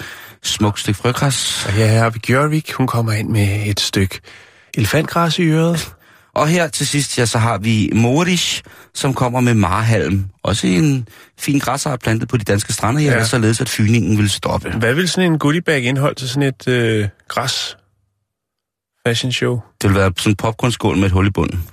Smukt 0.43 0.79
stykke 0.79 0.97
frøgræs. 0.99 1.65
Og 1.65 1.71
her 1.71 1.87
har 1.99 2.09
vi 2.09 2.19
Gjørvik. 2.19 2.71
Hun 2.73 2.87
kommer 2.87 3.11
ind 3.13 3.29
med 3.29 3.67
et 3.67 3.79
stykke 3.79 4.19
elefantgræs 4.73 5.39
i 5.39 5.43
øret. 5.43 5.93
Og 6.35 6.47
her 6.47 6.67
til 6.67 6.87
sidst, 6.87 7.17
ja, 7.17 7.25
så 7.25 7.37
har 7.37 7.57
vi 7.57 7.89
Morish, 7.93 8.63
som 8.93 9.13
kommer 9.13 9.39
med 9.39 9.53
marhalm. 9.53 10.25
Også 10.43 10.67
en 10.67 11.07
fin 11.39 11.59
græsar 11.59 11.95
plantet 11.95 12.29
på 12.29 12.37
de 12.37 12.43
danske 12.43 12.73
strande 12.73 13.01
her, 13.01 13.11
Ja. 13.17 13.23
således 13.25 13.61
at 13.61 13.69
fyningen 13.69 14.17
vil 14.17 14.29
stoppe. 14.29 14.69
Hvad 14.71 14.93
vil 14.93 15.09
sådan 15.09 15.31
en 15.31 15.39
goodiebag 15.39 15.83
indhold 15.83 16.15
til 16.15 16.29
sådan 16.29 16.43
et 16.43 16.67
øh, 16.67 17.07
græs 17.27 17.77
fashion 19.07 19.31
show? 19.31 19.59
Det 19.81 19.89
vil 19.89 19.97
være 19.97 20.11
sådan 20.17 20.31
en 20.31 20.35
popcornskål 20.35 20.97
med 20.97 21.05
et 21.05 21.11
hul 21.11 21.27
i 21.27 21.29
bunden. 21.31 21.63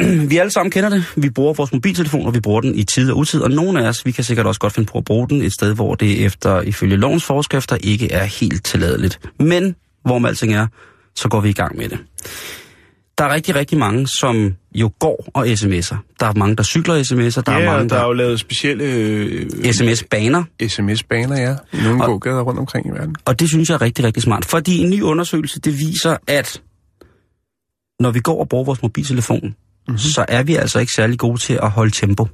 Vi 0.30 0.36
alle 0.38 0.50
sammen 0.50 0.70
kender 0.70 0.88
det. 0.88 1.04
Vi 1.16 1.30
bruger 1.30 1.52
vores 1.54 1.72
mobiltelefon, 1.72 2.26
og 2.26 2.34
vi 2.34 2.40
bruger 2.40 2.60
den 2.60 2.74
i 2.74 2.84
tid 2.84 3.10
og 3.10 3.18
utid. 3.18 3.40
Og 3.40 3.50
nogle 3.50 3.84
af 3.84 3.88
os, 3.88 4.06
vi 4.06 4.10
kan 4.10 4.24
sikkert 4.24 4.46
også 4.46 4.60
godt 4.60 4.72
finde 4.72 4.90
på 4.92 4.98
at 4.98 5.04
bruge 5.04 5.28
den 5.28 5.42
et 5.42 5.52
sted, 5.52 5.74
hvor 5.74 5.94
det 5.94 6.24
efter 6.24 6.60
ifølge 6.60 6.96
lovens 6.96 7.24
forskrifter 7.24 7.76
ikke 7.80 8.12
er 8.12 8.24
helt 8.24 8.64
tilladeligt. 8.64 9.20
Men 9.40 9.74
hvor 10.04 10.18
med 10.18 10.28
alting 10.28 10.54
er, 10.54 10.66
så 11.14 11.28
går 11.28 11.40
vi 11.40 11.48
i 11.48 11.52
gang 11.52 11.76
med 11.76 11.88
det. 11.88 11.98
Der 13.18 13.24
er 13.24 13.34
rigtig, 13.34 13.54
rigtig 13.54 13.78
mange, 13.78 14.06
som 14.06 14.54
jo 14.74 14.90
går 14.98 15.26
og 15.34 15.46
sms'er. 15.46 15.96
Der 16.20 16.26
er 16.26 16.32
mange, 16.34 16.56
der 16.56 16.62
cykler 16.62 16.94
sms'er. 16.94 17.40
Der 17.42 17.52
ja, 17.52 17.60
er 17.60 17.64
mange, 17.64 17.84
og 17.84 17.90
der 17.90 17.96
er 17.96 18.00
der, 18.00 18.06
jo 18.06 18.12
lavet 18.12 18.40
specielle 18.40 18.84
øh, 18.84 19.50
sms-baner. 19.72 20.44
sms-baner, 20.68 21.40
ja. 21.40 21.54
Nogle 21.84 22.02
Og- 22.02 22.06
gågader 22.08 22.40
rundt 22.42 22.60
omkring 22.60 22.86
i 22.86 22.90
verden. 22.90 23.14
Og 23.24 23.40
det 23.40 23.48
synes 23.48 23.68
jeg 23.68 23.74
er 23.74 23.80
rigtig, 23.82 24.04
rigtig 24.04 24.22
smart. 24.22 24.44
Fordi 24.44 24.78
en 24.78 24.90
ny 24.90 25.02
undersøgelse, 25.02 25.60
det 25.60 25.78
viser, 25.78 26.16
at 26.26 26.60
når 28.02 28.10
vi 28.10 28.20
går 28.20 28.40
og 28.40 28.48
bruger 28.48 28.64
vores 28.64 28.82
mobiltelefon, 28.82 29.40
Mhm. 29.42 29.54
mm-hmm. 29.88 29.98
så 29.98 30.24
er 30.28 30.42
vi 30.42 30.56
altså 30.56 30.78
ikke 30.78 30.92
særlig 30.92 31.18
gode 31.18 31.38
til 31.40 31.58
at 31.62 31.70
holde 31.70 31.90
tempo. 31.90 32.26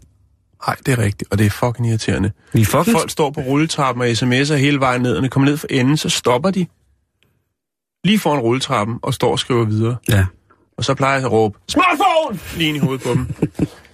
Nej, 0.67 0.77
det 0.87 0.93
er 0.93 0.99
rigtigt, 0.99 1.33
og 1.33 1.39
det 1.39 1.47
er 1.47 1.51
fucking 1.51 1.89
irriterende. 1.89 2.31
Vi 2.53 2.65
fucking... 2.65 2.97
Folk 2.97 3.11
står 3.11 3.31
på 3.31 3.41
rulletrappen 3.41 4.03
og 4.03 4.09
sms'er 4.11 4.55
hele 4.55 4.81
vejen 4.81 5.03
ned, 5.03 5.11
og 5.11 5.17
når 5.17 5.23
de 5.23 5.29
kommer 5.29 5.49
ned 5.49 5.57
for 5.57 5.67
enden, 5.71 5.97
så 5.97 6.09
stopper 6.09 6.51
de 6.51 6.67
lige 8.05 8.19
foran 8.19 8.41
rulletrappen 8.41 8.99
og 9.03 9.15
står 9.15 9.31
og 9.33 9.39
skriver 9.39 9.65
videre. 9.65 9.97
Ja. 10.09 10.27
Og 10.79 10.85
så 10.85 10.95
plejer 10.95 11.15
jeg 11.17 11.25
at 11.25 11.33
råbe, 11.33 11.59
smartphone! 11.69 12.39
Lige 12.57 12.69
ind 12.69 12.77
i 12.77 12.81
hovedet 12.81 13.03
på 13.03 13.09
dem. 13.15 13.27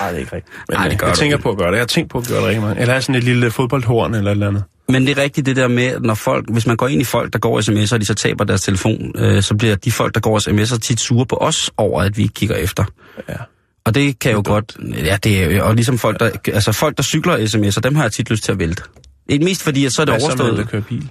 Nej, 0.00 0.08
det 0.08 0.16
er 0.16 0.20
ikke 0.20 0.36
rigtigt. 0.36 0.56
Men 0.68 0.76
Ej, 0.76 0.84
det 0.84 0.92
øh, 0.92 0.98
gør 0.98 1.06
jeg 1.06 1.14
du 1.16 1.20
tænker 1.20 1.36
ikke. 1.36 1.42
på 1.42 1.50
at 1.50 1.58
gøre 1.58 1.66
det. 1.66 1.72
Jeg 1.76 1.80
har 1.80 1.86
tænkt 1.86 2.10
på 2.10 2.18
at 2.18 2.26
gøre 2.28 2.38
det 2.38 2.46
rigtig 2.46 2.62
meget. 2.62 2.78
Eller 2.80 2.92
have 2.92 3.02
sådan 3.02 3.14
et 3.14 3.24
lille 3.24 3.50
fodboldhorn 3.50 4.14
eller 4.14 4.30
et 4.30 4.34
eller 4.34 4.48
andet. 4.48 4.64
Men 4.88 5.06
det 5.06 5.18
er 5.18 5.22
rigtigt 5.22 5.46
det 5.46 5.56
der 5.56 5.68
med, 5.68 6.00
når 6.00 6.14
folk, 6.14 6.44
hvis 6.52 6.66
man 6.66 6.76
går 6.76 6.88
ind 6.88 7.00
i 7.00 7.04
folk, 7.04 7.32
der 7.32 7.38
går 7.38 7.60
sms'er, 7.60 7.94
og 7.94 8.00
de 8.00 8.06
så 8.06 8.14
taber 8.14 8.44
deres 8.44 8.62
telefon, 8.62 9.12
øh, 9.18 9.42
så 9.42 9.54
bliver 9.54 9.74
de 9.74 9.92
folk, 9.92 10.14
der 10.14 10.20
går 10.20 10.38
sms'er, 10.50 10.78
tit 10.78 11.00
sure 11.00 11.26
på 11.26 11.36
os 11.36 11.70
over, 11.76 12.02
at 12.02 12.16
vi 12.16 12.22
ikke 12.22 12.34
kigger 12.34 12.56
efter. 12.56 12.84
Ja. 13.28 13.34
Og 13.84 13.94
det 13.94 14.18
kan 14.18 14.32
jo 14.32 14.42
godt, 14.44 14.76
ja, 15.04 15.16
det 15.24 15.42
er 15.56 15.62
og 15.62 15.74
ligesom 15.74 15.98
folk, 15.98 16.20
der, 16.20 16.30
altså 16.46 16.72
folk, 16.72 16.96
der 16.96 17.02
cykler 17.02 17.36
sms'er, 17.36 17.80
dem 17.80 17.94
har 17.94 18.02
jeg 18.02 18.12
tit 18.12 18.30
lyst 18.30 18.44
til 18.44 18.52
at 18.52 18.58
vælte. 18.58 18.82
Ikke 19.28 19.44
mest 19.44 19.62
fordi, 19.62 19.84
at 19.84 19.92
så 19.92 20.02
er 20.02 20.04
det 20.06 20.12
Hvad 20.14 20.20
så 20.20 20.26
med 20.26 20.32
dem, 20.32 20.38
der 20.38 20.44
overstået. 20.44 20.68
kører 20.70 20.82
bil? 20.82 21.08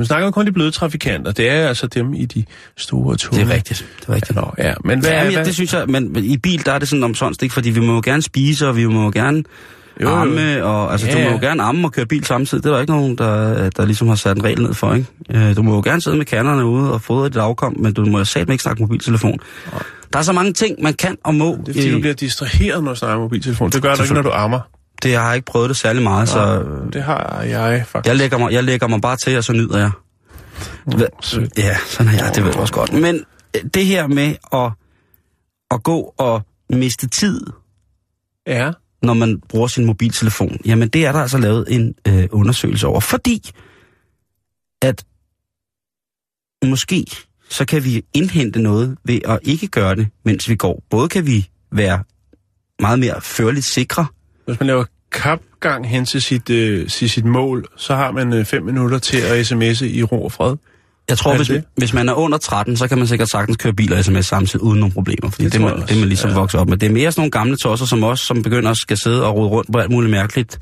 Nu 0.00 0.06
snakker 0.06 0.26
vi 0.28 0.32
kun 0.32 0.46
de 0.46 0.52
bløde 0.52 0.70
trafikanter. 0.70 1.32
Det 1.32 1.50
er 1.50 1.68
altså 1.68 1.86
dem 1.86 2.14
i 2.14 2.24
de 2.24 2.44
store 2.76 3.16
tog. 3.16 3.34
Det 3.34 3.42
er 3.42 3.54
rigtigt, 3.54 3.86
det 4.00 4.08
er 4.08 4.12
rigtigt. 4.14 4.36
Nå, 4.36 4.54
ja. 4.58 4.72
Men 4.84 5.00
hvad, 5.00 5.10
Ja, 5.10 5.16
men, 5.24 5.32
hvad? 5.32 5.40
ja, 5.40 5.44
det 5.44 5.54
synes 5.54 5.72
jeg, 5.72 5.84
men 5.88 6.16
i 6.16 6.36
bil, 6.36 6.66
der 6.66 6.72
er 6.72 6.78
det 6.78 6.88
sådan 6.88 7.02
omsonst, 7.04 7.42
ikke? 7.42 7.52
Fordi 7.52 7.70
vi 7.70 7.80
må 7.80 7.94
jo 7.94 8.00
gerne 8.04 8.22
spise, 8.22 8.68
og 8.68 8.76
vi 8.76 8.86
må 8.86 9.04
jo 9.04 9.10
gerne 9.14 9.42
Jo, 10.00 10.08
jo. 10.08 10.14
arme, 10.14 10.64
og 10.64 10.92
altså, 10.92 11.06
Ja, 11.06 11.12
du 11.12 11.18
må 11.18 11.24
ja. 11.24 11.32
jo 11.32 11.38
gerne 11.40 11.62
arme 11.62 11.86
og 11.88 11.92
køre 11.92 12.06
bil 12.06 12.24
samtidig. 12.24 12.64
Det 12.64 12.70
er 12.70 12.74
der 12.74 12.80
ikke 12.80 12.92
nogen, 12.92 13.18
der, 13.18 13.70
der 13.70 13.84
ligesom 13.84 14.08
har 14.08 14.14
sat 14.14 14.36
en 14.36 14.44
regel 14.44 14.62
ned 14.62 14.74
for, 14.74 14.94
ikke? 14.94 15.06
Øh, 15.30 15.56
Du 15.56 15.62
må 15.62 15.74
jo 15.74 15.80
gerne 15.84 16.02
sidde 16.02 16.16
med 16.16 16.24
kanderne 16.26 16.64
ude 16.66 16.92
og 16.92 17.02
fodre 17.02 17.24
dit 17.28 17.36
afkom, 17.36 17.76
men 17.78 17.92
du 17.92 18.04
må 18.06 18.18
jo 18.18 18.24
satme 18.24 18.54
ikke 18.54 18.62
snakke 18.62 18.82
mobiltelefon. 18.82 19.38
Der 20.12 20.18
er 20.18 20.22
så 20.22 20.32
mange 20.32 20.52
ting, 20.52 20.82
man 20.82 20.94
kan 20.94 21.16
og 21.24 21.34
må. 21.34 21.58
Det 21.66 21.68
er 21.68 21.80
fordi, 21.80 21.92
du 21.92 22.00
bliver 22.00 22.14
distraheret, 22.14 22.84
når 22.84 22.92
du 22.92 22.98
snakker 22.98 23.18
mobiltelefon. 23.18 23.70
Det 23.70 23.82
gør 23.82 23.94
du 23.94 24.02
ikke, 24.02 24.14
når 24.14 24.22
du 24.22 24.30
ammer. 24.30 24.60
Det 25.02 25.10
jeg 25.10 25.22
har 25.22 25.34
ikke 25.34 25.44
prøvet 25.46 25.68
det 25.68 25.76
særlig 25.76 26.02
meget, 26.02 26.28
så 26.28 26.64
Det 26.92 27.02
har 27.02 27.42
jeg 27.42 27.84
faktisk. 27.86 28.08
jeg 28.08 28.16
lægger, 28.16 28.38
mig, 28.38 28.52
jeg 28.52 28.64
lægger 28.64 28.86
mig 28.88 29.00
bare 29.00 29.16
til, 29.16 29.36
og 29.38 29.44
så 29.44 29.52
nyder 29.52 29.78
jeg. 29.78 29.90
Hva- 30.88 31.18
sødt. 31.22 31.58
Ja, 31.58 31.76
sådan 31.86 32.12
er 32.14 32.24
jeg, 32.24 32.32
det 32.34 32.44
ved 32.44 32.54
også 32.56 32.74
godt. 32.74 32.92
Men 32.92 33.24
øh, 33.56 33.62
det 33.74 33.86
her 33.86 34.06
med 34.06 34.34
at, 34.52 34.72
at 35.70 35.82
gå 35.82 36.14
og 36.18 36.42
miste 36.70 37.08
tid 37.08 37.46
Ja. 38.46 38.70
når 39.02 39.14
man 39.14 39.40
bruger 39.48 39.66
sin 39.66 39.84
mobiltelefon, 39.86 40.58
jamen 40.64 40.88
det 40.88 41.06
er 41.06 41.12
der 41.12 41.20
altså 41.20 41.38
lavet 41.38 41.64
en 41.68 41.94
øh, 42.08 42.28
undersøgelse 42.32 42.86
over. 42.86 43.00
Fordi 43.00 43.50
at 44.82 45.04
måske 46.64 47.06
så 47.50 47.64
kan 47.64 47.84
vi 47.84 48.04
indhente 48.14 48.62
noget 48.62 48.98
ved 49.04 49.20
at 49.24 49.38
ikke 49.42 49.66
gøre 49.68 49.94
det, 49.96 50.08
mens 50.24 50.48
vi 50.48 50.56
går. 50.56 50.82
Både 50.90 51.08
kan 51.08 51.26
vi 51.26 51.50
være 51.72 52.02
meget 52.80 52.98
mere 52.98 53.20
førligt 53.20 53.66
sikre, 53.66 54.06
Hvis 54.50 54.60
man 54.60 54.66
laver 54.66 54.84
kapgang 55.12 55.88
hen 55.88 56.04
til 56.04 56.22
sit, 56.22 56.50
øh, 56.50 56.88
til 56.88 57.10
sit 57.10 57.24
mål, 57.24 57.66
så 57.76 57.94
har 57.94 58.10
man 58.10 58.32
øh, 58.32 58.44
fem 58.44 58.62
minutter 58.62 58.98
til 58.98 59.16
at 59.20 59.52
sms'e 59.52 59.84
i 59.84 60.02
ro 60.02 60.24
og 60.24 60.32
fred. 60.32 60.56
Jeg 61.08 61.18
tror, 61.18 61.36
hvis, 61.36 61.48
det 61.48 61.64
hvis 61.76 61.94
man 61.94 62.08
er 62.08 62.12
under 62.14 62.38
13, 62.38 62.76
så 62.76 62.88
kan 62.88 62.98
man 62.98 63.06
sikkert 63.06 63.30
sagtens 63.30 63.56
køre 63.56 63.72
bil 63.72 63.92
og 63.92 64.04
sms 64.04 64.26
samtidig 64.26 64.62
uden 64.62 64.80
nogen 64.80 64.92
problemer. 64.92 65.30
Fordi 65.30 65.44
Det 65.44 65.52
det, 65.52 65.72
også, 65.72 65.86
det 65.88 65.98
man 65.98 66.08
ligesom 66.08 66.30
ja. 66.30 66.34
ja. 66.34 66.40
vokse 66.40 66.58
op 66.58 66.68
med. 66.68 66.76
Det 66.76 66.86
er 66.86 66.92
mere 66.92 67.12
sådan 67.12 67.20
nogle 67.20 67.30
gamle 67.30 67.56
tosser 67.56 67.86
som 67.86 68.04
os, 68.04 68.20
som 68.20 68.42
begynder 68.42 68.70
at 68.70 68.76
skal 68.76 68.96
sidde 68.96 69.26
og 69.26 69.34
rode 69.36 69.48
rundt 69.48 69.72
på 69.72 69.78
alt 69.78 69.90
muligt 69.90 70.10
mærkeligt. 70.10 70.58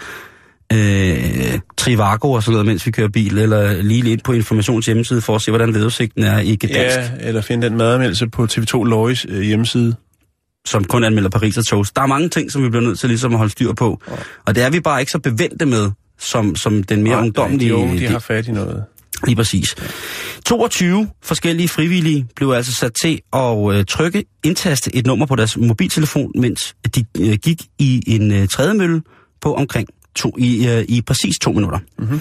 Øh, 0.72 1.58
Trivago 1.76 2.32
og 2.32 2.42
sådan 2.42 2.52
noget, 2.52 2.66
mens 2.66 2.86
vi 2.86 2.90
kører 2.90 3.08
bil, 3.08 3.38
eller 3.38 3.82
lige 3.82 4.12
ind 4.12 4.20
på 4.20 4.32
informations 4.32 4.86
hjemmeside 4.86 5.20
for 5.20 5.34
at 5.34 5.42
se, 5.42 5.50
hvordan 5.50 5.74
vedudsigten 5.74 6.22
er 6.22 6.38
i 6.38 6.56
Gdansk, 6.56 6.76
ja. 6.76 7.02
Ja, 7.02 7.10
eller 7.20 7.40
finde 7.40 7.68
den 7.68 7.76
madanmeldelse 7.76 8.28
på 8.28 8.44
TV2 8.44 8.84
Lois 8.84 9.26
øh, 9.28 9.40
hjemmeside. 9.40 9.94
Som 10.66 10.84
kun 10.84 11.04
anmelder 11.04 11.30
Paris 11.30 11.58
og 11.58 11.66
Toast. 11.66 11.96
Der 11.96 12.02
er 12.02 12.06
mange 12.06 12.28
ting, 12.28 12.52
som 12.52 12.62
vi 12.62 12.68
bliver 12.68 12.84
nødt 12.84 12.98
til 12.98 13.08
ligesom 13.08 13.32
at 13.32 13.38
holde 13.38 13.52
styr 13.52 13.72
på. 13.72 14.00
Ja. 14.10 14.16
Og 14.46 14.54
det 14.54 14.62
er 14.62 14.70
vi 14.70 14.80
bare 14.80 15.00
ikke 15.00 15.12
så 15.12 15.18
bevendte 15.18 15.66
med, 15.66 15.90
som, 16.18 16.56
som 16.56 16.82
den 16.82 17.02
mere 17.02 17.16
Nej, 17.16 17.22
ungdommelige... 17.22 17.68
De 17.68 17.74
unge, 17.74 18.00
de 18.00 18.06
har 18.06 18.18
fat 18.18 18.48
i 18.48 18.52
noget. 18.52 18.84
Lige 19.24 19.36
præcis. 19.36 19.74
22 20.46 21.08
forskellige 21.22 21.68
frivillige 21.68 22.26
blev 22.36 22.50
altså 22.50 22.74
sat 22.74 22.92
til 23.02 23.20
at 23.32 23.74
øh, 23.74 23.84
trykke, 23.84 24.24
indtaste 24.44 24.96
et 24.96 25.06
nummer 25.06 25.26
på 25.26 25.36
deres 25.36 25.56
mobiltelefon, 25.56 26.32
mens 26.34 26.76
de 26.94 27.04
øh, 27.18 27.38
gik 27.42 27.62
i 27.78 28.02
en 28.06 28.32
øh, 28.32 28.48
trædemølle 28.48 29.02
på 29.40 29.54
omkring 29.54 29.88
to, 30.16 30.34
i, 30.38 30.68
øh, 30.68 30.84
i 30.88 31.02
præcis 31.02 31.38
to 31.38 31.52
minutter. 31.52 31.78
Mm-hmm. 31.98 32.20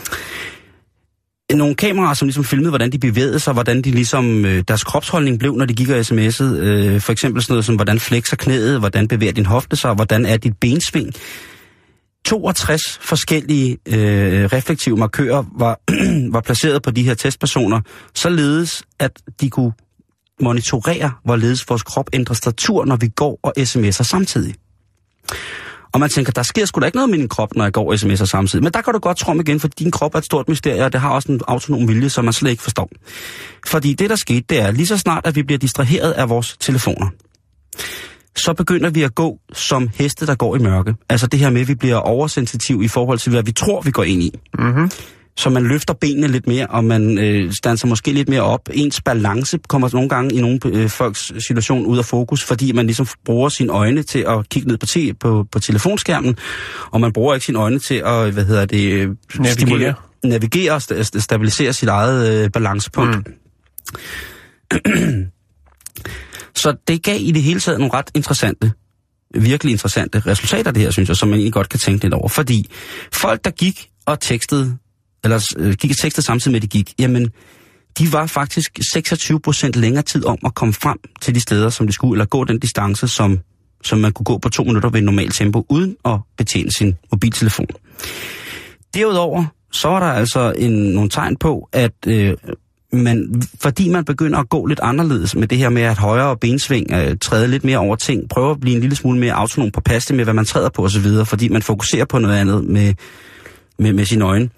Nogle 1.54 1.76
kameraer, 1.76 2.14
som 2.14 2.28
ligesom 2.28 2.44
filmede, 2.44 2.70
hvordan 2.70 2.92
de 2.92 3.00
bevægede 3.00 3.40
sig, 3.40 3.54
hvordan 3.54 3.82
de 3.82 3.92
ligesom, 3.92 4.46
øh, 4.46 4.64
deres 4.68 4.84
kropsholdning 4.84 5.40
blev, 5.40 5.56
når 5.56 5.66
de 5.66 5.74
gik 5.74 5.90
og 5.90 6.00
sms'ede. 6.00 6.44
Øh, 6.44 7.02
for 7.02 7.12
eksempel 7.12 7.44
sådan 7.44 7.54
noget 7.54 7.66
som, 7.66 7.76
hvordan 7.76 8.00
flexer 8.00 8.36
knæet, 8.36 8.80
hvordan 8.80 9.08
bevæger 9.08 9.34
din 9.34 9.46
hofte 9.46 9.76
sig, 9.76 9.94
hvordan 9.94 10.26
er 10.26 10.38
dit 10.38 10.58
bensving. 10.58 11.14
62 12.26 13.00
forskellige 13.02 13.78
øh, 13.88 14.46
reflektive 14.46 14.98
markører 14.98 15.44
var, 15.60 15.80
var 16.36 16.42
placeret 16.42 16.82
på 16.82 16.92
de 16.92 17.04
her 17.04 17.14
testpersoner, 17.14 17.82
således 18.16 18.84
at 19.00 19.12
de 19.42 19.50
kunne 19.50 19.72
monitorere, 20.42 21.12
hvorledes 21.26 21.70
vores 21.70 21.84
krop 21.84 22.10
ændrer 22.14 22.36
statur, 22.36 22.86
når 22.86 22.96
vi 22.96 23.08
går 23.08 23.40
og 23.44 23.54
sms'er 23.58 24.04
samtidig. 24.04 24.56
Og 25.98 26.02
man 26.02 26.10
tænker, 26.10 26.32
der 26.32 26.44
sker 26.44 26.66
sgu 26.66 26.80
da 26.80 26.86
ikke 26.86 26.96
noget 26.96 27.10
med 27.10 27.18
min 27.18 27.30
krop, 27.30 27.56
når 27.56 27.64
jeg 27.64 27.74
går 27.74 27.94
sms'er 27.94 28.26
samtidig. 28.26 28.64
Men 28.64 28.74
der 28.74 28.82
kan 28.82 28.94
du 28.94 29.00
godt 29.00 29.18
tromme 29.18 29.44
igen, 29.44 29.60
for 29.60 29.68
din 29.68 29.92
krop 29.92 30.16
er 30.16 30.20
et 30.20 30.26
stort 30.26 30.50
mysterie, 30.50 30.86
og 30.86 30.94
det 30.94 31.02
har 31.02 31.10
også 31.10 31.32
en 31.32 31.42
autonom 31.48 31.88
vilje, 31.88 32.10
som 32.10 32.26
man 32.26 32.34
slet 32.34 32.52
ikke 32.52 32.64
forstår. 32.64 32.90
Fordi 33.68 33.94
det, 33.94 34.10
der 34.10 34.16
skete, 34.16 34.46
det 34.50 34.60
er, 34.60 34.72
lige 34.72 34.88
så 34.88 34.98
snart, 34.98 35.28
at 35.28 35.36
vi 35.36 35.44
bliver 35.44 35.60
distraheret 35.60 36.12
af 36.12 36.30
vores 36.30 36.58
telefoner, 36.60 37.08
så 38.36 38.54
begynder 38.54 38.90
vi 38.90 39.04
at 39.04 39.16
gå 39.16 39.38
som 39.54 39.90
heste, 39.96 40.26
der 40.26 40.36
går 40.36 40.56
i 40.56 40.60
mørke. 40.60 40.96
Altså 41.10 41.28
det 41.28 41.40
her 41.40 41.50
med, 41.50 41.62
at 41.62 41.68
vi 41.68 41.76
bliver 41.76 41.96
oversensitiv 41.96 42.84
i 42.84 42.88
forhold 42.88 43.20
til, 43.20 43.32
hvad 43.32 43.44
vi 43.44 43.52
tror, 43.52 43.82
vi 43.82 43.92
går 43.92 44.04
ind 44.04 44.24
i. 44.24 44.32
Mm-hmm 44.60 44.92
så 45.38 45.50
man 45.50 45.64
løfter 45.64 45.94
benene 45.94 46.28
lidt 46.28 46.48
mere, 46.48 46.68
og 46.68 46.84
man 46.84 47.18
øh, 47.18 47.54
standser 47.54 47.88
måske 47.88 48.12
lidt 48.12 48.30
mere 48.30 48.42
op. 48.42 48.70
Ens 48.74 49.02
balance 49.02 49.60
kommer 49.68 49.90
nogle 49.94 50.10
gange 50.10 50.36
i 50.36 50.42
nogle 50.42 50.60
øh, 50.66 50.90
folks 50.90 51.34
situation 51.40 51.86
ud 51.86 51.98
af 51.98 52.06
fokus, 52.06 52.44
fordi 52.44 52.72
man 52.72 52.86
ligesom 52.86 53.08
bruger 53.26 53.50
sine 53.50 53.72
øjne 53.72 54.04
til 54.04 54.20
at 54.28 54.50
kigge 54.50 54.68
ned 54.68 54.78
på, 54.78 54.86
te, 54.86 55.14
på, 55.14 55.46
på 55.52 55.60
telefonskærmen, 55.60 56.36
og 56.92 57.02
man 57.02 57.14
bruger 57.14 57.34
ikke 57.34 57.46
sine 57.46 57.60
øjne 57.60 57.80
til 57.80 58.02
at, 58.06 58.32
hvad 58.34 58.46
hedder 58.46 58.66
det, 58.66 58.92
øh, 58.92 59.00
Navigere. 59.36 59.54
stimulere- 59.54 59.94
navigere 60.24 60.72
og 60.74 60.82
sta- 60.92 61.20
stabilisere 61.20 61.74
sit 61.74 61.90
eget 61.90 62.44
øh, 62.44 62.50
balancepunkt. 62.52 63.16
Mm. 63.16 63.34
Så 66.56 66.76
det 66.88 67.04
gav 67.04 67.18
i 67.20 67.32
det 67.32 67.44
hele 67.44 67.60
taget 67.60 67.80
nogle 67.80 67.94
ret 67.94 68.10
interessante, 68.16 68.72
virkelig 69.36 69.72
interessante 69.72 70.20
resultater, 70.20 70.72
det 70.72 70.82
her, 70.82 70.92
synes 70.92 71.10
jeg, 71.10 71.16
som 71.18 71.30
man 71.30 71.38
egentlig 71.40 71.54
godt 71.54 71.70
kan 71.70 71.80
tænke 71.80 72.04
lidt 72.04 72.14
over. 72.14 72.28
Fordi 72.28 72.70
folk, 73.14 73.44
der 73.46 73.52
gik 73.52 73.90
og 74.06 74.20
tekstede, 74.20 74.78
eller 75.24 75.54
øh, 75.58 75.74
gik 75.74 75.92
og 75.92 75.98
tekstede 75.98 76.26
samtidig 76.26 76.52
med, 76.52 76.58
at 76.58 76.62
de 76.62 76.78
gik, 76.78 76.94
jamen, 77.00 77.30
de 78.00 78.14
var 78.14 78.26
faktisk 78.26 78.80
26 78.92 79.40
procent 79.40 79.76
længere 79.76 80.04
tid 80.04 80.26
om 80.26 80.38
at 80.46 80.56
komme 80.56 80.74
frem 80.74 80.98
til 81.22 81.36
de 81.36 81.40
steder, 81.40 81.70
som 81.70 81.88
de 81.88 81.94
skulle, 81.94 82.14
eller 82.14 82.26
gå 82.26 82.44
den 82.44 82.60
distance, 82.60 83.08
som, 83.08 83.40
som 83.84 84.00
man 84.00 84.12
kunne 84.12 84.24
gå 84.24 84.38
på 84.38 84.50
to 84.50 84.64
minutter 84.64 84.90
ved 84.90 85.02
normalt 85.02 85.36
tempo, 85.36 85.66
uden 85.70 85.96
at 86.06 86.20
betjene 86.38 86.72
sin 86.72 86.96
mobiltelefon. 87.12 87.68
Derudover, 88.94 89.46
så 89.72 89.88
var 89.88 90.00
der 90.00 90.08
altså 90.08 90.54
en, 90.58 90.72
nogle 90.72 91.10
tegn 91.10 91.36
på, 91.36 91.70
at 91.74 91.94
øh, 92.08 92.34
man, 92.94 93.44
fordi 93.62 93.90
man 93.90 94.06
begynder 94.06 94.40
at 94.40 94.50
gå 94.50 94.66
lidt 94.66 94.80
anderledes 94.84 95.36
med 95.36 95.48
det 95.48 95.58
her 95.58 95.70
med 95.70 95.82
at 95.82 95.98
højere 95.98 96.38
bensving, 96.38 96.92
øh, 96.92 97.18
træde 97.22 97.48
lidt 97.48 97.64
mere 97.64 97.78
over 97.78 97.96
ting, 97.96 98.30
prøve 98.30 98.52
at 98.52 98.60
blive 98.60 98.76
en 98.76 98.82
lille 98.82 98.96
smule 98.96 99.20
mere 99.20 99.34
autonom 99.34 99.72
på 99.72 99.82
paste 99.82 100.14
med, 100.14 100.24
hvad 100.24 100.34
man 100.34 100.46
træder 100.46 100.70
på 100.70 100.84
osv., 100.84 101.26
fordi 101.26 101.48
man 101.48 101.62
fokuserer 101.62 102.06
på 102.06 102.20
noget 102.20 102.38
andet 102.38 102.64
med, 102.64 102.94
med, 103.80 103.94
med 103.94 104.06
sine 104.06 104.26
øjne. 104.26 104.50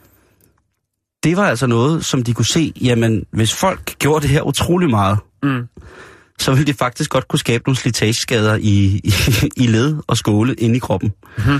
Det 1.24 1.38
var 1.38 1.44
altså 1.48 1.68
noget, 1.68 2.06
som 2.06 2.24
de 2.24 2.34
kunne 2.34 2.46
se, 2.46 2.74
jamen, 2.82 3.26
hvis 3.32 3.54
folk 3.54 3.96
gjorde 4.00 4.22
det 4.22 4.30
her 4.30 4.42
utrolig 4.42 4.90
meget, 4.90 5.18
Mm. 5.44 5.68
så 6.40 6.52
ville 6.52 6.66
det 6.66 6.76
faktisk 6.76 7.10
godt 7.10 7.28
kunne 7.28 7.40
skabe 7.40 7.64
nogle 7.68 7.78
slitageskader 7.78 8.56
i, 8.56 9.02
i, 9.04 9.14
i 9.64 9.68
led 9.68 9.98
og 10.08 10.18
skåle 10.18 10.54
inde 10.54 10.76
i 10.76 10.80
kroppen. 10.80 11.14
Mm-hmm. 11.38 11.60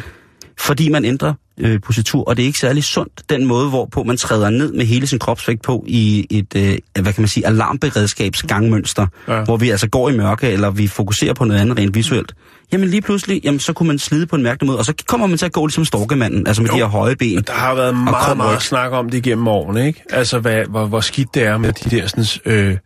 Fordi 0.60 0.90
man 0.90 1.06
ændrer 1.06 1.34
øh, 1.60 1.80
positur, 1.86 2.24
og 2.24 2.38
det 2.38 2.44
er 2.44 2.48
ikke 2.48 2.60
særlig 2.60 2.84
sundt, 2.84 3.30
den 3.30 3.46
måde, 3.46 3.70
hvorpå 3.70 4.04
man 4.04 4.18
træder 4.18 4.50
ned 4.50 4.74
med 4.74 4.86
hele 4.86 5.08
sin 5.08 5.20
kropsvægt 5.20 5.62
på 5.62 5.84
i 5.88 6.28
et, 6.30 6.56
øh, 6.56 6.78
hvad 7.04 7.14
kan 7.14 7.22
man 7.22 7.28
sige, 7.28 7.48
alarmberedskabsgangmønster, 7.48 9.08
Ja. 9.28 9.44
hvor 9.44 9.58
vi 9.58 9.70
altså 9.70 9.90
går 9.90 10.10
i 10.10 10.18
mørke, 10.18 10.48
eller 10.50 10.70
vi 10.70 10.88
fokuserer 10.88 11.34
på 11.34 11.46
noget 11.46 11.62
andet 11.62 11.78
rent 11.78 11.96
visuelt. 11.96 12.34
Jamen 12.72 12.90
lige 12.90 13.02
pludselig, 13.02 13.42
jamen, 13.44 13.60
så 13.60 13.74
kunne 13.74 13.88
man 13.88 14.00
slide 14.00 14.26
på 14.26 14.36
en 14.36 14.44
mærkelig 14.44 14.68
måde, 14.68 14.78
og 14.80 14.86
så 14.86 14.94
kommer 15.08 15.28
man 15.28 15.38
til 15.38 15.46
at 15.46 15.52
gå 15.52 15.66
ligesom 15.66 15.86
storkemanden, 15.86 16.48
altså 16.48 16.62
med 16.62 16.70
jo. 16.70 16.76
de 16.76 16.80
her 16.80 16.86
høje 16.88 17.16
ben. 17.16 17.44
Der 17.48 17.54
har 17.54 17.76
været 17.76 17.96
meget, 17.96 18.38
meget 18.38 18.62
snak 18.62 18.92
om 18.92 19.10
det 19.10 19.18
igennem 19.18 19.48
årene, 19.48 19.88
ikke? 19.88 20.04
Altså, 20.10 20.40
hvad, 20.40 20.64
hvor, 20.70 20.86
hvor 20.86 21.00
skidt 21.00 21.36
det 21.36 21.44
er 21.44 21.58
med 21.58 21.74
de 21.74 21.96
der 21.98 22.08
sådan, 22.08 22.26
øh, 22.46 22.78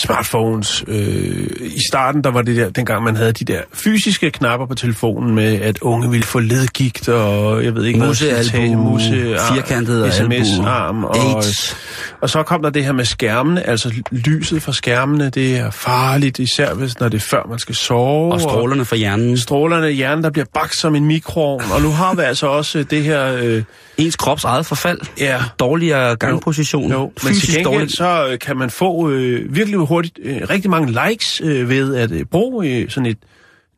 smartphones. 0.00 0.84
Øh, 0.88 1.46
I 1.60 1.80
starten, 1.88 2.24
der 2.24 2.30
var 2.30 2.42
det 2.42 2.56
der, 2.56 2.70
dengang 2.70 3.04
man 3.04 3.16
havde 3.16 3.32
de 3.32 3.44
der 3.44 3.60
fysiske 3.72 4.30
knapper 4.30 4.66
på 4.66 4.74
telefonen 4.74 5.34
med, 5.34 5.60
at 5.60 5.78
unge 5.80 6.10
ville 6.10 6.26
få 6.26 6.38
ledgigt, 6.38 7.08
og 7.08 7.64
jeg 7.64 7.74
ved 7.74 7.84
ikke 7.84 7.98
Musealbu, 7.98 8.82
muse, 8.82 9.36
firkantet 9.52 10.04
og 10.04 10.12
sms-arm. 10.12 11.04
Og, 11.04 11.16
AIDS. 11.16 11.76
og 12.20 12.30
så 12.30 12.42
kom 12.42 12.62
der 12.62 12.70
det 12.70 12.84
her 12.84 12.92
med 12.92 13.04
skærmene, 13.04 13.68
altså 13.68 13.94
lyset 14.10 14.62
fra 14.62 14.72
skærmene, 14.72 15.30
det 15.30 15.56
er 15.56 15.70
farligt, 15.70 16.38
især 16.38 16.74
hvis, 16.74 17.00
når 17.00 17.08
det 17.08 17.16
er 17.16 17.26
før 17.26 17.42
man 17.48 17.58
skal 17.58 17.74
sove. 17.74 18.32
Og 18.32 18.40
strålerne 18.40 18.84
fra 18.84 18.96
hjernen. 18.96 19.38
strålerne 19.38 19.90
i 19.92 19.94
hjernen, 19.94 20.24
der 20.24 20.30
bliver 20.30 20.46
bagt 20.54 20.76
som 20.76 20.94
en 20.94 21.04
mikroovn. 21.04 21.62
Og 21.74 21.82
nu 21.82 21.90
har 21.90 22.14
vi 22.14 22.22
altså 22.22 22.46
også 22.46 22.82
det 22.82 23.02
her... 23.02 23.34
Øh, 23.34 23.62
Ens 23.98 24.16
krops 24.16 24.44
eget 24.44 24.66
forfald. 24.66 25.00
Ja. 25.20 25.42
Dårligere 25.58 26.16
gangposition. 26.16 26.92
Jo, 26.92 27.12
men 27.24 27.34
til 27.34 27.54
gengæld 27.54 27.88
så 27.88 28.26
øh, 28.30 28.38
kan 28.38 28.56
man 28.56 28.70
få 28.70 29.10
øh, 29.10 29.54
virkelig 29.54 29.78
hurtigt 29.88 30.18
øh, 30.22 30.40
rigtig 30.50 30.70
mange 30.70 31.08
likes 31.08 31.40
øh, 31.44 31.68
ved 31.68 31.94
at 31.94 32.10
øh, 32.10 32.24
bruge 32.24 32.68
øh, 32.68 32.90
sådan 32.90 33.06
et 33.06 33.18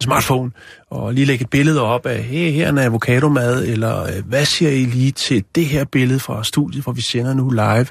smartphone 0.03 0.51
og 0.91 1.15
lige 1.15 1.25
lægge 1.25 1.43
et 1.43 1.51
billede 1.51 1.83
op 1.83 2.07
af, 2.07 2.23
hey, 2.23 2.51
her 2.53 2.67
er 2.67 2.71
en 2.71 2.79
avocadomad, 2.79 3.65
eller 3.65 4.03
øh, 4.03 4.27
hvad 4.27 4.45
siger 4.45 4.71
I 4.71 4.85
lige 4.85 5.13
til 5.13 5.45
det 5.55 5.67
her 5.67 5.85
billede 5.85 6.21
fra 6.21 6.45
studiet, 6.45 6.85
hvor 6.85 6.93
vi 6.93 7.03
sender 7.03 7.35
nu 7.35 7.51
live. 7.51 7.87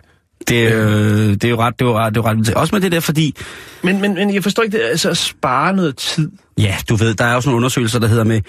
Det, 0.48 0.74
øh, 0.74 1.30
det 1.30 1.44
er 1.44 1.50
jo 1.50 1.58
ret, 1.58 1.80
det 1.80 1.86
er 1.86 1.90
jo 1.90 1.98
ret, 1.98 2.16
det 2.16 2.20
er 2.20 2.24
jo 2.24 2.30
ret. 2.30 2.54
Også 2.56 2.76
med 2.76 2.82
det 2.82 2.92
der, 2.92 3.00
fordi, 3.00 3.36
Men, 3.84 4.02
men, 4.02 4.14
men 4.14 4.34
jeg 4.34 4.44
forstår 4.44 4.64
ikke 4.64 4.78
det, 4.78 4.84
altså 4.84 5.10
at 5.10 5.18
spare 5.18 5.76
noget 5.76 5.98
tid. 5.98 6.32
Ja, 6.60 6.76
du 6.90 6.96
ved, 6.96 7.14
der 7.16 7.26
er 7.26 7.40
sådan 7.40 7.50
nogle 7.50 7.56
undersøgelser, 7.58 8.00
der 8.00 8.08
hedder 8.08 8.24
med, 8.24 8.42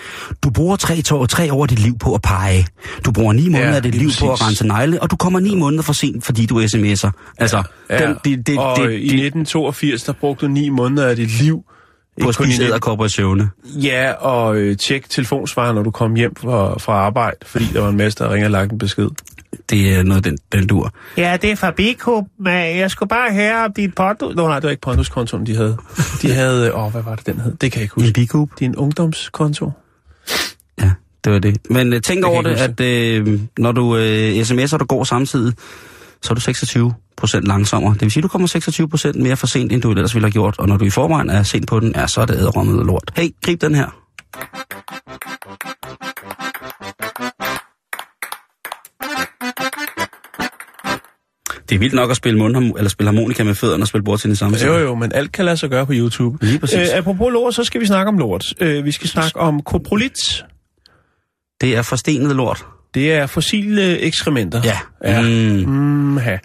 du 0.45 0.51
bruger 0.51 0.77
tre, 0.77 1.03
to, 1.03 1.27
tre 1.27 1.53
år 1.53 1.63
af 1.63 1.69
dit 1.69 1.79
liv 1.79 1.99
på 1.99 2.15
at 2.15 2.23
pege. 2.23 2.67
Du 3.05 3.13
bruger 3.13 3.33
ni 3.33 3.49
måneder 3.49 3.69
Ja, 3.69 3.77
af 3.77 3.83
dit 3.83 3.95
liv 3.95 4.11
på 4.21 4.33
at 4.33 4.39
præcis. 4.39 4.47
rense 4.47 4.67
negle, 4.67 5.03
og 5.03 5.11
du 5.11 5.17
kommer 5.17 5.41
ni 5.41 5.55
måneder 5.55 5.83
for 5.83 5.93
sent, 5.93 6.25
fordi 6.25 6.47
du 6.47 6.61
sms'er. 6.63 7.11
Altså, 7.39 7.63
Ja, 7.91 8.07
den, 8.07 8.17
det, 8.25 8.47
det, 8.47 8.59
og 8.59 8.77
det, 8.77 8.85
i 8.85 9.09
det, 9.09 9.27
1982, 9.27 10.03
der 10.03 10.13
brugte 10.13 10.47
du 10.47 10.51
ni 10.51 10.69
måneder 10.69 11.09
af 11.09 11.17
dit 11.17 11.43
liv 11.43 11.63
på 12.23 12.29
at 12.29 12.33
i 12.33 12.35
spise 12.35 12.49
19 12.51 12.67
æderkopper 12.67 13.05
i 13.05 13.09
søvne. 13.09 13.51
Ja, 13.67 14.13
og 14.13 14.57
øh, 14.57 14.77
tjek 14.77 15.11
telefonsvarer, 15.11 15.73
når 15.73 15.83
du 15.83 15.91
kom 15.91 16.15
hjem 16.15 16.37
fra, 16.37 16.79
fra 16.79 16.93
arbejde, 16.93 17.37
fordi 17.47 17.65
der 17.73 17.81
var 17.81 17.89
en 17.89 17.97
masse, 17.97 18.19
der 18.19 18.33
ringer 18.33 18.47
og 18.47 18.51
lagt 18.51 18.73
en 18.73 18.79
besked. 18.79 19.09
Det 19.71 19.95
er 19.95 20.03
noget, 20.03 20.25
den, 20.25 20.39
den 20.53 20.67
dur. 20.67 20.93
Ja, 21.17 21.37
det 21.43 21.51
er 21.51 21.57
fra 21.57 21.71
Biko, 21.71 22.27
men 22.39 22.77
jeg 22.79 22.91
skulle 22.91 23.09
bare 23.09 23.33
høre 23.35 23.65
om 23.65 23.73
dit 23.73 23.95
Pondus... 23.95 24.35
Nå, 24.37 24.47
nej, 24.49 24.55
det 24.55 24.65
var 24.65 24.71
ikke 24.71 24.81
Pondus-kontoen, 24.81 25.47
de 25.47 25.57
havde. 25.57 25.77
De 26.23 26.33
havde... 26.33 26.75
Åh, 26.75 26.93
hvad 26.93 27.03
var 27.03 27.15
det, 27.17 27.27
den 27.27 27.41
hed? 27.41 27.55
Det 27.57 27.73
kan 27.73 27.79
jeg 27.81 27.83
ikke 27.83 27.95
En 27.97 28.03
huske. 28.03 28.15
bikup. 28.15 28.51
Din 28.59 28.77
ungdomskonto? 28.77 29.71
Ja, 30.81 30.91
det 31.25 31.33
var 31.33 31.39
det. 31.39 31.59
Men 31.71 31.93
uh, 31.93 32.01
tænk 32.01 32.05
kan 32.17 32.25
over 32.25 32.43
det, 32.43 32.81
at 32.81 33.21
uh, 33.27 33.41
når 33.59 33.73
du 33.73 33.83
uh, 33.83 34.41
sms'er, 34.41 34.77
du 34.77 34.85
går 34.85 35.05
samtidig, 35.05 35.55
så 36.23 36.33
er 36.33 36.35
du 36.35 36.41
26 36.41 36.95
procent 37.17 37.45
langsommere. 37.47 37.93
Det 37.95 38.03
vil 38.03 38.11
sige, 38.11 38.21
at 38.21 38.23
du 38.23 38.29
kommer 38.29 38.49
26 38.49 38.89
procent 38.89 39.17
mere 39.17 39.37
for 39.37 39.47
sent, 39.47 39.73
end 39.73 39.83
du 39.83 39.91
ellers 39.91 40.15
ville 40.15 40.27
have 40.27 40.33
gjort. 40.33 40.55
Og 40.59 40.69
når 40.69 40.77
du 40.77 40.85
i 40.85 40.91
forvejen 40.91 41.31
er 41.31 41.43
sent 41.43 41.69
på 41.69 41.81
den, 41.81 41.93
ja, 41.97 42.07
så 42.07 42.21
er 42.21 42.27
det 42.27 42.37
æderrommet 42.37 42.87
lort. 42.87 43.11
Hey, 43.17 43.29
grib 43.45 43.61
den 43.61 43.75
her. 43.75 43.97
Det 51.71 51.75
er 51.77 51.79
vildt 51.79 51.95
nok 51.95 52.11
at 52.11 52.17
spille, 52.17 52.41
mundharm- 52.47 52.73
eller 52.77 52.89
spille 52.89 53.09
harmonika 53.09 53.45
med 53.45 53.55
fødderne 53.55 53.83
og 53.83 53.89
spille 53.89 54.05
bordtennis 54.05 54.39
samtidig. 54.39 54.67
Jo, 54.67 54.79
jo, 54.79 54.95
men 54.95 55.13
alt 55.13 55.33
kan 55.33 55.45
lade 55.45 55.57
sig 55.57 55.71
gøre 55.71 55.87
på 55.87 55.93
YouTube. 55.95 56.47
Lige 56.47 56.59
præcis. 56.59 56.79
Øh, 56.93 56.99
apropos 56.99 57.33
lort, 57.33 57.55
så 57.55 57.65
skal 57.65 57.81
vi 57.81 57.87
snakke 57.87 58.09
om 58.09 58.19
lort. 58.19 58.45
Øh, 58.61 58.85
vi 58.85 58.93
skal 58.93 59.09
snakke 59.09 59.39
om 59.41 59.63
koprolit. 59.63 60.45
Det 61.61 61.77
er 61.77 61.83
forstenet 61.83 62.37
lort. 62.37 62.65
Det 62.95 63.13
er 63.13 63.27
fossile 63.27 63.99
ekskrementer. 63.99 64.61
Ja. 64.65 64.79
ja. 65.05 65.21
Mm. 65.21 65.71
Mm, 65.71 66.17
ha. 66.17 66.37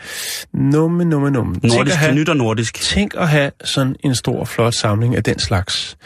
Numme, 0.53 1.05
numme, 1.05 1.31
numme. 1.31 1.55
Nordisk, 1.63 1.95
have- 1.95 2.15
nyt 2.15 2.29
og 2.29 2.37
nordisk. 2.37 2.73
Tænk 2.81 3.13
at 3.17 3.29
have 3.29 3.51
sådan 3.63 3.95
en 4.03 4.15
stor, 4.15 4.45
flot 4.45 4.73
samling 4.73 5.15
af 5.15 5.23
den 5.23 5.39
slags. 5.39 5.97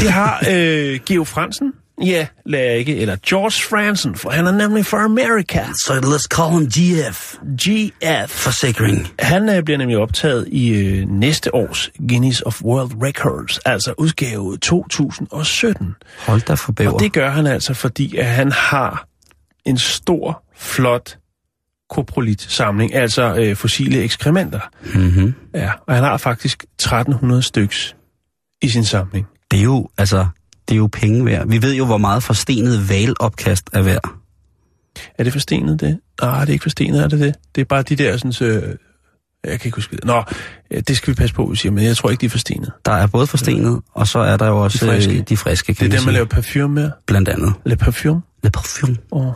Det 0.00 0.10
har 0.10 0.42
øh, 0.50 1.00
Geo 1.06 1.24
Fransen, 1.24 1.72
ja, 2.02 2.26
lad 2.46 2.76
ikke, 2.76 2.96
eller 2.96 3.16
George 3.26 3.68
Fransen, 3.70 4.14
for 4.14 4.30
han 4.30 4.46
er 4.46 4.52
nemlig 4.52 4.86
fra 4.86 5.04
Amerika. 5.04 5.64
Så 5.64 5.92
let's 5.92 6.26
call 6.36 6.50
him 6.50 6.66
GF. 6.66 7.34
GF. 7.64 8.30
Forsikring. 8.30 9.08
Han 9.18 9.48
øh, 9.48 9.62
bliver 9.62 9.78
nemlig 9.78 9.98
optaget 9.98 10.48
i 10.48 10.68
øh, 10.68 11.08
næste 11.08 11.54
års 11.54 11.90
Guinness 12.08 12.42
of 12.46 12.62
World 12.62 12.90
Records, 13.02 13.58
altså 13.58 13.94
udgave 13.98 14.56
2017. 14.56 15.94
Hold 16.26 16.40
da 16.40 16.54
for 16.54 16.72
bæver. 16.72 16.92
Og 16.92 17.00
det 17.00 17.12
gør 17.12 17.30
han 17.30 17.46
altså, 17.46 17.74
fordi 17.74 18.16
at 18.16 18.26
han 18.26 18.52
har 18.52 19.06
en 19.64 19.78
stor, 19.78 20.42
flot 20.56 21.18
koprolit-samling, 21.90 22.94
altså 22.94 23.34
øh, 23.34 23.56
fossile 23.56 24.02
ekskrementer. 24.02 24.60
Mm-hmm. 24.94 25.34
Ja, 25.54 25.70
og 25.86 25.94
han 25.94 26.04
har 26.04 26.16
faktisk 26.16 26.64
1300 26.64 27.42
styks 27.42 27.96
i 28.62 28.68
sin 28.68 28.84
samling. 28.84 29.26
Det 29.50 29.58
er 29.58 29.62
jo, 29.64 29.88
altså, 29.98 30.26
det 30.68 30.74
er 30.74 30.76
jo 30.76 30.88
penge 30.92 31.24
værd. 31.24 31.48
Vi 31.48 31.62
ved 31.62 31.74
jo, 31.74 31.86
hvor 31.86 31.98
meget 31.98 32.22
forstenet 32.22 32.88
valopkast 32.90 33.70
er 33.72 33.82
værd. 33.82 34.10
Er 35.18 35.24
det 35.24 35.32
forstenet, 35.32 35.80
det? 35.80 35.98
Nej, 36.22 36.40
det 36.40 36.48
er 36.48 36.52
ikke 36.52 36.62
forstenet, 36.62 37.02
er 37.02 37.08
det 37.08 37.20
det? 37.20 37.34
Det 37.54 37.60
er 37.60 37.64
bare 37.64 37.82
de 37.82 37.96
der 37.96 38.16
sådan... 38.16 38.48
Øh, 38.48 38.62
jeg 39.44 39.60
kan 39.60 39.68
ikke 39.68 39.76
huske 39.76 39.96
det. 39.96 40.04
Nå, 40.04 40.22
ja, 40.70 40.80
det 40.80 40.96
skal 40.96 41.10
vi 41.10 41.14
passe 41.14 41.34
på, 41.34 41.46
vi 41.46 41.56
siger, 41.56 41.72
men 41.72 41.84
jeg 41.84 41.96
tror 41.96 42.10
ikke, 42.10 42.20
de 42.20 42.26
er 42.26 42.30
forstenet. 42.30 42.72
Der 42.84 42.92
er 42.92 43.06
både 43.06 43.26
forstenet, 43.26 43.80
og 43.92 44.06
så 44.08 44.18
er 44.18 44.36
der 44.36 44.46
jo 44.46 44.62
også 44.64 44.78
De 44.86 44.90
friske. 44.90 45.12
øh, 45.18 45.22
de 45.28 45.36
friske, 45.36 45.66
Det 45.68 45.76
kan 45.76 45.86
er 45.86 45.90
man 45.90 45.98
dem, 45.98 46.04
man 46.04 46.14
laver 46.14 46.26
parfume 46.26 46.74
med. 46.74 46.90
Blandt 47.06 47.28
andet. 47.28 47.52
Le 47.64 47.76
parfume. 47.76 48.22
Le 48.42 48.50
parfum. 48.50 48.96
Oh. 49.10 49.32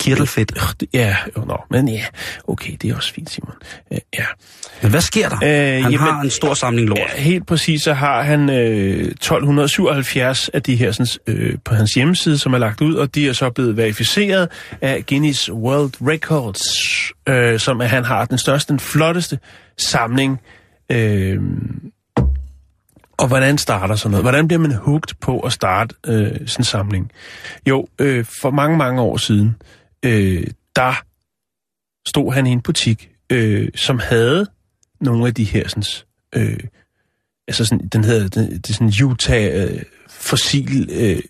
Kirtelfedt. 0.00 0.52
Ja, 0.94 1.16
jo, 1.36 1.44
nå, 1.44 1.56
men 1.70 1.88
ja, 1.88 2.04
okay, 2.48 2.72
det 2.82 2.90
er 2.90 2.96
også 2.96 3.12
fint, 3.12 3.30
Simon. 3.30 3.54
Øh, 3.92 3.98
ja. 4.18 4.24
Men 4.82 4.90
hvad 4.90 5.00
sker 5.00 5.28
der? 5.28 5.36
Øh, 5.36 5.82
Han 5.82 5.92
jamen, 5.92 5.98
har 5.98 6.20
en 6.20 6.30
stor 6.30 6.54
samling 6.54 6.88
lort. 6.88 6.98
Ja, 6.98 7.22
helt 7.22 7.46
præcis, 7.46 7.82
så 7.82 7.92
har 7.92 8.22
han 8.22 8.50
øh, 8.50 9.06
1277 9.06 10.48
af 10.48 10.62
de 10.62 10.76
her 10.76 10.92
sådan, 10.92 11.06
øh, 11.26 11.58
på 11.64 11.74
hans 11.74 11.94
hjemmeside, 11.94 12.38
som 12.38 12.54
er 12.54 12.58
lagt 12.58 12.80
ud, 12.80 12.94
og 12.94 13.14
de 13.14 13.28
er 13.28 13.32
så 13.32 13.50
blevet 13.50 13.76
verificeret 13.76 14.48
af 14.80 15.06
Guinness 15.06 15.52
World 15.52 15.92
Records, 16.00 16.62
øh, 17.28 17.60
som 17.60 17.80
at 17.80 17.90
han 17.90 18.04
har 18.04 18.24
den 18.24 18.38
største, 18.38 18.72
den 18.72 18.80
flotteste 18.80 19.38
samling. 19.78 20.40
Øh, 20.92 21.40
og 23.20 23.28
hvordan 23.28 23.58
starter 23.58 23.94
sådan 23.94 24.10
noget? 24.10 24.24
Hvordan 24.24 24.48
bliver 24.48 24.60
man 24.60 24.72
hooked 24.72 25.14
på 25.20 25.40
at 25.40 25.52
starte 25.52 25.94
øh, 26.06 26.26
sådan 26.26 26.60
en 26.60 26.64
samling? 26.64 27.12
Jo, 27.66 27.86
øh, 27.98 28.24
for 28.24 28.50
mange, 28.50 28.76
mange 28.76 29.02
år 29.02 29.16
siden, 29.16 29.56
øh, 30.02 30.46
der 30.76 31.02
stod 32.08 32.32
han 32.32 32.46
i 32.46 32.50
en 32.50 32.60
butik, 32.60 33.10
øh, 33.30 33.68
som 33.74 33.98
havde 33.98 34.46
nogle 35.00 35.26
af 35.26 35.34
de 35.34 35.44
her 35.44 35.68
sådan, 35.68 35.84
øh, 36.34 36.58
altså 37.48 37.64
sådan, 37.64 37.88
den 37.88 38.04
hedder, 38.04 38.28
den, 38.28 38.50
det 38.50 38.70
er 38.70 38.74
sådan 38.74 38.92
Utah 39.04 39.62
øh, 39.62 39.82
fossil 40.08 40.88
øh, 40.92 41.22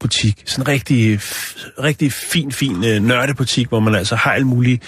butik. 0.00 0.42
Sådan 0.46 0.62
en 0.62 0.68
rigtig, 0.68 1.20
rigtig 1.78 2.12
fin, 2.12 2.52
fin 2.52 2.84
øh, 2.84 3.02
nørdebutik, 3.02 3.68
hvor 3.68 3.80
man 3.80 3.94
altså 3.94 4.16
har 4.16 4.32
alle 4.32 4.46
mulige 4.46 4.80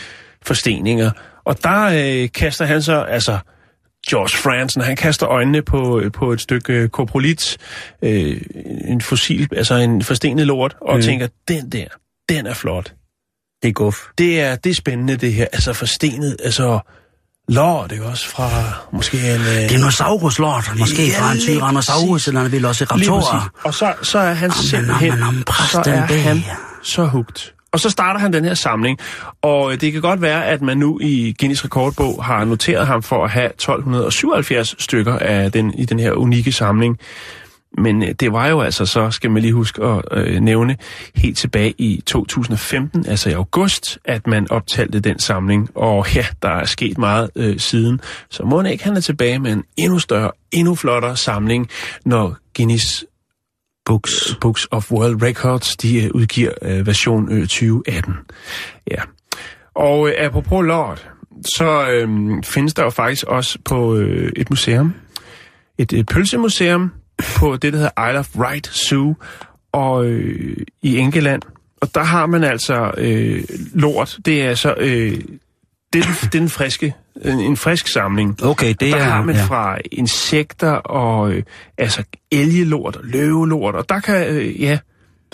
forsteninger. 0.42 1.10
Og 1.44 1.62
der 1.62 1.82
øh, 1.84 2.28
kaster 2.32 2.64
han 2.64 2.82
så, 2.82 3.02
altså 3.02 3.38
George 4.10 4.38
Franzen, 4.38 4.82
han 4.82 4.96
kaster 4.96 5.28
øjnene 5.28 5.62
på, 5.62 6.02
på 6.12 6.32
et 6.32 6.40
stykke 6.40 6.72
øh, 6.72 6.88
koprolit, 6.88 7.58
øh, 8.02 8.40
en 8.84 9.00
fossil, 9.00 9.48
altså 9.56 9.74
en 9.74 10.02
forstenet 10.02 10.46
lort, 10.46 10.76
og 10.80 10.96
mm. 10.96 11.02
tænker, 11.02 11.28
den 11.48 11.72
der, 11.72 11.86
den 12.28 12.46
er 12.46 12.54
flot. 12.54 12.92
Det 13.62 13.68
er 13.68 13.72
guf. 13.72 13.96
Det 14.18 14.40
er, 14.40 14.56
det 14.56 14.70
er 14.70 14.74
spændende, 14.74 15.16
det 15.16 15.32
her. 15.32 15.44
Altså 15.52 15.72
forstenet, 15.72 16.36
altså 16.44 16.80
lort, 17.48 17.92
ikke 17.92 18.04
også? 18.04 18.28
Fra 18.28 18.50
måske 18.92 19.34
en... 19.34 19.40
Øh, 19.40 19.70
Dinosaurus-lort, 19.70 20.70
måske 20.78 21.06
Ja, 21.06 21.20
fra 21.20 21.32
en 21.32 21.40
Tyrannosaurus, 21.40 22.28
eller 22.28 22.40
en 22.40 22.52
Velociraptor. 22.52 23.52
Og 23.64 23.74
så, 23.74 23.94
så 24.02 24.18
er 24.18 24.32
han 24.32 24.50
simpelthen, 24.50 25.12
pres 25.46 25.70
så 25.70 25.82
er 25.86 26.16
han 26.16 26.42
så 26.82 27.06
hugt. 27.06 27.55
Og 27.76 27.80
så 27.80 27.90
starter 27.90 28.20
han 28.20 28.32
den 28.32 28.44
her 28.44 28.54
samling, 28.54 28.98
og 29.42 29.72
øh, 29.72 29.80
det 29.80 29.92
kan 29.92 30.00
godt 30.00 30.22
være, 30.22 30.46
at 30.46 30.62
man 30.62 30.78
nu 30.78 30.98
i 31.02 31.34
Guinness 31.38 31.64
rekordbog 31.64 32.24
har 32.24 32.44
noteret 32.44 32.86
ham 32.86 33.02
for 33.02 33.24
at 33.24 33.30
have 33.30 33.46
1277 33.46 34.74
stykker 34.78 35.18
af 35.18 35.52
den, 35.52 35.74
i 35.74 35.84
den 35.84 35.98
her 35.98 36.12
unikke 36.12 36.52
samling. 36.52 36.98
Men 37.78 38.02
øh, 38.02 38.08
det 38.20 38.32
var 38.32 38.48
jo 38.48 38.60
altså 38.60 38.86
så, 38.86 39.10
skal 39.10 39.30
man 39.30 39.42
lige 39.42 39.52
huske 39.52 39.84
at 39.84 40.02
øh, 40.12 40.40
nævne, 40.40 40.76
helt 41.14 41.38
tilbage 41.38 41.74
i 41.78 42.02
2015, 42.06 43.06
altså 43.06 43.30
i 43.30 43.32
august, 43.32 43.98
at 44.04 44.26
man 44.26 44.50
optalte 44.50 45.00
den 45.00 45.18
samling. 45.18 45.70
Og 45.74 46.14
ja, 46.14 46.26
der 46.42 46.48
er 46.48 46.64
sket 46.64 46.98
meget 46.98 47.30
øh, 47.36 47.58
siden. 47.58 48.00
Så 48.30 48.44
må 48.44 48.62
ikke 48.62 48.84
han 48.84 48.96
er 48.96 49.00
tilbage 49.00 49.38
med 49.38 49.52
en 49.52 49.64
endnu 49.76 49.98
større, 49.98 50.30
endnu 50.52 50.74
flottere 50.74 51.16
samling, 51.16 51.68
når 52.04 52.36
Guinness 52.56 53.04
Books. 53.86 54.36
Books 54.40 54.66
of 54.70 54.92
World 54.92 55.22
Records, 55.22 55.76
de 55.76 56.04
øh, 56.04 56.10
udgiver 56.14 56.52
øh, 56.62 56.86
version 56.86 57.32
øh, 57.32 57.40
2018. 57.40 58.14
Ja. 58.90 59.02
Og 59.74 60.08
øh, 60.08 60.14
apropos 60.18 60.66
lort, 60.66 61.08
så 61.56 61.88
øh, 61.90 62.08
findes 62.44 62.74
der 62.74 62.82
jo 62.82 62.90
faktisk 62.90 63.24
også 63.24 63.58
på 63.64 63.96
øh, 63.96 64.32
et 64.36 64.50
museum, 64.50 64.94
et, 65.78 65.92
et 65.92 66.06
pølsemuseum 66.06 66.92
på 67.36 67.56
det, 67.56 67.72
der 67.72 67.78
hedder 67.78 68.08
Isle 68.10 68.18
of 68.18 68.36
Wight 68.36 68.66
Zoo 68.66 69.14
og 69.72 70.06
øh, 70.06 70.56
i 70.82 70.96
England. 70.98 71.42
Og 71.80 71.94
der 71.94 72.02
har 72.02 72.26
man 72.26 72.44
altså 72.44 72.90
øh, 72.98 73.42
lort. 73.74 74.18
Det 74.24 74.42
er 74.42 74.54
så 74.54 74.74
øh, 74.78 74.88
det, 75.12 75.14
er 75.14 75.20
den- 75.92 76.02
det 76.22 76.24
er 76.24 76.28
den 76.30 76.48
friske, 76.48 76.94
en, 77.24 77.40
en 77.40 77.56
frisk 77.56 77.86
samling. 77.86 78.44
Okay, 78.44 78.68
det 78.68 78.80
der 78.80 78.96
er... 78.96 79.02
har 79.02 79.22
man 79.22 79.34
ja. 79.34 79.44
fra 79.44 79.78
insekter 79.92 80.70
og 80.72 81.32
øh, 81.32 81.42
altså 81.78 82.02
elgelort 82.30 82.96
og 82.96 83.04
løvelort, 83.04 83.74
og 83.74 83.88
der 83.88 84.00
kan, 84.00 84.26
øh, 84.28 84.62
ja, 84.62 84.78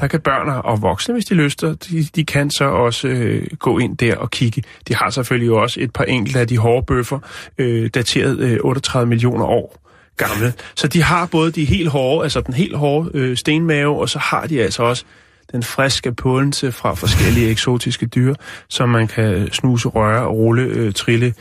der 0.00 0.06
kan 0.06 0.20
børn 0.20 0.60
og 0.64 0.82
voksne, 0.82 1.14
hvis 1.14 1.24
de 1.24 1.34
lyster, 1.34 1.74
de, 1.74 2.06
de 2.16 2.24
kan 2.24 2.50
så 2.50 2.64
også 2.64 3.08
øh, 3.08 3.46
gå 3.58 3.78
ind 3.78 3.96
der 3.96 4.16
og 4.16 4.30
kigge. 4.30 4.62
De 4.88 4.94
har 4.94 5.10
selvfølgelig 5.10 5.52
også 5.52 5.80
et 5.80 5.92
par 5.92 6.04
enkelte 6.04 6.40
af 6.40 6.48
de 6.48 6.58
hårde 6.58 6.86
bøffer, 6.86 7.18
øh, 7.58 7.90
dateret 7.94 8.38
øh, 8.38 8.58
38 8.62 9.08
millioner 9.08 9.44
år 9.44 9.78
gamle. 10.16 10.52
Så 10.74 10.88
de 10.88 11.02
har 11.02 11.26
både 11.26 11.50
de 11.52 11.64
helt 11.64 11.88
hårde, 11.88 12.24
altså 12.24 12.40
den 12.40 12.54
helt 12.54 12.76
hårde 12.76 13.10
øh, 13.14 13.36
stenmave, 13.36 14.00
og 14.00 14.08
så 14.08 14.18
har 14.18 14.46
de 14.46 14.62
altså 14.62 14.82
også 14.82 15.04
den 15.52 15.62
friske 15.62 16.12
pålelse 16.12 16.72
fra 16.72 16.94
forskellige 16.94 17.50
eksotiske 17.50 18.06
dyr, 18.06 18.34
som 18.68 18.88
man 18.88 19.08
kan 19.08 19.48
snuse, 19.52 19.88
røre, 19.88 20.26
rulle, 20.26 20.62
øh, 20.62 20.92
trille. 20.92 21.34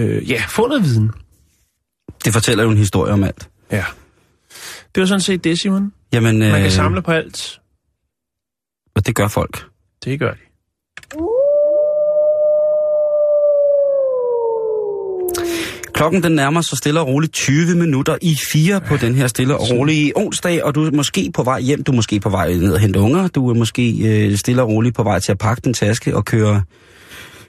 Øh, 0.00 0.30
ja, 0.30 0.42
få 0.48 0.66
noget 0.68 0.84
viden. 0.84 1.10
Det 2.24 2.32
fortæller 2.32 2.64
jo 2.64 2.70
en 2.70 2.76
historie 2.76 3.12
om 3.12 3.24
alt. 3.24 3.48
Ja. 3.72 3.84
Det 4.94 5.00
var 5.00 5.06
sådan 5.06 5.20
set 5.20 5.44
det, 5.44 5.60
Simon. 5.60 5.92
Jamen, 6.12 6.38
Man 6.38 6.54
øh, 6.54 6.60
kan 6.60 6.70
samle 6.70 7.02
på 7.02 7.12
alt. 7.12 7.60
Og 8.94 9.06
det 9.06 9.14
gør 9.14 9.28
folk. 9.28 9.66
Det 10.04 10.18
gør 10.18 10.32
de. 10.32 10.38
Klokken 15.94 16.22
den 16.22 16.32
nærmer 16.32 16.60
sig 16.60 16.78
stille 16.78 17.00
og 17.00 17.06
roligt 17.06 17.32
20 17.32 17.74
minutter 17.74 18.18
i 18.22 18.36
fire 18.52 18.80
på 18.80 18.96
den 18.96 19.14
her 19.14 19.26
stille 19.26 19.56
og 19.56 19.70
rolige 19.70 20.12
onsdag, 20.16 20.64
og 20.64 20.74
du 20.74 20.86
er 20.86 20.90
måske 20.90 21.30
på 21.34 21.42
vej 21.42 21.60
hjem, 21.60 21.84
du 21.84 21.92
er 21.92 21.96
måske 21.96 22.20
på 22.20 22.28
vej 22.28 22.52
ned 22.52 22.72
og 22.72 22.80
hente 22.80 23.00
unger, 23.00 23.28
du 23.28 23.50
er 23.50 23.54
måske 23.54 23.98
øh, 24.08 24.36
stille 24.36 24.62
og 24.62 24.68
roligt 24.68 24.94
på 24.96 25.02
vej 25.02 25.18
til 25.18 25.32
at 25.32 25.38
pakke 25.38 25.60
din 25.64 25.74
taske 25.74 26.16
og 26.16 26.24
køre 26.24 26.62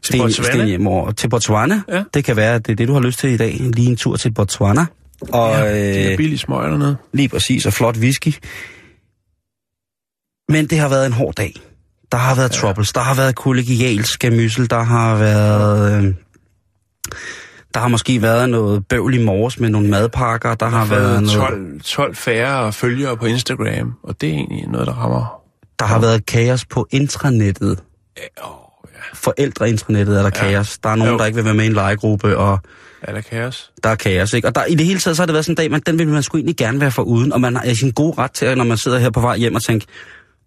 sten, 0.03 0.19
Botswana? 0.19 0.51
sten 0.53 0.67
hjem 0.67 0.87
over 0.87 1.11
til 1.11 1.29
Botswana. 1.29 1.81
Ja. 1.89 2.03
Det 2.13 2.23
kan 2.23 2.35
være, 2.35 2.55
at 2.55 2.65
det 2.65 2.71
er 2.71 2.75
det, 2.75 2.87
du 2.87 2.93
har 2.93 2.99
lyst 2.99 3.19
til 3.19 3.29
i 3.29 3.37
dag. 3.37 3.53
Lige 3.53 3.89
en 3.89 3.95
tur 3.97 4.15
til 4.15 4.33
Botswana. 4.33 4.85
Og 5.21 5.51
Ja, 5.51 5.73
de 5.73 6.03
er 6.05 6.11
øh, 6.11 6.17
billige 6.17 6.37
smøger 6.37 6.69
dernede. 6.69 6.97
lige 7.13 7.29
præcis, 7.29 7.65
og 7.65 7.73
flot 7.73 7.97
whisky. 7.97 8.33
Men 10.49 10.67
det 10.67 10.79
har 10.79 10.89
været 10.89 11.05
en 11.05 11.13
hård 11.13 11.35
dag. 11.35 11.53
Der 12.11 12.17
har 12.17 12.35
været 12.35 12.49
ja. 12.49 12.55
troubles, 12.55 12.93
der 12.93 13.01
har 13.01 13.15
været 13.15 13.35
kollegialsk 13.35 14.19
gemyssel, 14.19 14.69
der 14.69 14.81
har 14.81 15.15
været... 15.17 16.03
Øh, 16.03 16.13
der 17.73 17.79
har 17.79 17.87
måske 17.87 18.21
været 18.21 18.49
noget 18.49 18.87
bøvl 18.87 19.13
i 19.13 19.23
morges 19.23 19.59
med 19.59 19.69
nogle 19.69 19.89
madpakker, 19.89 20.55
der 20.55 20.65
har 20.65 20.85
været 20.85 21.23
noget... 21.23 21.31
12, 21.31 21.81
12 21.81 22.15
færre 22.15 22.73
følgere 22.73 23.17
på 23.17 23.25
Instagram, 23.25 23.93
og 24.03 24.21
det 24.21 24.29
er 24.29 24.33
egentlig 24.33 24.67
noget, 24.67 24.87
der 24.87 24.93
rammer. 24.93 25.41
Der 25.79 25.85
har 25.85 25.99
været 25.99 26.25
kaos 26.25 26.65
på 26.65 26.87
intranettet. 26.91 27.79
Ja. 28.17 28.23
Forældreintranettet 29.13 30.17
er 30.17 30.21
der 30.21 30.31
ja. 30.45 30.51
kaos. 30.51 30.77
Der 30.77 30.89
er 30.89 30.95
nogen, 30.95 31.13
Jo. 31.13 31.19
der 31.19 31.25
ikke 31.25 31.35
vil 31.35 31.45
være 31.45 31.53
med 31.53 31.63
i 31.63 31.67
en 31.67 31.73
legegruppe, 31.73 32.37
og 32.37 32.59
Er 33.01 33.13
der 33.13 33.21
kaos? 33.21 33.71
der 33.83 33.89
er 33.89 33.95
kaos. 33.95 34.33
Ikke? 34.33 34.47
Og 34.47 34.55
der, 34.55 34.65
i 34.65 34.75
det 34.75 34.85
hele 34.85 34.99
taget, 34.99 35.17
så 35.17 35.21
har 35.21 35.25
det 35.25 35.33
været 35.33 35.45
sådan 35.45 35.53
en 35.53 35.57
dag, 35.57 35.71
men 35.71 35.81
den 35.85 35.99
vil 35.99 36.07
man 36.07 36.23
sgu 36.23 36.37
egentlig 36.37 36.57
gerne 36.57 36.79
være 36.79 36.91
for 36.91 37.03
uden. 37.03 37.33
Og 37.33 37.41
man 37.41 37.59
i 37.65 37.75
sin 37.75 37.91
gode 37.91 38.13
ret 38.17 38.31
til, 38.31 38.57
når 38.57 38.63
man 38.63 38.77
sidder 38.77 38.99
her 38.99 39.09
på 39.09 39.19
vej 39.21 39.37
hjem 39.37 39.55
og 39.55 39.63
tænker, 39.63 39.87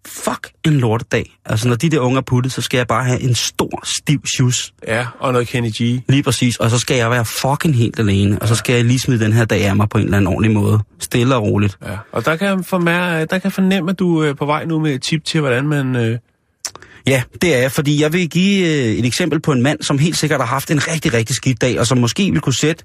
fuck 0.07 0.49
en 0.65 0.73
lortedag. 0.73 1.37
Altså, 1.45 1.67
når 1.67 1.75
de 1.75 1.89
der 1.89 1.99
unger 1.99 2.17
er 2.17 2.23
puttet, 2.23 2.51
så 2.53 2.61
skal 2.61 2.77
jeg 2.77 2.87
bare 2.87 3.03
have 3.03 3.21
en 3.21 3.35
stor, 3.35 3.83
stiv 3.83 4.21
shoes. 4.35 4.73
Ja, 4.87 5.07
og 5.19 5.33
noget 5.33 5.47
Kenny 5.47 5.69
G. 5.69 5.79
Lige 6.09 6.23
præcis. 6.23 6.57
Og 6.57 6.69
så 6.69 6.79
skal 6.79 6.97
jeg 6.97 7.11
være 7.11 7.25
fucking 7.25 7.75
helt 7.75 7.99
alene. 7.99 8.41
Og 8.41 8.47
så 8.47 8.55
skal 8.55 8.75
jeg 8.75 8.85
lige 8.85 8.99
smide 8.99 9.23
den 9.25 9.33
her 9.33 9.45
dag 9.45 9.65
af 9.65 9.75
mig 9.75 9.89
på 9.89 9.97
en 9.97 10.03
eller 10.03 10.17
anden 10.17 10.27
ordentlig 10.27 10.51
måde. 10.51 10.79
Stille 10.99 11.35
og 11.35 11.43
roligt. 11.43 11.77
Ja. 11.85 11.97
Og 12.11 12.25
der 12.25 12.35
kan 12.35 12.47
jeg 12.47 12.57
formær, 12.65 13.17
der 13.19 13.25
kan 13.25 13.41
jeg 13.43 13.53
fornemme, 13.53 13.91
at 13.91 13.99
du 13.99 14.17
er 14.21 14.33
på 14.33 14.45
vej 14.45 14.65
nu 14.65 14.79
med 14.79 14.91
et 14.95 15.01
tip 15.01 15.25
til, 15.25 15.39
hvordan 15.39 15.67
man... 15.67 15.95
Øh, 15.95 16.17
Ja, 17.07 17.23
det 17.41 17.55
er 17.55 17.59
jeg, 17.59 17.71
fordi 17.71 18.01
jeg 18.01 18.13
vil 18.13 18.29
give 18.29 18.67
øh, 18.67 18.91
et 18.93 19.05
eksempel 19.05 19.39
på 19.41 19.51
en 19.51 19.61
mand, 19.61 19.81
som 19.81 19.97
helt 19.99 20.17
sikkert 20.17 20.39
har 20.39 20.47
haft 20.47 20.71
en 20.71 20.87
rigtig, 20.87 21.13
rigtig 21.13 21.35
skidt 21.35 21.61
dag, 21.61 21.79
og 21.79 21.87
som 21.87 21.97
måske 21.97 22.31
vil 22.31 22.41
kunne 22.41 22.53
sætte, 22.55 22.83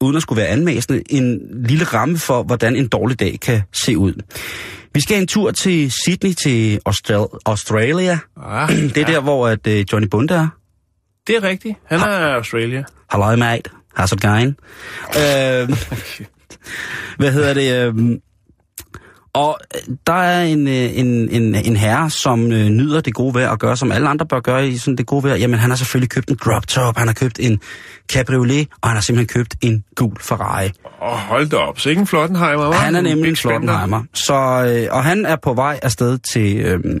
uden 0.00 0.16
at 0.16 0.22
skulle 0.22 0.36
være 0.40 0.48
anmæsende, 0.48 1.02
en 1.10 1.40
lille 1.66 1.84
ramme 1.84 2.18
for, 2.18 2.42
hvordan 2.42 2.76
en 2.76 2.88
dårlig 2.88 3.20
dag 3.20 3.38
kan 3.42 3.62
se 3.72 3.98
ud. 3.98 4.14
Vi 4.94 5.00
skal 5.00 5.20
en 5.20 5.26
tur 5.26 5.50
til 5.50 5.90
Sydney, 5.92 6.32
til 6.32 6.80
Austral- 6.88 7.38
Australia. 7.46 8.18
ah, 8.42 8.68
Det 8.94 8.96
er 8.96 9.00
ja. 9.08 9.12
der, 9.14 9.20
hvor 9.20 9.48
at, 9.48 9.66
øh, 9.66 9.84
Johnny 9.92 10.08
Bunde 10.08 10.34
er. 10.34 10.48
det 11.26 11.36
er 11.36 11.42
rigtigt. 11.42 11.74
Han 11.86 12.00
er 12.00 12.04
Australia. 12.34 12.84
Hello, 13.12 13.36
mate. 13.36 13.70
How's 13.98 14.14
it 14.14 14.20
going? 14.22 14.56
øh, 15.20 15.68
hvad 17.18 17.32
hedder 17.32 17.54
det? 17.54 17.86
Øh, 17.96 18.18
og 19.34 19.58
øh, 19.74 19.94
der 20.06 20.12
er 20.12 20.44
en, 20.44 20.68
øh, 20.68 20.98
en, 20.98 21.28
en, 21.30 21.54
en 21.54 21.76
herre, 21.76 22.10
som 22.10 22.52
øh, 22.52 22.68
nyder 22.68 23.00
det 23.00 23.14
gode 23.14 23.34
vejr 23.34 23.48
og 23.48 23.58
gør, 23.58 23.74
som 23.74 23.92
alle 23.92 24.08
andre 24.08 24.26
bør 24.26 24.40
gøre 24.40 24.68
i 24.68 24.76
sådan 24.76 24.96
det 24.96 25.06
gode 25.06 25.24
vejr. 25.24 25.36
Jamen, 25.36 25.58
han 25.58 25.70
har 25.70 25.76
selvfølgelig 25.76 26.10
købt 26.10 26.28
en 26.28 26.36
crop 26.36 26.66
top, 26.66 26.98
han 26.98 27.06
har 27.06 27.14
købt 27.14 27.38
en 27.38 27.60
cabriolet, 28.12 28.68
og 28.82 28.88
han 28.88 28.96
har 28.96 29.00
simpelthen 29.02 29.42
købt 29.42 29.56
en 29.62 29.84
gul 29.96 30.16
Ferrari. 30.20 30.70
Og 31.00 31.18
hold 31.18 31.48
da 31.48 31.56
op, 31.56 31.80
så 31.80 31.88
ikke 31.88 32.00
en 32.00 32.06
Flottenheimer, 32.06 32.72
hva'? 32.72 32.76
Han 32.76 32.94
er 32.94 33.00
nemlig 33.00 33.28
en. 33.30 33.36
Flottenheimer. 33.36 34.02
Så, 34.14 34.34
øh, 34.34 34.96
og 34.96 35.04
han 35.04 35.26
er 35.26 35.36
på 35.36 35.54
vej 35.54 35.80
afsted 35.82 36.18
til, 36.18 36.56
øh, 36.56 37.00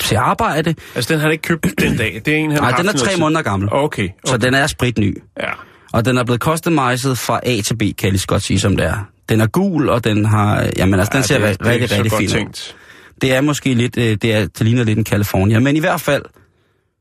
til 0.00 0.16
arbejde. 0.16 0.74
Altså, 0.94 1.12
den 1.12 1.20
har 1.20 1.26
han 1.26 1.32
ikke 1.32 1.42
købt 1.42 1.66
den 1.80 1.96
dag. 1.96 2.22
Det 2.24 2.34
er 2.34 2.38
en, 2.38 2.50
han 2.50 2.60
Nej, 2.60 2.70
den 2.70 2.88
er 2.88 2.92
tre 2.92 3.16
måneder 3.18 3.42
gammel. 3.42 3.68
Okay, 3.72 4.02
okay. 4.02 4.12
Så 4.24 4.36
den 4.36 4.54
er 4.54 4.66
spritny. 4.66 5.22
Ja. 5.40 5.50
Og 5.92 6.04
den 6.04 6.18
er 6.18 6.24
blevet 6.24 6.40
customized 6.40 7.16
fra 7.16 7.40
A 7.42 7.60
til 7.60 7.74
B, 7.76 7.80
kan 7.80 7.94
jeg 8.02 8.10
lige 8.10 8.20
så 8.20 8.26
godt 8.26 8.42
sige, 8.42 8.60
som 8.60 8.76
det 8.76 8.86
er. 8.86 9.17
Den 9.28 9.40
er 9.40 9.46
gul, 9.46 9.88
og 9.88 10.04
den 10.04 10.24
har... 10.24 10.70
Jamen 10.76 11.00
altså, 11.00 11.12
den 11.14 11.22
ser 11.22 11.38
det, 11.38 11.46
rigtig, 11.46 11.90
det 11.90 11.98
er 11.98 12.04
rigtig, 12.04 12.30
fin 12.30 12.46
ud. 12.46 12.74
Det 13.20 13.34
er 13.34 13.40
måske 13.40 13.74
lidt... 13.74 13.98
øh, 13.98 14.16
Det, 14.22 14.24
er, 14.34 14.40
det 14.46 14.60
ligner 14.60 14.84
lidt 14.84 14.98
en 14.98 15.06
California. 15.06 15.58
Men 15.58 15.76
i 15.76 15.80
hvert 15.80 16.00
fald, 16.00 16.22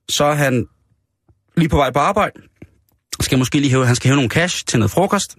så 0.09 0.25
er 0.25 0.33
han 0.33 0.65
lige 1.57 1.69
på 1.69 1.77
vej 1.77 1.91
på 1.91 1.99
arbejde. 1.99 2.41
Skal 3.21 3.37
måske 3.37 3.59
lige 3.59 3.69
hæve, 3.71 3.85
han 3.85 3.95
skal 3.95 4.07
hæve 4.07 4.15
nogle 4.15 4.29
cash 4.29 4.65
til 4.65 4.79
noget 4.79 4.91
frokost. 4.91 5.35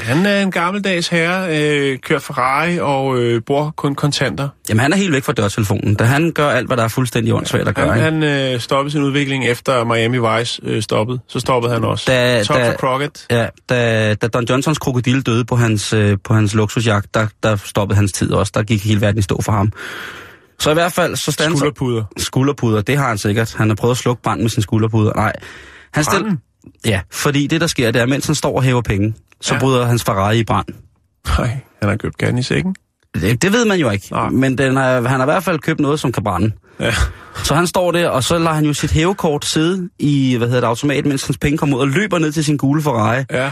Han 0.00 0.26
er 0.26 0.42
en 0.42 0.50
gammeldags 0.50 1.08
herre, 1.08 1.58
øh, 1.58 1.98
kører 1.98 2.18
Ferrari 2.18 2.78
og 2.78 3.18
øh, 3.18 3.40
bruger 3.40 3.70
kun 3.70 3.94
kontanter. 3.94 4.48
Jamen, 4.68 4.80
han 4.80 4.92
er 4.92 4.96
helt 4.96 5.12
væk 5.12 5.24
fra 5.24 5.32
dørtelefonen, 5.32 5.94
da 5.94 6.04
han 6.04 6.32
gør 6.32 6.48
alt, 6.50 6.66
hvad 6.66 6.76
der 6.76 6.84
er 6.84 6.88
fuldstændig 6.88 7.34
åndssvagt 7.34 7.68
at 7.68 7.74
gøre. 7.74 7.92
Han, 7.94 8.22
han 8.22 8.52
øh, 8.54 8.60
stoppede 8.60 8.92
sin 8.92 9.02
udvikling 9.02 9.46
efter 9.46 9.84
Miami 9.84 10.18
Vice 10.38 10.60
øh, 10.64 10.82
stoppede. 10.82 11.20
Så 11.28 11.40
stoppede 11.40 11.72
han 11.72 11.84
også. 11.84 12.04
Da- 12.12 12.42
Top 12.44 12.56
da- 12.56 12.70
for 12.70 12.76
Crockett. 12.76 13.26
Ja, 13.30 13.46
da, 13.68 14.14
da 14.14 14.26
Don 14.28 14.44
Johnsons 14.44 14.78
krokodille 14.78 15.22
døde 15.22 15.44
på 15.44 15.56
hans, 15.56 15.92
øh, 15.92 16.18
på 16.24 16.34
hans 16.34 16.54
luksusjagt, 16.54 17.14
der, 17.14 17.26
der 17.42 17.56
stoppede 17.56 17.96
hans 17.96 18.12
tid 18.12 18.32
også. 18.32 18.52
Der 18.54 18.62
gik 18.62 18.84
hele 18.84 19.00
verden 19.00 19.18
i 19.18 19.22
stå 19.22 19.42
for 19.42 19.52
ham. 19.52 19.72
Så 20.58 20.70
i 20.70 20.74
hvert 20.74 20.92
fald, 20.92 21.16
så 21.16 21.32
standser... 21.32 21.56
Skulderpuder. 21.58 22.04
Skulderpuder, 22.16 22.80
det 22.82 22.96
har 22.96 23.08
han 23.08 23.18
sikkert. 23.18 23.54
Han 23.54 23.68
har 23.68 23.74
prøvet 23.76 23.94
at 23.94 23.98
slukke 23.98 24.22
brand 24.22 24.40
med 24.42 24.48
sin 24.50 24.62
skulderpuder. 24.62 25.12
Nej. 25.16 25.32
Han 25.92 26.04
stil... 26.04 26.24
Ja, 26.86 27.00
fordi 27.12 27.46
det, 27.46 27.60
der 27.60 27.66
sker, 27.66 27.90
det 27.90 28.02
er, 28.02 28.06
mens 28.06 28.26
han 28.26 28.34
står 28.34 28.56
og 28.56 28.62
hæver 28.62 28.82
penge, 28.82 29.14
så 29.40 29.54
Ja. 29.54 29.60
bryder 29.60 29.86
hans 29.86 30.04
Ferrari 30.04 30.38
i 30.38 30.44
brand. 30.44 30.66
Nej, 31.38 31.58
han 31.80 31.88
har 31.88 31.96
købt 31.96 32.18
gerne 32.18 32.40
i 32.40 32.42
sækken. 32.42 32.74
Det, 33.14 33.42
det 33.42 33.52
ved 33.52 33.64
man 33.64 33.78
jo 33.78 33.90
ikke. 33.90 34.08
Nej. 34.10 34.28
Men 34.28 34.58
den 34.58 34.76
er, 34.76 35.08
han 35.08 35.20
har 35.20 35.22
i 35.22 35.24
hvert 35.32 35.44
fald 35.44 35.58
købt 35.58 35.80
noget, 35.80 36.00
som 36.00 36.12
kan 36.12 36.24
brænde. 36.24 36.52
Ja. 36.80 36.94
Så 37.44 37.54
han 37.54 37.66
står 37.66 37.92
der, 37.92 38.08
og 38.08 38.24
så 38.24 38.38
lader 38.38 38.52
han 38.52 38.64
jo 38.64 38.72
sit 38.72 38.90
hævekort 38.90 39.44
sidde 39.44 39.88
i, 39.98 40.34
hvad 40.36 40.48
hedder 40.48 40.60
det, 40.60 40.66
automat, 40.68 41.06
mens 41.06 41.26
hans 41.26 41.38
penge 41.38 41.58
kommer 41.58 41.76
ud 41.76 41.80
og 41.80 41.88
løber 41.88 42.18
ned 42.18 42.32
til 42.32 42.44
sin 42.44 42.56
gule 42.56 42.82
Ferrari. 42.82 43.24
Ja. 43.30 43.50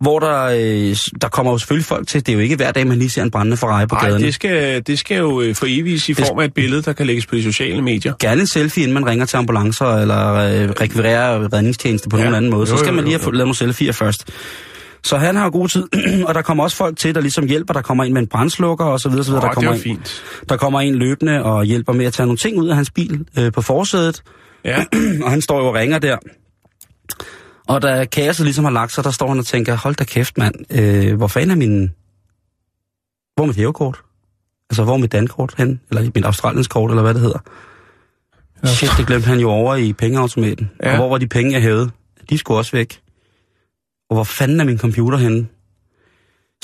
Hvor 0.00 0.18
der, 0.18 0.42
øh, 0.44 0.96
der 1.20 1.28
kommer 1.28 1.52
jo 1.52 1.58
selvfølgelig 1.58 1.84
folk 1.86 2.08
til. 2.08 2.20
Det 2.26 2.32
er 2.32 2.36
jo 2.36 2.38
ikke 2.40 2.56
hver 2.56 2.72
dag, 2.72 2.86
man 2.86 2.98
lige 2.98 3.10
ser 3.10 3.22
en 3.22 3.30
brændende 3.30 3.56
Ferrari 3.56 3.86
på 3.86 3.94
Nej, 3.94 4.08
gaden. 4.08 4.22
det 4.22 4.34
skal, 4.34 4.82
det 4.86 4.98
skal 4.98 5.18
jo 5.18 5.40
øh, 5.42 5.54
for 5.54 5.66
evigt 5.68 6.08
i 6.08 6.14
form 6.14 6.38
af 6.38 6.44
et 6.44 6.54
billede, 6.54 6.82
der 6.82 6.92
kan 6.92 7.06
lægges 7.06 7.26
på 7.26 7.34
de 7.34 7.42
sociale 7.42 7.82
medier. 7.82 8.12
Gerne 8.20 8.40
en 8.40 8.46
selfie, 8.46 8.82
inden 8.82 8.94
man 8.94 9.06
ringer 9.06 9.26
til 9.26 9.36
ambulancer, 9.36 9.86
eller 9.86 10.34
øh, 10.34 10.70
rekvirerer 10.80 11.52
redningstjeneste 11.52 12.08
på 12.08 12.16
Ja. 12.16 12.22
nogen 12.22 12.36
anden 12.36 12.50
måde. 12.50 12.66
Så 12.66 12.76
skal 12.76 12.88
jo, 12.88 12.94
man 12.94 13.04
lige 13.04 13.14
jo, 13.14 13.20
have 13.20 13.32
lavet 13.32 13.38
nogle 13.46 13.54
selfies 13.56 13.96
først. 13.96 14.28
Så 15.02 15.16
han 15.16 15.36
har 15.36 15.50
god 15.50 15.68
tid, 15.68 15.84
og 16.28 16.34
der 16.34 16.42
kommer 16.42 16.64
også 16.64 16.76
folk 16.76 16.96
til, 16.98 17.14
der 17.14 17.20
ligesom 17.20 17.46
hjælper. 17.46 17.74
Der 17.74 17.82
kommer 17.82 18.04
en 18.04 18.12
med 18.12 18.22
en 18.22 18.28
brændslukker 18.28 18.84
og 18.84 19.00
så 19.00 19.08
videre, 19.08 19.24
så 19.24 19.30
videre. 19.30 19.44
Åh, 19.44 19.48
der, 19.48 19.54
kommer 19.54 19.72
en, 19.72 19.80
fint. 19.80 20.22
der 20.48 20.56
kommer 20.56 20.80
en 20.80 20.94
løbende 20.94 21.42
og 21.42 21.64
hjælper 21.64 21.92
med 21.92 22.06
at 22.06 22.12
tage 22.12 22.26
nogle 22.26 22.38
ting 22.38 22.58
ud 22.58 22.68
af 22.68 22.76
hans 22.76 22.90
bil 22.90 23.20
øh, 23.38 23.52
på 23.52 23.62
forsædet. 23.62 24.22
Ja. 24.64 24.84
og 25.24 25.30
han 25.30 25.40
står 25.42 25.58
jo 25.58 25.66
og 25.66 25.74
ringer 25.74 25.98
der. 25.98 26.16
Og 27.68 27.82
da 27.82 28.04
kaoset 28.04 28.44
ligesom 28.44 28.64
har 28.64 28.72
lagt 28.72 28.92
sig, 28.92 29.04
der 29.04 29.10
står 29.10 29.28
han 29.28 29.38
og 29.38 29.46
tænker, 29.46 29.76
hold 29.76 29.94
da 29.94 30.04
kæft 30.04 30.38
mand, 30.38 30.54
øh, 30.70 31.16
hvor 31.16 31.26
fanden 31.26 31.50
er 31.50 31.54
min... 31.54 31.90
Hvor 33.34 33.44
er 33.44 33.46
mit 33.46 33.56
hævekort? 33.56 34.02
Altså, 34.70 34.84
hvor 34.84 34.94
er 34.94 34.98
mit 34.98 35.12
dankort 35.12 35.54
hen? 35.58 35.80
Eller 35.90 36.10
mit 36.14 36.24
australienskort, 36.24 36.90
eller 36.90 37.02
hvad 37.02 37.14
det 37.14 37.22
hedder? 37.22 37.38
Ja. 38.64 38.68
Shit, 38.68 38.90
det 38.98 39.06
glemte 39.06 39.28
han 39.28 39.38
jo 39.38 39.50
over 39.50 39.76
i 39.76 39.92
pengeautomaten. 39.92 40.70
Ja. 40.82 40.88
Ja. 40.88 40.92
Og 40.92 40.98
hvor 40.98 41.08
var 41.08 41.18
de 41.18 41.26
penge, 41.26 41.52
jeg 41.52 41.62
hævede? 41.62 41.90
De 42.30 42.38
skulle 42.38 42.58
også 42.58 42.72
væk. 42.72 43.00
Og 44.10 44.16
hvor 44.16 44.24
fanden 44.24 44.60
er 44.60 44.64
min 44.64 44.78
computer 44.78 45.18
henne? 45.18 45.46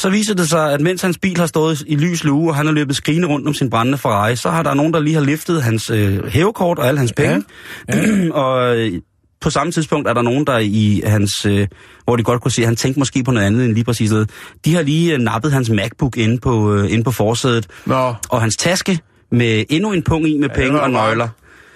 Så 0.00 0.10
viser 0.10 0.34
det 0.34 0.48
sig, 0.48 0.72
at 0.72 0.80
mens 0.80 1.02
hans 1.02 1.18
bil 1.18 1.36
har 1.36 1.46
stået 1.46 1.82
i 1.86 1.96
lys 1.96 2.24
lue, 2.24 2.50
og 2.50 2.56
han 2.56 2.66
har 2.66 2.72
løbet 2.72 2.96
skrigende 2.96 3.28
rundt 3.28 3.48
om 3.48 3.54
sin 3.54 3.70
brændende 3.70 3.98
Ferrari, 3.98 4.36
så 4.36 4.50
har 4.50 4.62
der 4.62 4.74
nogen, 4.74 4.94
der 4.94 5.00
lige 5.00 5.14
har 5.14 5.22
liftet 5.22 5.62
hans 5.62 5.90
øh, 5.90 6.26
hævekort 6.26 6.78
og 6.78 6.86
alle 6.86 6.98
hans 6.98 7.12
penge. 7.12 7.44
Ja. 7.88 8.30
og 8.44 8.76
øh, 8.76 9.00
på 9.40 9.50
samme 9.50 9.72
tidspunkt 9.72 10.08
er 10.08 10.12
der 10.14 10.22
nogen, 10.22 10.46
der 10.46 10.58
i 10.58 11.02
hans, 11.06 11.46
øh, 11.46 11.66
hvor 12.04 12.16
de 12.16 12.22
godt 12.22 12.40
kunne 12.42 12.50
se, 12.50 12.62
at 12.62 12.66
han 12.66 12.76
tænkte 12.76 12.98
måske 12.98 13.24
på 13.24 13.30
noget 13.30 13.46
andet 13.46 13.64
end 13.64 13.72
lige 13.74 13.84
præcis 13.84 14.10
det. 14.10 14.30
De 14.64 14.74
har 14.74 14.82
lige 14.82 15.12
øh, 15.14 15.18
nappet 15.18 15.52
hans 15.52 15.70
MacBook 15.70 16.16
inde 16.16 16.38
på, 16.38 16.74
øh, 16.74 16.92
inde 16.92 17.04
på 17.04 17.10
forsædet, 17.10 17.66
Nå, 17.86 18.14
og 18.28 18.40
hans 18.40 18.56
taske 18.56 18.98
med 19.32 19.64
endnu 19.68 19.92
en 19.92 20.02
pung 20.02 20.28
i 20.28 20.38
med 20.38 20.48
det 20.48 20.56
penge 20.56 20.80
og 20.80 20.90
nøgler. 20.90 21.28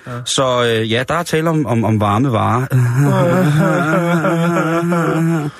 Ja. 0.06 0.10
Så 0.24 0.64
øh, 0.64 0.92
ja, 0.92 1.04
der 1.08 1.14
er 1.14 1.22
tale 1.22 1.50
om, 1.50 1.66
om, 1.66 1.84
om 1.84 2.00
varme 2.00 2.32
varer. 2.32 2.66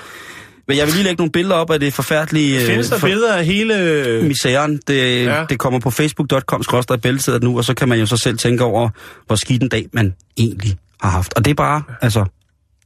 Men 0.67 0.77
jeg 0.77 0.85
vil 0.85 0.93
lige 0.93 1.03
lægge 1.03 1.17
nogle 1.17 1.31
billeder 1.31 1.55
op 1.55 1.71
af 1.71 1.79
det 1.79 1.93
forfærdelige... 1.93 2.59
øh, 2.61 2.65
findes 2.67 2.89
der 2.89 2.97
for- 2.97 3.07
billeder 3.07 3.33
af 3.35 3.45
hele... 3.45 4.19
misæren. 4.23 4.79
Det, 4.87 5.25
Ja. 5.25 5.39
ja. 5.39 5.45
det 5.49 5.59
kommer 5.59 5.79
på 5.79 5.89
facebook.com 5.89 6.63
bæltestedet 7.01 7.43
nu, 7.43 7.57
og 7.57 7.65
så 7.65 7.73
kan 7.73 7.89
man 7.89 7.99
jo 7.99 8.05
så 8.05 8.17
selv 8.17 8.37
tænke 8.37 8.63
over, 8.63 8.89
hvor 9.27 9.35
skidt 9.35 9.63
en 9.63 9.69
dag 9.69 9.85
man 9.93 10.13
egentlig 10.37 10.77
har 11.01 11.09
haft. 11.09 11.33
Og 11.33 11.45
det 11.45 11.51
er 11.51 11.55
bare, 11.55 11.83
altså, 12.01 12.25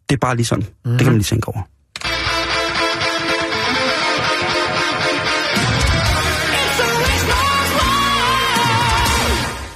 det 0.10 0.16
er 0.16 0.20
bare 0.20 0.36
lige 0.36 0.46
sådan. 0.46 0.66
Mm. 0.86 0.92
Det 0.92 1.00
kan 1.00 1.08
man 1.08 1.18
lige 1.18 1.24
tænke 1.24 1.48
over. 1.48 1.62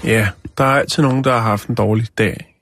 Ja, 0.03 0.27
der 0.57 0.63
er 0.63 0.79
altid 0.79 1.03
nogen, 1.03 1.23
der 1.23 1.31
har 1.31 1.41
haft 1.41 1.67
en 1.67 1.75
dårlig 1.75 2.07
dag. 2.17 2.55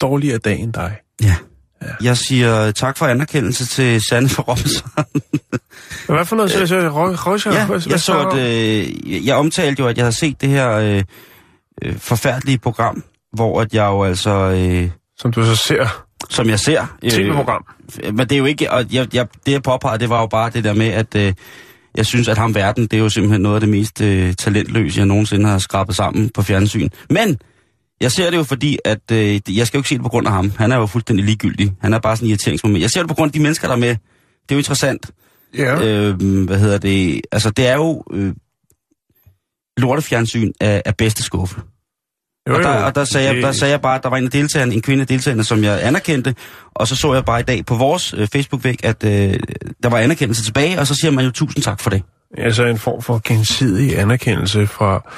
Dårligere 0.00 0.38
dag 0.38 0.58
end 0.58 0.72
dig. 0.72 0.96
Ja. 1.22 1.34
ja. 1.82 1.86
Jeg 2.02 2.16
siger 2.16 2.70
tak 2.70 2.96
for 2.96 3.06
anerkendelse 3.06 3.66
til 3.66 4.00
Sanne 4.08 4.28
for 4.28 4.42
Robinson. 4.42 4.90
Hvad 6.14 6.24
for 6.24 6.36
noget? 6.36 6.50
Så, 6.50 6.66
så, 6.66 6.88
Røscher, 6.88 7.52
ja, 7.52 7.66
jeg 7.90 8.00
så, 8.00 8.28
at 8.28 8.38
øh, 8.38 9.26
jeg 9.26 9.36
omtalte 9.36 9.82
jo, 9.82 9.88
at 9.88 9.96
jeg 9.96 10.04
havde 10.04 10.16
set 10.16 10.40
det 10.40 10.48
her 10.48 10.70
øh, 10.70 11.02
øh, 11.82 11.98
forfærdelige 11.98 12.58
program, 12.58 13.04
hvor 13.32 13.60
at 13.60 13.74
jeg 13.74 13.86
jo 13.86 14.04
altså, 14.04 14.30
øh, 14.30 14.90
Som 15.18 15.32
du 15.32 15.44
så 15.44 15.56
ser. 15.56 16.06
som 16.30 16.48
jeg 16.48 16.60
ser... 16.60 16.96
Øh, 17.04 17.10
TV-program. 17.10 17.64
Men 18.04 18.18
det 18.18 18.32
er 18.32 18.38
jo 18.38 18.44
ikke, 18.44 18.72
og 18.72 18.84
jeg, 18.92 19.14
jeg, 19.14 19.26
det 19.46 19.52
jeg 19.52 19.62
påpegede, 19.62 19.98
det 19.98 20.10
var 20.10 20.20
jo 20.20 20.26
bare 20.26 20.50
det 20.50 20.64
der 20.64 20.72
med, 20.72 20.86
at 20.86 21.14
øh, 21.14 21.32
jeg 21.96 22.06
synes, 22.06 22.28
at 22.28 22.38
ham 22.38 22.54
verden, 22.54 22.82
det 22.82 22.92
er 22.92 22.98
jo 22.98 23.08
simpelthen 23.08 23.40
noget 23.40 23.56
af 23.56 23.60
det 23.60 23.68
mest 23.68 24.00
øh, 24.00 24.34
talentløse, 24.34 24.98
jeg 24.98 25.06
nogensinde 25.06 25.48
har 25.48 25.58
skrabet 25.58 25.96
sammen 25.96 26.28
på 26.28 26.42
fjernsyn. 26.42 26.88
Men 27.10 27.38
jeg 28.00 28.12
ser 28.12 28.30
det 28.30 28.36
jo 28.36 28.42
fordi, 28.42 28.78
at 28.84 29.12
øh, 29.12 29.40
jeg 29.56 29.66
skal 29.66 29.78
jo 29.78 29.80
ikke 29.80 29.88
se 29.88 29.94
det 29.94 30.02
på 30.02 30.08
grund 30.08 30.26
af 30.26 30.32
ham. 30.32 30.52
Han 30.56 30.72
er 30.72 30.76
jo 30.76 30.86
fuldstændig 30.86 31.24
ligegyldig. 31.24 31.72
Han 31.80 31.92
er 31.92 31.98
bare 31.98 32.16
sådan 32.16 32.26
en 32.26 32.30
irriteringsmoment. 32.30 32.82
Jeg 32.82 32.90
ser 32.90 33.00
det 33.00 33.08
på 33.08 33.14
grund 33.14 33.28
af 33.28 33.32
de 33.32 33.40
mennesker, 33.40 33.68
der 33.68 33.74
er 33.74 33.78
med. 33.78 33.88
Det 33.88 33.96
er 34.48 34.54
jo 34.54 34.58
interessant. 34.58 35.10
Ja. 35.54 35.84
Øh, 35.84 36.44
hvad 36.44 36.58
hedder 36.58 36.78
det? 36.78 37.20
Altså, 37.32 37.50
det 37.50 37.66
er 37.66 37.74
jo 37.74 38.04
øh, 38.12 38.34
lortefjernsyn 39.76 40.52
af, 40.60 40.82
af 40.84 40.96
bedste 40.96 41.22
skuffe. 41.22 41.60
Jo, 42.48 42.54
Og 42.56 42.62
der, 42.62 42.78
jo. 42.80 42.86
og 42.86 42.94
der, 42.94 43.04
sagde 43.04 43.26
jeg, 43.26 43.42
der 43.42 43.52
sagde 43.52 43.72
jeg 43.72 43.80
bare, 43.80 43.94
at 43.96 44.02
der 44.02 44.08
var 44.08 44.16
en 44.16 44.24
af 44.24 44.30
deltagerne, 44.30 44.74
en 44.74 44.82
kvinde 44.82 45.00
af 45.00 45.06
deltagerne, 45.06 45.44
som 45.44 45.64
jeg 45.64 45.80
anerkendte. 45.86 46.34
Og 46.74 46.88
så 46.88 46.96
så 46.96 47.14
jeg 47.14 47.24
bare 47.24 47.40
i 47.40 47.42
dag 47.42 47.66
på 47.66 47.74
vores 47.74 48.14
øh, 48.16 48.28
Facebook-væg, 48.32 48.84
at 48.84 49.04
øh, 49.04 49.34
der 49.82 49.88
var 49.88 49.98
anerkendelse 49.98 50.44
tilbage, 50.44 50.78
og 50.80 50.86
så 50.86 50.94
siger 50.94 51.10
man 51.10 51.24
jo 51.24 51.30
tusind 51.30 51.62
tak 51.64 51.80
for 51.80 51.90
det. 51.90 52.02
Altså 52.38 52.64
en 52.64 52.78
form 52.78 53.02
for 53.02 53.20
gensidig 53.24 53.98
anerkendelse 53.98 54.66
fra 54.66 55.12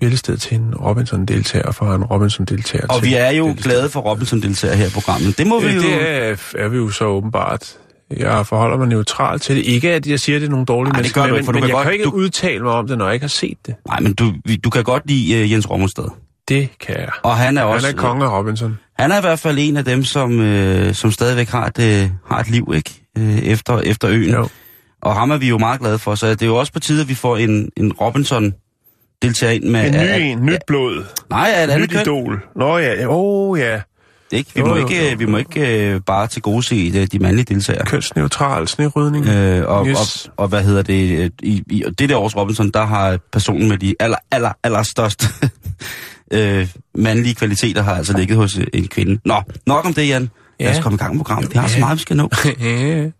Bæltested 0.00 0.36
til 0.36 0.56
en 0.56 0.74
Robinson-deltager, 0.74 1.72
fra 1.72 1.94
en 1.94 2.04
Robinson-deltager 2.04 2.86
Og 2.88 2.94
til 3.00 3.08
vi 3.08 3.14
er 3.14 3.30
jo 3.30 3.44
Bæltested. 3.46 3.70
glade 3.70 3.88
for 3.88 4.00
Robinson 4.00 4.42
deltager 4.42 4.74
her 4.74 4.86
i 4.86 4.90
programmet. 4.90 5.38
Det 5.38 5.46
må 5.46 5.60
vi 5.60 5.66
Øh, 5.66 5.74
jo... 5.76 5.80
Det 5.82 6.08
er, 6.08 6.36
er 6.58 6.68
vi 6.68 6.76
jo 6.76 6.90
så 6.90 7.04
åbenbart. 7.04 7.76
Jeg 8.16 8.46
forholder 8.46 8.76
mig 8.78 8.88
neutral 8.88 9.38
til 9.40 9.56
det. 9.56 9.62
Ikke 9.66 9.92
at 9.92 10.06
jeg 10.06 10.20
siger, 10.20 10.36
at 10.36 10.40
det 10.40 10.46
er 10.46 10.50
nogle 10.50 10.66
dårlige 10.66 10.90
det 10.90 10.96
mennesker, 10.96 11.26
men, 11.26 11.34
ikke, 11.34 11.44
for 11.44 11.52
du 11.52 11.56
men 11.56 11.62
kan 11.62 11.68
jeg 11.68 11.74
godt- 11.74 11.84
kan 11.84 11.92
ikke 11.92 12.04
du- 12.04 12.10
udtale 12.10 12.62
mig 12.62 12.72
om 12.72 12.86
det, 12.88 12.98
når 12.98 13.04
jeg 13.04 13.14
ikke 13.14 13.24
har 13.24 13.28
set 13.28 13.56
det. 13.66 13.74
Nej, 13.88 14.00
men 14.00 14.14
du, 14.14 14.32
du 14.64 14.70
kan 14.70 14.84
godt 14.84 15.02
lide 15.06 15.42
uh, 15.44 15.52
Jens 15.52 15.70
Rommelstad. 15.70 16.04
Det 16.48 16.68
kan 16.80 16.94
jeg. 16.98 17.08
Og 17.22 17.36
han 17.36 17.56
er 17.58 17.66
Han 17.66 17.74
også... 17.74 17.88
er 17.88 17.92
konge 17.92 18.24
af 18.24 18.38
Robinson. 18.38 18.78
Han 18.98 19.12
er 19.12 19.18
i 19.18 19.20
hvert 19.20 19.38
fald 19.38 19.58
en 19.60 19.76
af 19.76 19.84
dem, 19.84 20.04
som, 20.04 20.40
øh, 20.40 20.94
som 20.94 21.10
stadigvæk 21.12 21.48
har 21.48 21.66
et, 21.66 21.78
øh, 21.78 22.10
har 22.28 22.40
et 22.40 22.50
liv, 22.50 22.72
ikke? 22.74 23.02
Øh, 23.18 23.38
efter, 23.38 23.78
efter 23.80 24.08
øen. 24.10 24.30
Jo. 24.30 24.48
Og 25.02 25.14
ham 25.14 25.30
er 25.30 25.36
vi 25.36 25.48
jo 25.48 25.58
meget 25.58 25.80
glade 25.80 25.98
for, 25.98 26.14
så 26.14 26.26
det 26.30 26.42
er 26.42 26.46
jo 26.46 26.56
også 26.56 26.72
på 26.72 26.80
tide, 26.80 27.00
at 27.02 27.08
vi 27.08 27.14
får 27.14 27.36
en, 27.36 27.70
en 27.76 27.92
Robinson 27.92 28.54
deltager 29.22 29.52
ind 29.52 29.64
med... 29.64 29.84
En 29.86 29.92
ny 29.92 29.96
at- 29.96 30.20
en, 30.22 30.46
nyt 30.46 30.58
blod, 30.66 31.04
Nej, 31.30 31.50
at 31.54 31.70
andet 31.70 31.80
nyt 31.80 31.90
køn. 31.90 32.00
idol. 32.02 32.40
Nå 32.56 32.78
ja, 32.78 33.06
åh 33.06 33.50
oh, 33.50 33.58
ja. 33.58 33.80
Ikke? 34.32 34.50
Vi, 34.54 34.60
Jo, 34.60 34.66
må 34.66 34.76
jo, 34.76 34.86
ikke, 34.88 35.10
jo. 35.10 35.16
vi 35.18 35.26
må 35.26 35.36
ikke 35.36 35.90
øh, 35.94 36.00
bare 36.06 36.26
til 36.26 36.42
gode 36.42 36.62
se 36.62 36.92
de, 36.92 37.06
de 37.06 37.18
mandlige 37.18 37.54
deltagere. 37.54 37.84
Kønsneutral 37.86 38.68
snerydning. 38.68 39.26
Øh, 39.28 39.68
og, 39.68 39.86
Yes. 39.86 40.26
og, 40.26 40.32
og 40.36 40.48
hvad 40.48 40.62
hedder 40.62 40.82
det? 40.82 41.18
øh, 41.18 41.30
I, 41.42 41.62
i 41.70 41.82
og 41.84 41.98
det 41.98 42.08
der 42.08 42.16
års 42.16 42.36
Robinson, 42.36 42.70
der 42.70 42.84
har 42.86 43.18
personen 43.32 43.68
med 43.68 43.78
de 43.78 43.94
aller, 44.00 44.16
aller, 44.30 44.52
aller 44.64 44.82
største 44.82 45.26
øh, 46.32 46.68
mandlige 46.94 47.34
kvaliteter 47.34 47.82
har 47.82 47.94
altså 47.94 48.16
ligget 48.18 48.36
hos 48.36 48.58
øh, 48.58 48.66
en 48.72 48.88
kvinde. 48.88 49.20
Nå, 49.24 49.42
nok 49.66 49.84
om 49.86 49.94
det, 49.94 50.08
Jan. 50.08 50.30
Ja. 50.60 50.64
Lad 50.64 50.76
os 50.76 50.82
komme 50.82 50.96
i 50.96 50.98
gang 50.98 51.14
med 51.16 51.24
programmet. 51.24 51.52
Vi 51.54 51.58
har 51.58 51.68
så 51.68 51.74
Ja. 51.74 51.80
meget, 51.80 51.96
vi 51.96 52.02
skal 52.02 52.16
nå. 52.16 52.28
ja. 52.60 53.10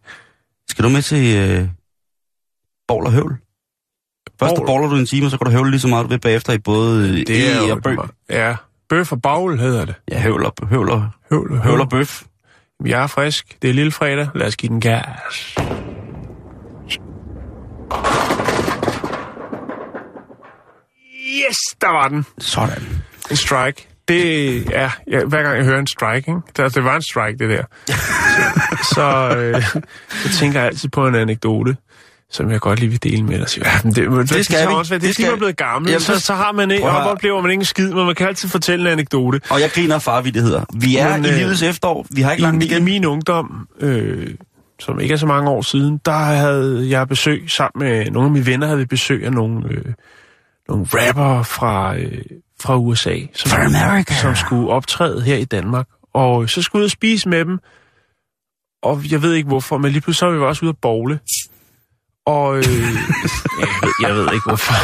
Skal 0.69 0.85
du 0.85 0.89
med 0.89 1.03
til 1.03 1.37
øh, 1.37 1.69
Borg 2.89 3.05
og 3.07 3.13
Høvl? 3.13 3.37
Først 4.41 4.55
Bovl. 4.57 4.67
boller 4.67 4.89
du 4.89 4.97
en 4.97 5.07
time, 5.07 5.27
og 5.27 5.31
så 5.31 5.39
kan 5.39 5.45
du 5.45 5.51
høvle 5.51 5.71
lige 5.71 5.81
så 5.81 5.89
meget, 5.89 6.05
du 6.05 6.09
vil 6.09 6.21
bagefter 6.21 6.53
i 6.53 6.59
både 6.59 7.09
øh, 7.09 7.17
Det 7.27 7.51
er 7.57 7.69
E 7.69 7.73
og 7.73 7.83
bøg. 7.83 7.99
Ja, 8.31 8.57
bøf 8.89 9.13
og 9.13 9.23
bagl 9.23 9.59
hedder 9.59 9.85
det. 9.85 9.95
Ja, 10.11 10.21
høvl 10.21 10.45
og, 10.45 10.55
høvl 10.69 10.91
og, 10.91 11.09
Høvl, 11.31 11.59
høvl 11.59 11.81
og 11.81 11.89
bøf. 11.89 12.23
Jeg 12.87 13.03
er 13.03 13.07
frisk. 13.07 13.57
Det 13.63 13.71
er 13.71 13.75
lille 13.75 13.93
fredag. 13.93 14.29
Lad 14.35 14.47
os 14.47 14.57
give 14.57 14.71
den 14.71 14.81
gas. 14.81 15.57
Yes, 21.27 21.57
der 21.81 21.89
var 21.93 22.09
den. 22.09 22.27
Sådan. 22.39 22.83
En 23.31 23.37
strike. 23.37 23.89
Det 24.09 24.57
er, 24.77 24.91
ja, 25.11 25.25
hver 25.25 25.43
gang 25.43 25.57
jeg 25.57 25.65
hører 25.65 25.79
en 25.81 25.87
strike, 25.87 26.17
ikke? 26.19 26.33
Det, 26.57 26.75
det 26.75 26.85
var 26.85 26.97
en 26.97 27.03
strike, 27.03 27.39
det 27.39 27.49
der. 27.51 27.65
Så, 27.87 27.95
så, 28.95 29.37
øh, 29.39 29.63
så 30.11 30.39
tænker 30.39 30.59
jeg 30.61 30.67
altid 30.67 30.89
på 30.89 31.07
en 31.07 31.15
anekdote, 31.15 31.77
som 32.31 32.51
jeg 32.51 32.61
godt 32.61 32.81
lige 32.81 32.91
vil 32.91 33.03
dele 33.03 33.23
med 33.25 33.39
dig. 33.39 33.49
Siger, 33.49 33.69
ja, 33.69 33.79
men 33.85 33.95
det, 33.95 34.11
det, 34.11 34.31
det 34.31 34.45
skal 34.45 34.69
vi. 34.69 34.75
Også, 34.75 34.91
være. 34.91 34.99
det, 34.99 35.03
Det 35.03 35.09
er 35.09 35.13
skal 35.15 35.33
er 35.33 35.37
blevet 35.37 35.57
gammel, 35.57 35.91
Jamen, 35.91 36.01
så, 36.01 36.21
så- 36.21 36.35
har 36.35 36.53
man 36.53 36.71
ikke, 36.71 36.85
høre. 36.85 37.11
oplever 37.11 37.41
man 37.43 37.51
ikke 37.51 37.61
en 37.61 37.65
skid, 37.65 37.93
men 37.93 38.07
man 38.07 38.15
kan 38.15 38.27
altid 38.29 38.49
fortælle 38.49 38.87
en 38.87 38.93
anekdote. 38.93 39.41
Og 39.51 39.61
jeg 39.61 39.71
griner 39.71 39.95
af 39.95 40.03
farvidtigheder. 40.03 40.65
Vi 40.75 40.97
er 40.97 41.17
Men, 41.17 41.25
i 41.25 41.29
øh, 41.29 41.35
livets 41.35 41.63
efterår. 41.63 42.07
Vi 42.11 42.23
har 42.23 42.33
ikke 42.33 42.41
I, 42.41 42.45
langt 42.45 42.59
min, 42.59 42.69
I 42.69 42.71
igen. 42.71 42.85
min 42.85 43.05
ungdom, 43.05 43.69
øh, 43.81 44.29
som 44.81 45.01
ikke 45.01 45.13
er 45.15 45.19
så 45.19 45.27
mange 45.27 45.51
år 45.51 45.63
siden, 45.63 46.01
der 46.05 46.13
havde 46.19 46.87
jeg 46.91 47.09
besøg 47.09 47.45
sammen 47.51 47.89
med 47.89 48.11
nogle 48.11 48.27
af 48.27 48.33
mine 48.33 48.47
venner, 48.47 48.67
havde 48.67 48.79
vi 48.79 48.85
besøg 48.87 49.25
af 49.25 49.33
nogle, 49.33 49.69
øh, 49.71 49.85
nogle 50.69 50.87
rapper 50.93 51.43
fra, 51.43 51.97
øh, 51.97 52.23
fra 52.61 52.77
USA, 52.77 53.19
som, 53.35 53.51
Fra 53.51 53.65
America. 53.65 54.15
som 54.15 54.35
skulle 54.37 54.69
optræde 54.71 55.23
her 55.23 55.37
i 55.37 55.45
Danmark. 55.45 55.87
Og 56.15 56.51
så 56.51 56.63
skulle 56.63 56.81
jeg 56.81 56.83
ud 56.83 56.87
og 56.87 56.91
spise 56.91 57.29
med 57.29 57.45
dem, 57.45 57.59
og 58.83 59.11
jeg 59.11 59.23
ved 59.23 59.35
ikke 59.35 59.49
hvorfor, 59.49 59.79
men 59.79 59.93
lige 59.93 60.01
pludselig 60.01 60.19
så 60.19 60.27
var 60.27 60.33
vi 60.33 60.41
også 60.45 60.65
ude 60.65 60.71
at 60.71 60.79
bowle. 60.83 61.21
Og 62.27 62.57
øh, 62.57 62.65
jeg, 63.61 63.69
ved, 63.83 63.93
jeg 64.03 64.15
ved 64.15 64.33
ikke 64.33 64.49
hvorfor. 64.49 64.75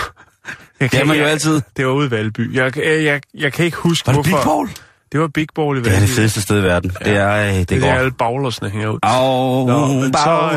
Det 0.81 0.95
er 0.95 1.05
man 1.05 1.19
jo 1.19 1.25
altid. 1.25 1.61
Det 1.77 1.87
var 1.87 1.93
ude 1.93 2.07
i 2.07 2.11
Valby. 2.11 2.55
Jeg, 2.55 2.79
jeg, 2.79 3.05
jeg, 3.05 3.21
jeg 3.35 3.53
kan 3.53 3.65
ikke 3.65 3.77
huske, 3.77 4.07
Var 4.07 4.13
det 4.13 4.25
Big 4.25 4.33
hvorfor... 4.33 4.69
Det 5.13 5.21
var 5.21 5.29
Big 5.29 5.47
Ball 5.55 5.77
i 5.79 5.81
Valby. 5.81 5.89
Det 5.89 5.97
er 5.97 6.01
det 6.01 6.09
fedeste 6.09 6.43
sted 6.43 6.61
i 6.61 6.63
verden. 6.63 6.91
Det 6.91 7.17
er, 7.17 7.49
øh, 7.49 7.55
det 7.55 7.69
Det 7.69 7.77
er 7.77 7.81
godt. 7.81 7.99
alle 7.99 8.13
baglersne 8.13 8.71
hænger 8.71 8.89
ud. 8.89 8.99
Au, 9.03 9.67
Nå, 9.67 10.03
så, 10.13 10.51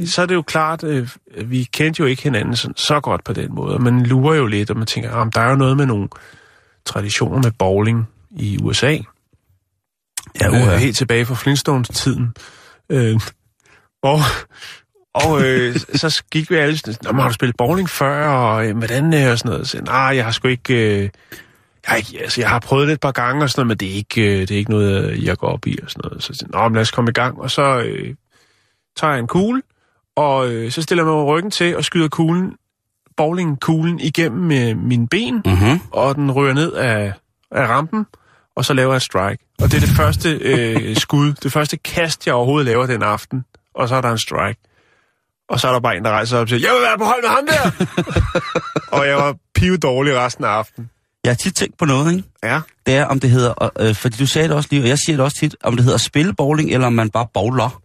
øh, 0.00 0.06
så 0.06 0.22
er 0.22 0.26
det 0.26 0.34
jo 0.34 0.42
klart, 0.42 0.84
øh, 0.84 1.08
vi 1.44 1.68
kendte 1.72 2.00
jo 2.00 2.06
ikke 2.06 2.22
hinanden 2.22 2.56
sådan, 2.56 2.76
så 2.76 3.00
godt 3.00 3.24
på 3.24 3.32
den 3.32 3.54
måde. 3.54 3.78
Man 3.78 4.06
lurer 4.06 4.36
jo 4.36 4.46
lidt, 4.46 4.70
og 4.70 4.76
man 4.76 4.86
tænker, 4.86 5.10
om 5.10 5.30
der 5.32 5.40
er 5.40 5.50
jo 5.50 5.56
noget 5.56 5.76
med 5.76 5.86
nogle 5.86 6.08
traditioner 6.86 7.42
med 7.42 7.50
bowling 7.58 8.08
i 8.30 8.58
USA. 8.62 8.96
Ja, 10.40 10.46
øh, 10.46 10.52
uha. 10.52 10.76
helt 10.76 10.96
tilbage 10.96 11.26
fra 11.26 11.34
Flintstones-tiden. 11.34 12.34
Øh, 12.90 13.20
og 14.02 14.20
og 15.14 15.42
øh, 15.44 15.76
så 15.94 16.22
gik 16.30 16.50
vi 16.50 16.56
alle 16.56 16.78
sådan, 16.78 16.94
Nå, 17.14 17.20
har 17.20 17.28
du 17.28 17.34
spillet 17.34 17.56
bowling 17.56 17.90
før, 17.90 18.28
og 18.28 18.66
øh, 18.66 18.76
hvordan 18.76 19.14
øh, 19.14 19.30
og 19.30 19.38
sådan 19.38 19.52
noget. 19.52 19.68
Så, 19.68 19.80
nej, 19.82 19.94
jeg 19.94 20.24
har 20.24 20.32
sgu 20.32 20.48
ikke... 20.48 21.02
Øh, 21.02 21.08
jeg, 21.88 22.04
altså, 22.20 22.40
jeg 22.40 22.50
har 22.50 22.58
prøvet 22.58 22.86
det 22.88 22.94
et 22.94 23.00
par 23.00 23.12
gange 23.12 23.42
og 23.44 23.50
sådan 23.50 23.60
noget, 23.60 23.68
men 23.68 23.76
det 23.76 23.90
er 23.90 23.94
ikke, 23.94 24.22
øh, 24.34 24.40
det 24.40 24.50
er 24.50 24.56
ikke 24.58 24.70
noget, 24.70 25.24
jeg 25.24 25.36
går 25.36 25.48
op 25.48 25.66
i 25.66 25.78
og 25.82 25.90
sådan 25.90 26.00
noget. 26.08 26.22
Så 26.22 26.38
jeg 26.40 26.60
Nå, 26.60 26.68
men 26.68 26.74
lad 26.74 26.82
os 26.82 26.90
komme 26.90 27.10
i 27.10 27.12
gang. 27.12 27.40
Og 27.40 27.50
så 27.50 27.62
øh, 27.80 28.14
tager 28.96 29.12
jeg 29.12 29.20
en 29.20 29.26
kugle, 29.26 29.62
og 30.16 30.48
øh, 30.52 30.70
så 30.72 30.82
stiller 30.82 31.04
jeg 31.04 31.12
mig 31.14 31.24
ryggen 31.24 31.50
til 31.50 31.76
og 31.76 31.84
skyder 31.84 32.08
kuglen, 32.08 32.52
bowlingkuglen 33.16 34.00
igennem 34.00 34.50
øh, 34.52 34.76
mine 34.84 35.08
ben, 35.08 35.42
Mhm. 35.44 35.80
og 35.92 36.14
den 36.14 36.30
rører 36.32 36.54
ned 36.54 36.72
af, 36.72 37.12
af 37.50 37.66
rampen, 37.68 38.06
og 38.56 38.64
så 38.64 38.74
laver 38.74 38.92
jeg 38.92 38.96
et 38.96 39.02
strike. 39.02 39.44
Og 39.62 39.70
det 39.70 39.74
er 39.76 39.80
det 39.80 39.88
første 39.96 40.30
øh, 40.30 40.96
skud, 41.04 41.32
det 41.32 41.52
første 41.52 41.76
kast, 41.76 42.26
jeg 42.26 42.34
overhovedet 42.34 42.66
laver 42.66 42.86
den 42.86 43.02
aften, 43.02 43.44
og 43.74 43.88
så 43.88 43.94
er 43.94 44.00
der 44.00 44.10
en 44.12 44.18
strike. 44.18 44.60
Og 45.48 45.60
så 45.60 45.68
er 45.68 45.72
der 45.72 45.80
bare 45.80 45.96
en, 45.96 46.04
der 46.04 46.10
rejser 46.10 46.36
op 46.38 46.42
og 46.42 46.48
siger, 46.48 46.60
jeg 46.68 46.74
vil 46.74 46.82
være 46.82 46.98
på 46.98 47.04
hold 47.04 47.22
med 47.22 47.28
ham 47.30 47.46
der! 47.46 47.86
og 48.98 49.06
jeg 49.06 49.16
var 49.16 49.36
pive 49.54 49.76
dårlig 49.76 50.16
resten 50.16 50.44
af 50.44 50.48
aftenen. 50.48 50.90
Jeg 51.28 51.32
har 51.32 51.36
tit 51.36 51.54
tænkt 51.54 51.78
på 51.78 51.84
noget, 51.84 52.12
ikke? 52.16 52.28
Ja. 52.42 52.60
Det 52.86 52.94
er, 52.96 53.04
om 53.04 53.20
det 53.20 53.30
hedder, 53.30 53.68
øh, 53.80 53.94
fordi 53.94 54.16
du 54.16 54.26
sagde 54.26 54.48
det 54.48 54.56
også 54.56 54.68
lige, 54.72 54.82
og 54.82 54.88
jeg 54.88 54.98
siger 54.98 55.16
det 55.16 55.24
også 55.24 55.36
tit, 55.36 55.56
om 55.64 55.76
det 55.76 55.84
hedder 55.84 55.98
spille 55.98 56.34
bowling, 56.34 56.70
eller 56.70 56.86
om 56.86 56.92
man 56.92 57.10
bare 57.10 57.26
bowler. 57.34 57.82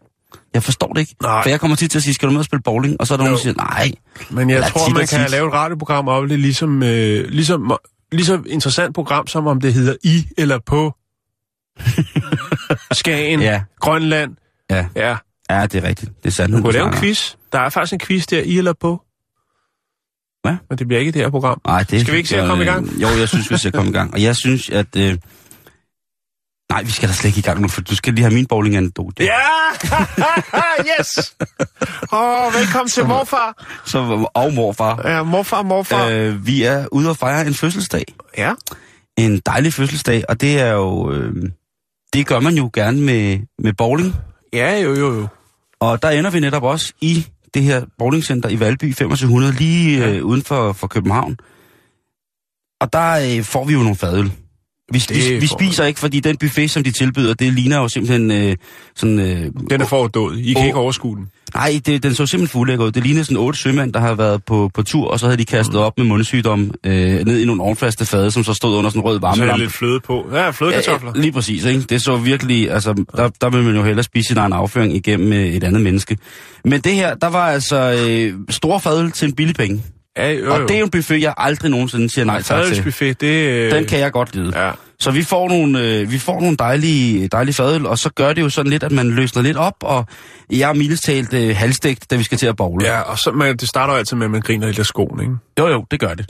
Jeg 0.54 0.64
forstår 0.64 0.88
det 0.94 1.00
ikke. 1.02 1.16
Nej. 1.22 1.44
For 1.44 1.50
jeg 1.50 1.60
kommer 1.60 1.78
tit 1.78 1.92
til 1.92 2.00
at 2.00 2.04
sige, 2.04 2.14
skal 2.14 2.28
du 2.28 2.32
med 2.34 2.40
at 2.40 2.46
spille 2.46 2.62
bowling? 2.64 2.96
Og 3.00 3.08
så 3.08 3.14
er 3.14 3.18
der 3.18 3.24
nogen, 3.24 3.36
der 3.38 3.42
siger, 3.42 3.54
nej. 3.54 3.92
Men 4.30 4.50
jeg 4.50 4.56
Eller 4.56 4.70
tror, 4.70 4.86
og 4.86 4.92
man 4.92 5.08
kan 5.08 5.20
tit. 5.20 5.32
lave 5.32 5.48
et 5.48 5.54
radioprogram 5.54 6.08
om 6.08 6.30
det, 6.30 6.40
ligesom, 6.40 6.84
øh, 6.84 7.28
ligesom, 7.30 7.78
ligesom 8.12 8.46
interessant 8.50 8.96
program, 8.96 9.28
som 9.28 9.48
om 9.48 9.62
det 9.62 9.74
hedder 9.74 9.96
i 10.04 10.26
eller 10.38 10.60
på 10.66 10.96
Skagen, 12.92 13.42
Ja. 13.42 13.62
Grønland. 13.80 14.36
Ja, 14.70 14.86
Ja, 14.96 15.18
ja 15.50 15.66
det 15.66 15.84
er 15.84 15.88
rigtigt. 15.88 16.12
Det 16.24 16.30
er 16.30 16.34
sandt. 16.34 16.56
du 16.58 16.62
kunne 16.62 16.74
lave 16.74 16.88
en 16.88 16.94
quiz. 16.94 17.36
Der 17.52 17.60
er 17.60 17.70
faktisk 17.70 17.94
en 17.94 18.00
quiz 18.00 18.26
der, 18.26 18.42
i 18.42 18.58
eller 18.58 18.74
på. 18.82 19.02
Hvad? 20.44 20.56
Men 20.70 20.78
det 20.78 20.88
bliver 20.88 21.00
ikke 21.00 21.12
det 21.12 21.22
her 21.22 21.30
program. 21.30 21.62
Nej, 21.68 21.84
det, 21.84 22.02
Skal 22.02 22.12
vi 22.14 22.18
ikke 22.18 22.30
se 22.30 22.38
at 22.42 22.48
komme 22.48 22.64
i 22.64 22.68
gang? 22.68 22.88
Øh, 22.88 23.02
Jo, 23.02 23.08
jeg 23.08 23.30
synes, 23.30 23.52
vi 23.52 23.58
skal 23.58 23.72
komme 23.72 23.90
i 23.90 23.94
gang. 23.94 24.14
Og 24.14 24.22
jeg 24.24 24.36
synes, 24.36 24.70
at... 24.70 24.88
Øh, 24.98 25.18
nej, 26.72 26.84
vi 26.84 26.92
skal 26.92 27.10
da 27.10 27.14
slet 27.14 27.28
ikke 27.30 27.40
i 27.40 27.42
gang 27.42 27.62
nu, 27.62 27.68
for 27.68 27.82
du 27.82 27.96
skal 27.96 28.14
lige 28.14 28.24
have 28.24 28.34
min 28.34 28.46
bowling-anekdote. 28.46 29.24
Ja! 29.24 29.32
yes! 31.00 31.36
Åh, 32.14 32.46
oh, 32.48 32.54
velkommen 32.54 32.90
til 32.90 33.06
morfar. 33.06 33.66
Så, 33.86 34.28
og 34.34 34.54
morfar. 34.54 35.10
Ja, 35.10 35.24
morfar, 35.24 35.62
morfar. 35.64 36.08
Øh, 36.08 36.46
vi 36.48 36.64
er 36.64 36.88
ude 36.92 37.10
og 37.10 37.18
fejre 37.18 37.48
en 37.48 37.54
fødselsdag. 37.54 38.04
Ja. 38.38 38.54
En 39.18 39.40
dejlig 39.46 39.74
fødselsdag, 39.74 40.24
og 40.30 40.42
det 40.42 40.60
er 40.60 40.72
jo... 40.72 41.12
Øh, 41.12 41.34
det 42.14 42.28
gør 42.28 42.40
man 42.40 42.54
jo 42.56 42.70
gerne 42.74 43.02
med, 43.02 43.40
med 43.60 43.74
bowling. 43.74 44.16
Ja, 44.54 44.80
jo, 44.80 44.96
jo, 44.96 45.14
jo. 45.14 45.28
Og 45.80 46.02
der 46.02 46.10
ender 46.10 46.30
vi 46.30 46.40
netop 46.40 46.64
også 46.64 46.94
i 47.02 47.28
det 47.54 47.64
her 47.64 47.86
bowlingcenter 47.98 48.50
i 48.50 48.60
Valby 48.60 48.94
2500, 48.94 49.54
lige 49.54 50.06
øh, 50.06 50.26
uden 50.26 50.42
for, 50.42 50.74
for 50.74 50.88
København. 50.88 51.38
Og 52.82 52.94
der 52.94 53.38
øh, 53.38 53.44
får 53.44 53.66
vi 53.66 53.74
jo 53.74 53.80
nogle 53.80 53.96
fadøl. 53.96 54.32
Vi, 54.94 55.06
vi, 55.10 55.40
vi 55.40 55.48
spiser 55.48 55.86
ikke, 55.86 56.00
fordi 56.00 56.20
den 56.20 56.38
buffet, 56.38 56.72
som 56.72 56.84
de 56.84 56.92
tilbyder, 56.92 57.34
det 57.34 57.54
ligner 57.54 57.78
jo 57.78 57.88
simpelthen 57.88 58.32
øh, 58.32 58.56
sådan... 58.96 59.20
Øh, 59.20 59.52
Den 59.70 59.82
er 59.82 59.86
fordået. 59.86 60.40
I 60.40 60.54
kan 60.54 60.62
Åh. 60.62 60.66
ikke 60.66 60.78
overskue 60.78 61.16
den. 61.16 61.28
Nej, 61.54 61.82
det, 61.86 62.04
den 62.04 62.16
så 62.16 62.26
simpelthen 62.26 62.52
fuldlækker 62.52 62.86
ud. 62.86 62.92
Det 62.92 63.04
lignede 63.04 63.26
sådan 63.26 63.38
otte 63.38 63.60
sømænd, 63.60 63.94
der 63.94 64.00
havde 64.00 64.18
været 64.18 64.44
på, 64.44 64.72
på 64.74 64.84
tur, 64.84 65.08
og 65.08 65.20
så 65.20 65.26
havde 65.26 65.38
de 65.38 65.46
kastet 65.46 65.76
op 65.76 65.98
med 65.98 66.06
mundsygdom 66.06 66.72
øh, 66.86 66.94
ned 67.26 67.40
i 67.40 67.46
nogle 67.46 67.64
ovnfaste 67.64 68.06
fade, 68.06 68.32
som 68.32 68.44
så 68.44 68.54
stod 68.54 68.76
under 68.76 68.90
sådan 68.90 69.02
en 69.02 69.06
rød 69.06 69.20
Så 69.36 69.44
er 69.44 69.58
lidt 69.58 69.72
fløde 69.72 70.00
på. 70.00 70.26
Ja, 70.34 70.50
flødekartofler. 70.50 71.12
Ja, 71.16 71.22
lige 71.22 71.32
præcis, 71.32 71.66
ikke? 71.66 71.82
Det 71.82 72.02
så 72.02 72.16
virkelig, 72.16 72.72
altså, 72.72 73.06
der, 73.18 73.30
der 73.42 73.50
vil 73.50 73.64
man 73.64 73.76
jo 73.76 73.84
hellere 73.84 74.04
spise 74.04 74.28
sin 74.28 74.38
egen 74.38 74.54
afføring 74.54 74.96
igennem 74.96 75.34
øh, 75.34 75.46
et 75.46 75.64
andet 75.64 75.82
menneske. 75.82 76.18
Men 76.66 76.82
det 76.82 76.94
her, 76.94 77.16
der 77.16 77.28
var 77.28 77.48
altså 77.48 78.06
øh, 78.08 78.34
stor 78.50 78.80
fadøl 78.80 79.12
til 79.12 79.28
en 79.28 79.36
billig 79.36 79.56
penge. 79.56 79.82
Ja, 80.18 80.32
jo, 80.32 80.46
jo. 80.46 80.54
Og 80.54 80.60
det 80.60 80.72
er 80.72 80.80
jo 80.80 80.86
en 80.86 80.92
buffet, 80.92 81.22
jeg 81.22 81.34
aldrig 81.38 81.72
nogensinde 81.72 82.10
siger 82.10 82.26
nej 82.26 82.42
tak 82.42 82.66
til. 82.66 82.70
Fadølsbuffet, 82.70 83.22
det... 83.22 83.28
Øh, 83.28 83.72
Den 83.72 83.86
kan 83.86 84.00
jeg 84.00 84.12
godt 84.12 84.36
lide. 84.36 84.66
Ja. 84.66 84.72
Så 85.00 85.12
vi 85.12 85.24
får 85.24 85.50
nogle, 85.50 85.82
øh, 85.82 86.12
vi 86.12 86.20
får 86.20 86.42
nogle 86.42 86.58
dejlige, 86.58 87.28
dejlige 87.28 87.56
fadøl, 87.56 87.86
og 87.86 88.00
så 88.00 88.10
gør 88.10 88.34
det 88.34 88.42
jo 88.42 88.50
sådan 88.50 88.70
lidt, 88.70 88.84
at 88.84 88.92
man 88.92 89.10
løsner 89.12 89.42
lidt 89.42 89.58
op, 89.58 89.76
og 89.82 90.06
jeg 90.50 90.70
er 90.70 90.74
mildest 90.74 91.04
talt 91.04 91.34
øh, 91.34 91.56
halvstegt, 91.56 92.12
da 92.12 92.16
vi 92.16 92.24
skal 92.24 92.38
til 92.38 92.46
at 92.48 92.56
bowle. 92.56 92.86
Ja, 92.86 93.00
og 93.02 93.20
så, 93.20 93.32
man, 93.32 93.58
det 93.58 93.70
starter 93.70 93.94
jo 93.94 93.98
altid 93.98 94.18
med, 94.18 94.26
at 94.26 94.32
man 94.32 94.42
griner 94.42 94.68
lidt 94.68 94.80
af 94.80 94.86
skoen, 94.86 95.20
ikke? 95.20 95.34
Jo, 95.60 95.68
jo, 95.68 95.86
det 95.92 96.00
gør 96.00 96.14
det. 96.14 96.30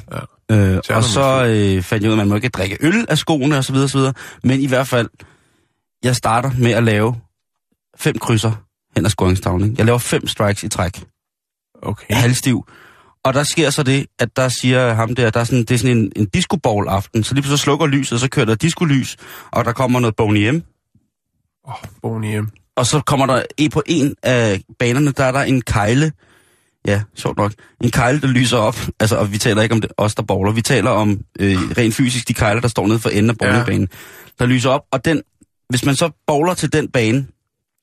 Ja. 0.50 0.56
Øh, 0.56 0.80
og 0.90 1.04
så 1.04 1.46
øh, 1.46 1.82
fandt 1.84 2.04
jeg 2.04 2.12
ud 2.12 2.14
af, 2.14 2.14
at 2.14 2.18
man 2.18 2.28
må 2.28 2.36
ikke 2.36 2.50
drikke 2.50 2.78
øl 2.80 3.06
af 3.10 3.18
skoene 3.18 3.58
osv. 3.58 3.76
osv. 3.76 4.00
Men 4.44 4.60
i 4.62 4.68
hvert 4.68 4.88
fald, 4.88 5.10
jeg 6.04 6.16
starter 6.16 6.52
med 6.58 6.72
at 6.72 6.84
lave 6.84 7.16
fem 7.98 8.18
krydser 8.20 8.52
hen 8.96 9.06
ad 9.06 9.10
scoringstavlen. 9.10 9.76
Jeg 9.78 9.86
laver 9.86 10.00
fem 10.00 10.28
strikes 10.28 10.64
i 10.64 10.70
træk. 10.70 11.04
Okay. 11.82 12.14
Halvstiv. 12.14 12.66
Og 13.24 13.34
der 13.34 13.44
sker 13.44 13.70
så 13.70 13.84
det, 13.84 14.06
at 14.20 14.36
der 14.36 14.50
siger 14.50 14.94
ham 14.94 15.16
der, 15.16 15.30
der 15.30 15.40
er 15.40 15.44
sådan, 15.44 15.60
det 15.60 15.72
er 15.72 15.78
sådan 15.78 15.98
en, 15.98 16.12
en 16.16 16.26
disco 16.26 16.58
aften. 16.88 17.24
Så 17.24 17.34
lige 17.34 17.42
pludselig 17.42 17.60
så 17.60 17.64
slukker 17.64 17.88
lyset, 17.88 18.14
og 18.14 18.20
så 18.20 18.30
kører 18.30 18.46
der 18.46 18.56
disco-lys, 18.56 19.16
og 19.52 19.66
der 19.66 19.72
kommer 19.72 20.00
noget 20.00 20.16
Boney 20.16 20.50
M. 20.50 20.56
Åh, 21.68 21.74
oh, 21.74 21.90
Boniem. 22.02 22.50
Og 22.76 22.86
så 22.86 23.00
kommer 23.00 23.26
der 23.26 23.44
på 23.74 23.84
en 23.86 24.16
af 24.24 24.62
banerne, 24.80 25.12
der 25.12 25.24
er 25.24 25.32
der 25.32 25.42
en 25.42 25.62
kejle. 25.62 26.12
Ja, 26.88 27.02
sjovt 27.16 27.38
nok. 27.38 27.54
En 27.82 27.92
kejle, 27.92 28.22
der 28.22 28.28
lyser 28.28 28.58
op. 28.58 28.78
Altså, 29.00 29.16
og 29.18 29.32
vi 29.32 29.38
taler 29.38 29.62
ikke 29.62 29.76
om 29.76 29.82
det, 29.82 29.92
os, 29.98 30.16
der 30.16 30.24
bowler. 30.24 30.52
Vi 30.52 30.62
taler 30.62 30.90
om 30.92 31.20
øh, 31.40 31.58
rent 31.78 31.96
fysisk 31.96 32.28
de 32.28 32.34
kejler, 32.34 32.62
der 32.62 32.68
står 32.68 32.88
nede 32.88 33.00
for 33.00 33.10
enden 33.10 33.30
af 33.30 33.38
bowlingbanen. 33.38 33.88
Ja. 33.92 33.98
Der 34.40 34.46
lyser 34.46 34.70
op. 34.70 34.82
Og 34.92 35.06
den, 35.06 35.22
hvis 35.70 35.86
man 35.86 35.96
så 35.96 36.10
bowler 36.28 36.54
til 36.54 36.74
den 36.74 36.88
bane, 36.88 37.28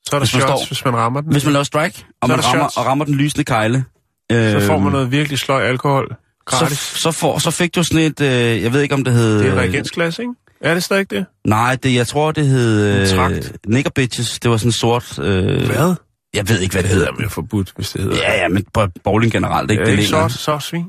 Så 0.05 0.15
er 0.15 0.19
der 0.19 0.25
Hvis 0.25 0.33
man 0.33 0.41
shots, 0.41 0.61
står- 0.61 0.67
hvis 0.67 0.85
man 0.85 0.95
rammer 0.95 1.21
den. 1.21 1.31
hvis 1.31 1.43
man 1.45 1.53
laver 1.53 1.63
strike, 1.63 2.05
og, 2.21 2.27
Så 2.29 2.35
man 2.35 2.45
rammer, 2.45 2.61
shots. 2.63 2.77
og 2.77 2.85
rammer 2.85 3.05
den 3.05 3.15
lysende 3.15 3.43
kejle, 3.43 3.85
øh, 4.31 4.61
Så 4.61 4.67
får 4.67 4.77
man 4.79 4.91
noget 4.91 5.11
virkelig 5.11 5.39
sløj 5.39 5.63
alkohol. 5.63 6.07
så, 6.49 6.57
Gratis. 6.57 6.77
så, 6.77 7.11
får, 7.11 7.39
så 7.39 7.51
fik 7.51 7.75
du 7.75 7.83
sådan 7.83 8.01
et, 8.05 8.21
øh, 8.21 8.63
jeg 8.63 8.73
ved 8.73 8.81
ikke 8.81 8.95
om 8.95 9.03
det 9.03 9.13
hed... 9.13 9.39
det 9.39 9.47
er 9.47 9.51
øh, 9.53 9.57
reagensglas, 9.59 10.19
ikke? 10.19 10.31
Er 10.61 10.73
det 10.73 10.83
stadig 10.83 11.09
det? 11.11 11.25
Nej, 11.47 11.77
det, 11.83 11.95
jeg 11.95 12.07
tror 12.07 12.31
det 12.31 12.45
hed... 12.47 13.01
Øh, 13.01 13.07
trakt. 13.07 13.51
Nigger 13.67 13.91
Bitches, 13.95 14.39
det 14.39 14.51
var 14.51 14.57
sådan 14.57 14.71
sort... 14.71 15.19
Øh, 15.19 15.65
Hvad? 15.65 15.95
Jeg 16.33 16.49
ved 16.49 16.59
ikke, 16.59 16.73
hvad 16.73 16.83
det 16.83 16.89
Det 16.89 16.97
hedder. 16.97 17.11
er 17.11 17.15
mere 17.19 17.29
forbudt, 17.29 17.71
hvis 17.75 17.89
det 17.91 18.01
hedder. 18.01 18.17
Ja, 18.17 18.41
ja, 18.41 18.47
men 18.47 18.65
på 18.73 18.87
bowling 19.03 19.31
generelt, 19.31 19.71
ikke? 19.71 19.81
Er 19.81 19.85
det 19.85 19.91
ikke 19.91 20.03
ligner- 20.03 20.27
så, 20.27 20.37
så 20.37 20.59
svin? 20.59 20.85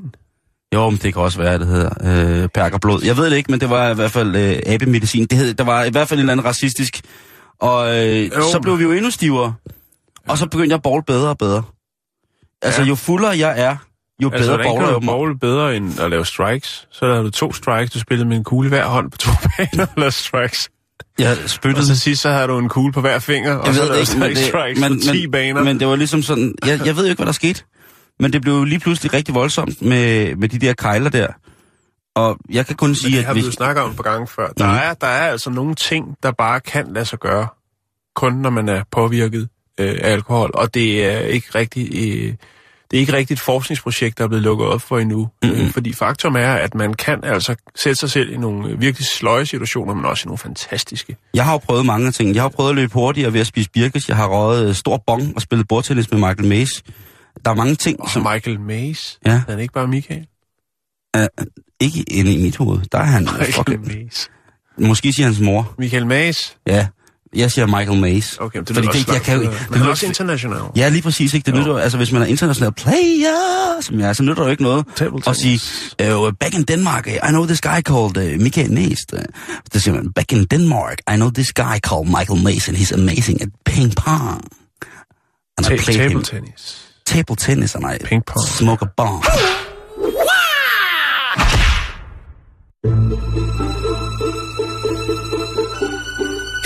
Jo, 0.73 0.89
men 0.89 0.99
det 1.03 1.13
kan 1.13 1.21
også 1.21 1.37
være, 1.37 1.57
det 1.59 1.67
hedder 1.67 1.89
øh, 2.43 2.49
perkerblod. 2.49 3.01
Jeg 3.05 3.17
ved 3.17 3.29
det 3.29 3.37
ikke, 3.37 3.51
men 3.51 3.59
det 3.59 3.69
var 3.69 3.89
i 3.91 3.93
hvert 3.93 4.11
fald 4.11 4.35
øh, 4.35 4.59
abemedicin. 4.65 5.25
Det 5.25 5.37
hed, 5.37 5.53
der 5.53 5.63
var 5.63 5.83
i 5.83 5.89
hvert 5.89 6.07
fald 6.07 6.19
en 6.19 6.21
eller 6.21 6.31
anden 6.33 6.45
racistisk. 6.45 7.01
Og 7.61 7.95
øh, 7.97 8.25
Jo. 8.27 8.41
så 8.51 8.59
blev 8.61 8.77
vi 8.79 8.83
jo 8.83 8.91
endnu 8.91 9.11
stivere. 9.11 9.53
Og 10.27 10.37
så 10.37 10.45
begyndte 10.47 10.69
jeg 10.69 10.75
at 10.77 10.83
bowl 10.83 11.03
bedre 11.07 11.29
og 11.29 11.37
bedre. 11.37 11.63
Altså, 12.63 12.81
Ja. 12.81 12.87
jo 12.87 12.95
fuldere 12.95 13.37
jeg 13.37 13.53
er, 13.59 13.75
jo 14.23 14.29
Altså, 14.33 14.51
bedre 14.57 14.63
bowler 14.63 14.87
jeg 14.89 14.97
mig. 15.01 15.07
bowle 15.13 15.37
bedre 15.39 15.75
end 15.75 15.99
at 15.99 16.09
lave 16.09 16.25
strikes? 16.25 16.87
Så 16.91 17.05
lavede 17.05 17.23
du 17.23 17.29
to 17.29 17.53
strikes, 17.53 17.91
du 17.91 17.99
spillede 17.99 18.29
med 18.29 18.37
en 18.37 18.43
kugle 18.43 18.69
hver 18.69 18.85
hånd 18.85 19.11
på 19.11 19.17
to 19.17 19.29
baner 19.57 19.85
og 19.85 19.93
lavede 19.97 20.11
strikes. 20.11 20.69
Jeg 21.19 21.37
Og 21.43 21.49
spyttede 21.49 21.85
så 21.85 21.99
sidst, 21.99 22.21
så 22.21 22.29
havde 22.29 22.47
du 22.47 22.57
en 22.59 22.69
kugle 22.69 22.93
på 22.93 23.01
hver 23.01 23.19
finger, 23.19 23.55
og 23.55 23.65
jeg 23.65 23.75
så 23.75 23.81
ved 23.81 23.89
lavede 23.89 24.05
det 24.05 24.17
du 24.19 24.23
ikke, 24.25 24.35
men, 24.35 24.47
strikes 24.49 24.81
det, 24.81 24.91
men, 24.91 24.99
på 24.99 25.03
10 25.13 25.21
men, 25.21 25.31
baner. 25.31 25.63
men 25.63 25.79
det 25.79 25.87
var 25.87 25.95
ligesom 25.95 26.21
sådan, 26.21 26.55
jeg, 26.65 26.85
jeg 26.85 26.95
ved 26.95 27.03
jo 27.03 27.09
ikke, 27.09 27.19
hvad 27.19 27.25
der 27.25 27.31
skete, 27.33 27.63
men 28.19 28.33
det 28.33 28.41
blev 28.41 28.63
lige 28.65 28.79
pludselig 28.79 29.13
rigtig 29.13 29.35
voldsomt 29.35 29.81
med, 29.81 30.35
med 30.35 30.49
de 30.49 30.59
der 30.59 30.73
kejler 30.73 31.09
der. 31.09 31.27
Og 32.15 32.37
jeg 32.49 32.65
kan 32.65 32.75
kun 32.75 32.89
Men 32.89 32.95
sige, 32.95 33.11
det 33.13 33.19
at 33.19 33.25
har 33.25 33.33
vi 33.33 33.39
jo 33.39 33.51
snakket 33.51 33.83
om 33.83 33.95
på 33.95 34.03
gange 34.03 34.27
før. 34.27 34.47
Der, 34.57 34.67
Mhm. 34.67 34.75
er, 34.83 34.93
der 34.93 35.07
er 35.07 35.27
altså 35.31 35.49
nogle 35.49 35.75
ting, 35.75 36.05
der 36.23 36.31
bare 36.31 36.59
kan 36.59 36.87
lade 36.93 37.05
sig 37.05 37.19
gøre, 37.19 37.47
kun 38.15 38.33
når 38.33 38.49
man 38.49 38.69
er 38.69 38.83
påvirket 38.91 39.49
øh, 39.79 39.99
af 40.01 40.11
alkohol. 40.11 40.51
Og 40.53 40.73
det 40.73 41.05
er 41.05 41.19
ikke 41.19 41.47
rigtig... 41.55 41.89
Øh, 41.93 42.33
det 42.91 42.97
er 42.97 43.01
ikke 43.01 43.13
rigtigt 43.13 43.37
et 43.39 43.43
forskningsprojekt, 43.43 44.17
der 44.17 44.23
er 44.23 44.27
blevet 44.27 44.43
lukket 44.43 44.67
op 44.67 44.81
for 44.81 44.99
endnu. 44.99 45.29
Mm-hmm. 45.43 45.61
Øh, 45.61 45.71
fordi 45.71 45.93
faktum 45.93 46.35
er, 46.35 46.53
at 46.53 46.75
man 46.75 46.93
kan 46.93 47.23
altså 47.23 47.55
sætte 47.75 47.95
sig 47.99 48.11
selv 48.11 48.33
i 48.33 48.37
nogle 48.37 48.77
virkelig 48.79 49.07
sløje 49.07 49.45
situationer, 49.45 49.93
men 49.93 50.05
også 50.05 50.23
i 50.23 50.27
nogle 50.27 50.37
fantastiske. 50.37 51.15
jeg 51.33 51.45
har 51.45 51.51
jo 51.51 51.57
prøvet 51.57 51.85
mange 51.85 52.11
ting. 52.11 52.35
Jeg 52.35 52.41
har 52.41 52.49
prøvet 52.49 52.69
at 52.69 52.75
løbe 52.75 52.93
hurtigere 52.93 53.33
ved 53.33 53.39
at 53.39 53.47
spise 53.47 53.69
birkes. 53.69 54.09
Jeg 54.09 54.17
har 54.17 54.27
røget 54.27 54.69
øh, 54.69 54.75
stor 54.75 55.03
bong 55.07 55.35
og 55.35 55.41
spillet 55.41 55.67
bordtennis 55.67 56.11
med 56.11 56.19
Michael 56.19 56.45
Mays. 56.45 56.83
Der 57.45 57.51
er 57.51 57.55
mange 57.55 57.75
ting, 57.75 58.01
Og 58.01 58.09
som 58.09 58.27
Michael 58.33 58.59
Mays, 58.59 59.19
Ja. 59.25 59.41
han 59.47 59.57
er 59.57 59.61
ikke 59.61 59.73
bare 59.73 59.87
Michael. 59.87 60.27
ikke 61.79 62.03
inde 62.03 62.33
i 62.33 62.43
mit 62.43 62.57
hoved. 62.57 62.79
Der 62.91 62.97
er 62.97 63.03
han. 63.03 63.21
Michael 63.23 63.53
Fucking, 63.53 63.87
Mays. 63.87 64.29
måske 64.77 65.13
siger 65.13 65.25
hans 65.25 65.39
mor. 65.39 65.75
Michael 65.77 66.05
Mays. 66.07 66.57
Ja, 66.67 66.87
Jeg 67.35 67.51
siger 67.51 67.65
Michael 67.65 67.99
Mays. 68.01 68.37
Okay, 68.39 68.57
men 68.59 68.65
det 68.65 68.75
Fordi 68.75 68.87
lyder 68.87 68.99
også 68.99 69.13
jeg 69.13 69.21
kan 69.21 69.35
jo, 69.37 69.41
det 69.43 69.49
Men 69.49 69.57
han 69.59 69.73
er 69.73 69.77
lyder- 69.77 69.89
også 69.89 70.05
international. 70.05 70.61
Ja, 70.75 70.89
lige 70.89 71.01
præcis. 71.01 71.33
Ikke? 71.33 71.45
Det 71.45 71.53
nytter, 71.59 71.77
altså, 71.77 71.97
hvis 71.97 72.11
man 72.11 72.21
er 72.21 72.25
international 72.25 72.73
player, 72.73 73.81
som 73.81 73.99
jeg 73.99 74.09
er, 74.09 74.13
så 74.13 74.23
nytter 74.23 74.43
det 74.43 74.47
jo 74.47 74.51
ikke 74.51 74.63
noget 74.63 74.85
Table 74.95 75.21
at 75.27 75.35
sige, 75.35 75.59
tennis. 75.99 76.15
uh, 76.17 76.31
back 76.39 76.53
in 76.53 76.63
Denmark, 76.63 77.07
I 77.07 77.17
know 77.29 77.45
this 77.45 77.61
guy 77.61 77.81
called 77.81 78.17
uh, 78.17 78.41
Michael 78.41 78.73
Mays. 78.73 79.05
Uh, 79.13 79.19
så 79.73 79.79
siger 79.79 79.95
man, 79.95 80.11
back 80.15 80.31
in 80.31 80.45
Denmark, 80.45 80.97
I 81.13 81.15
know 81.15 81.29
this 81.29 81.53
guy 81.53 81.77
called 81.87 82.07
Michael 82.19 82.43
Mays, 82.43 82.67
and 82.69 82.77
he's 82.77 82.93
amazing 82.93 83.41
at 83.41 83.47
ping 83.65 83.93
pong. 83.95 84.41
And 85.57 85.67
I 85.67 85.69
Ta- 85.69 85.83
played 85.83 85.99
him 85.99 86.09
table 86.09 86.23
tennis. 86.23 86.79
table 87.05 87.35
tennis, 87.35 87.75
and 87.75 87.85
I 87.85 87.97
Ping 88.05 88.23
pong. 88.25 88.45
smoke 88.45 88.81
a 88.85 88.89
bomb. 88.97 89.21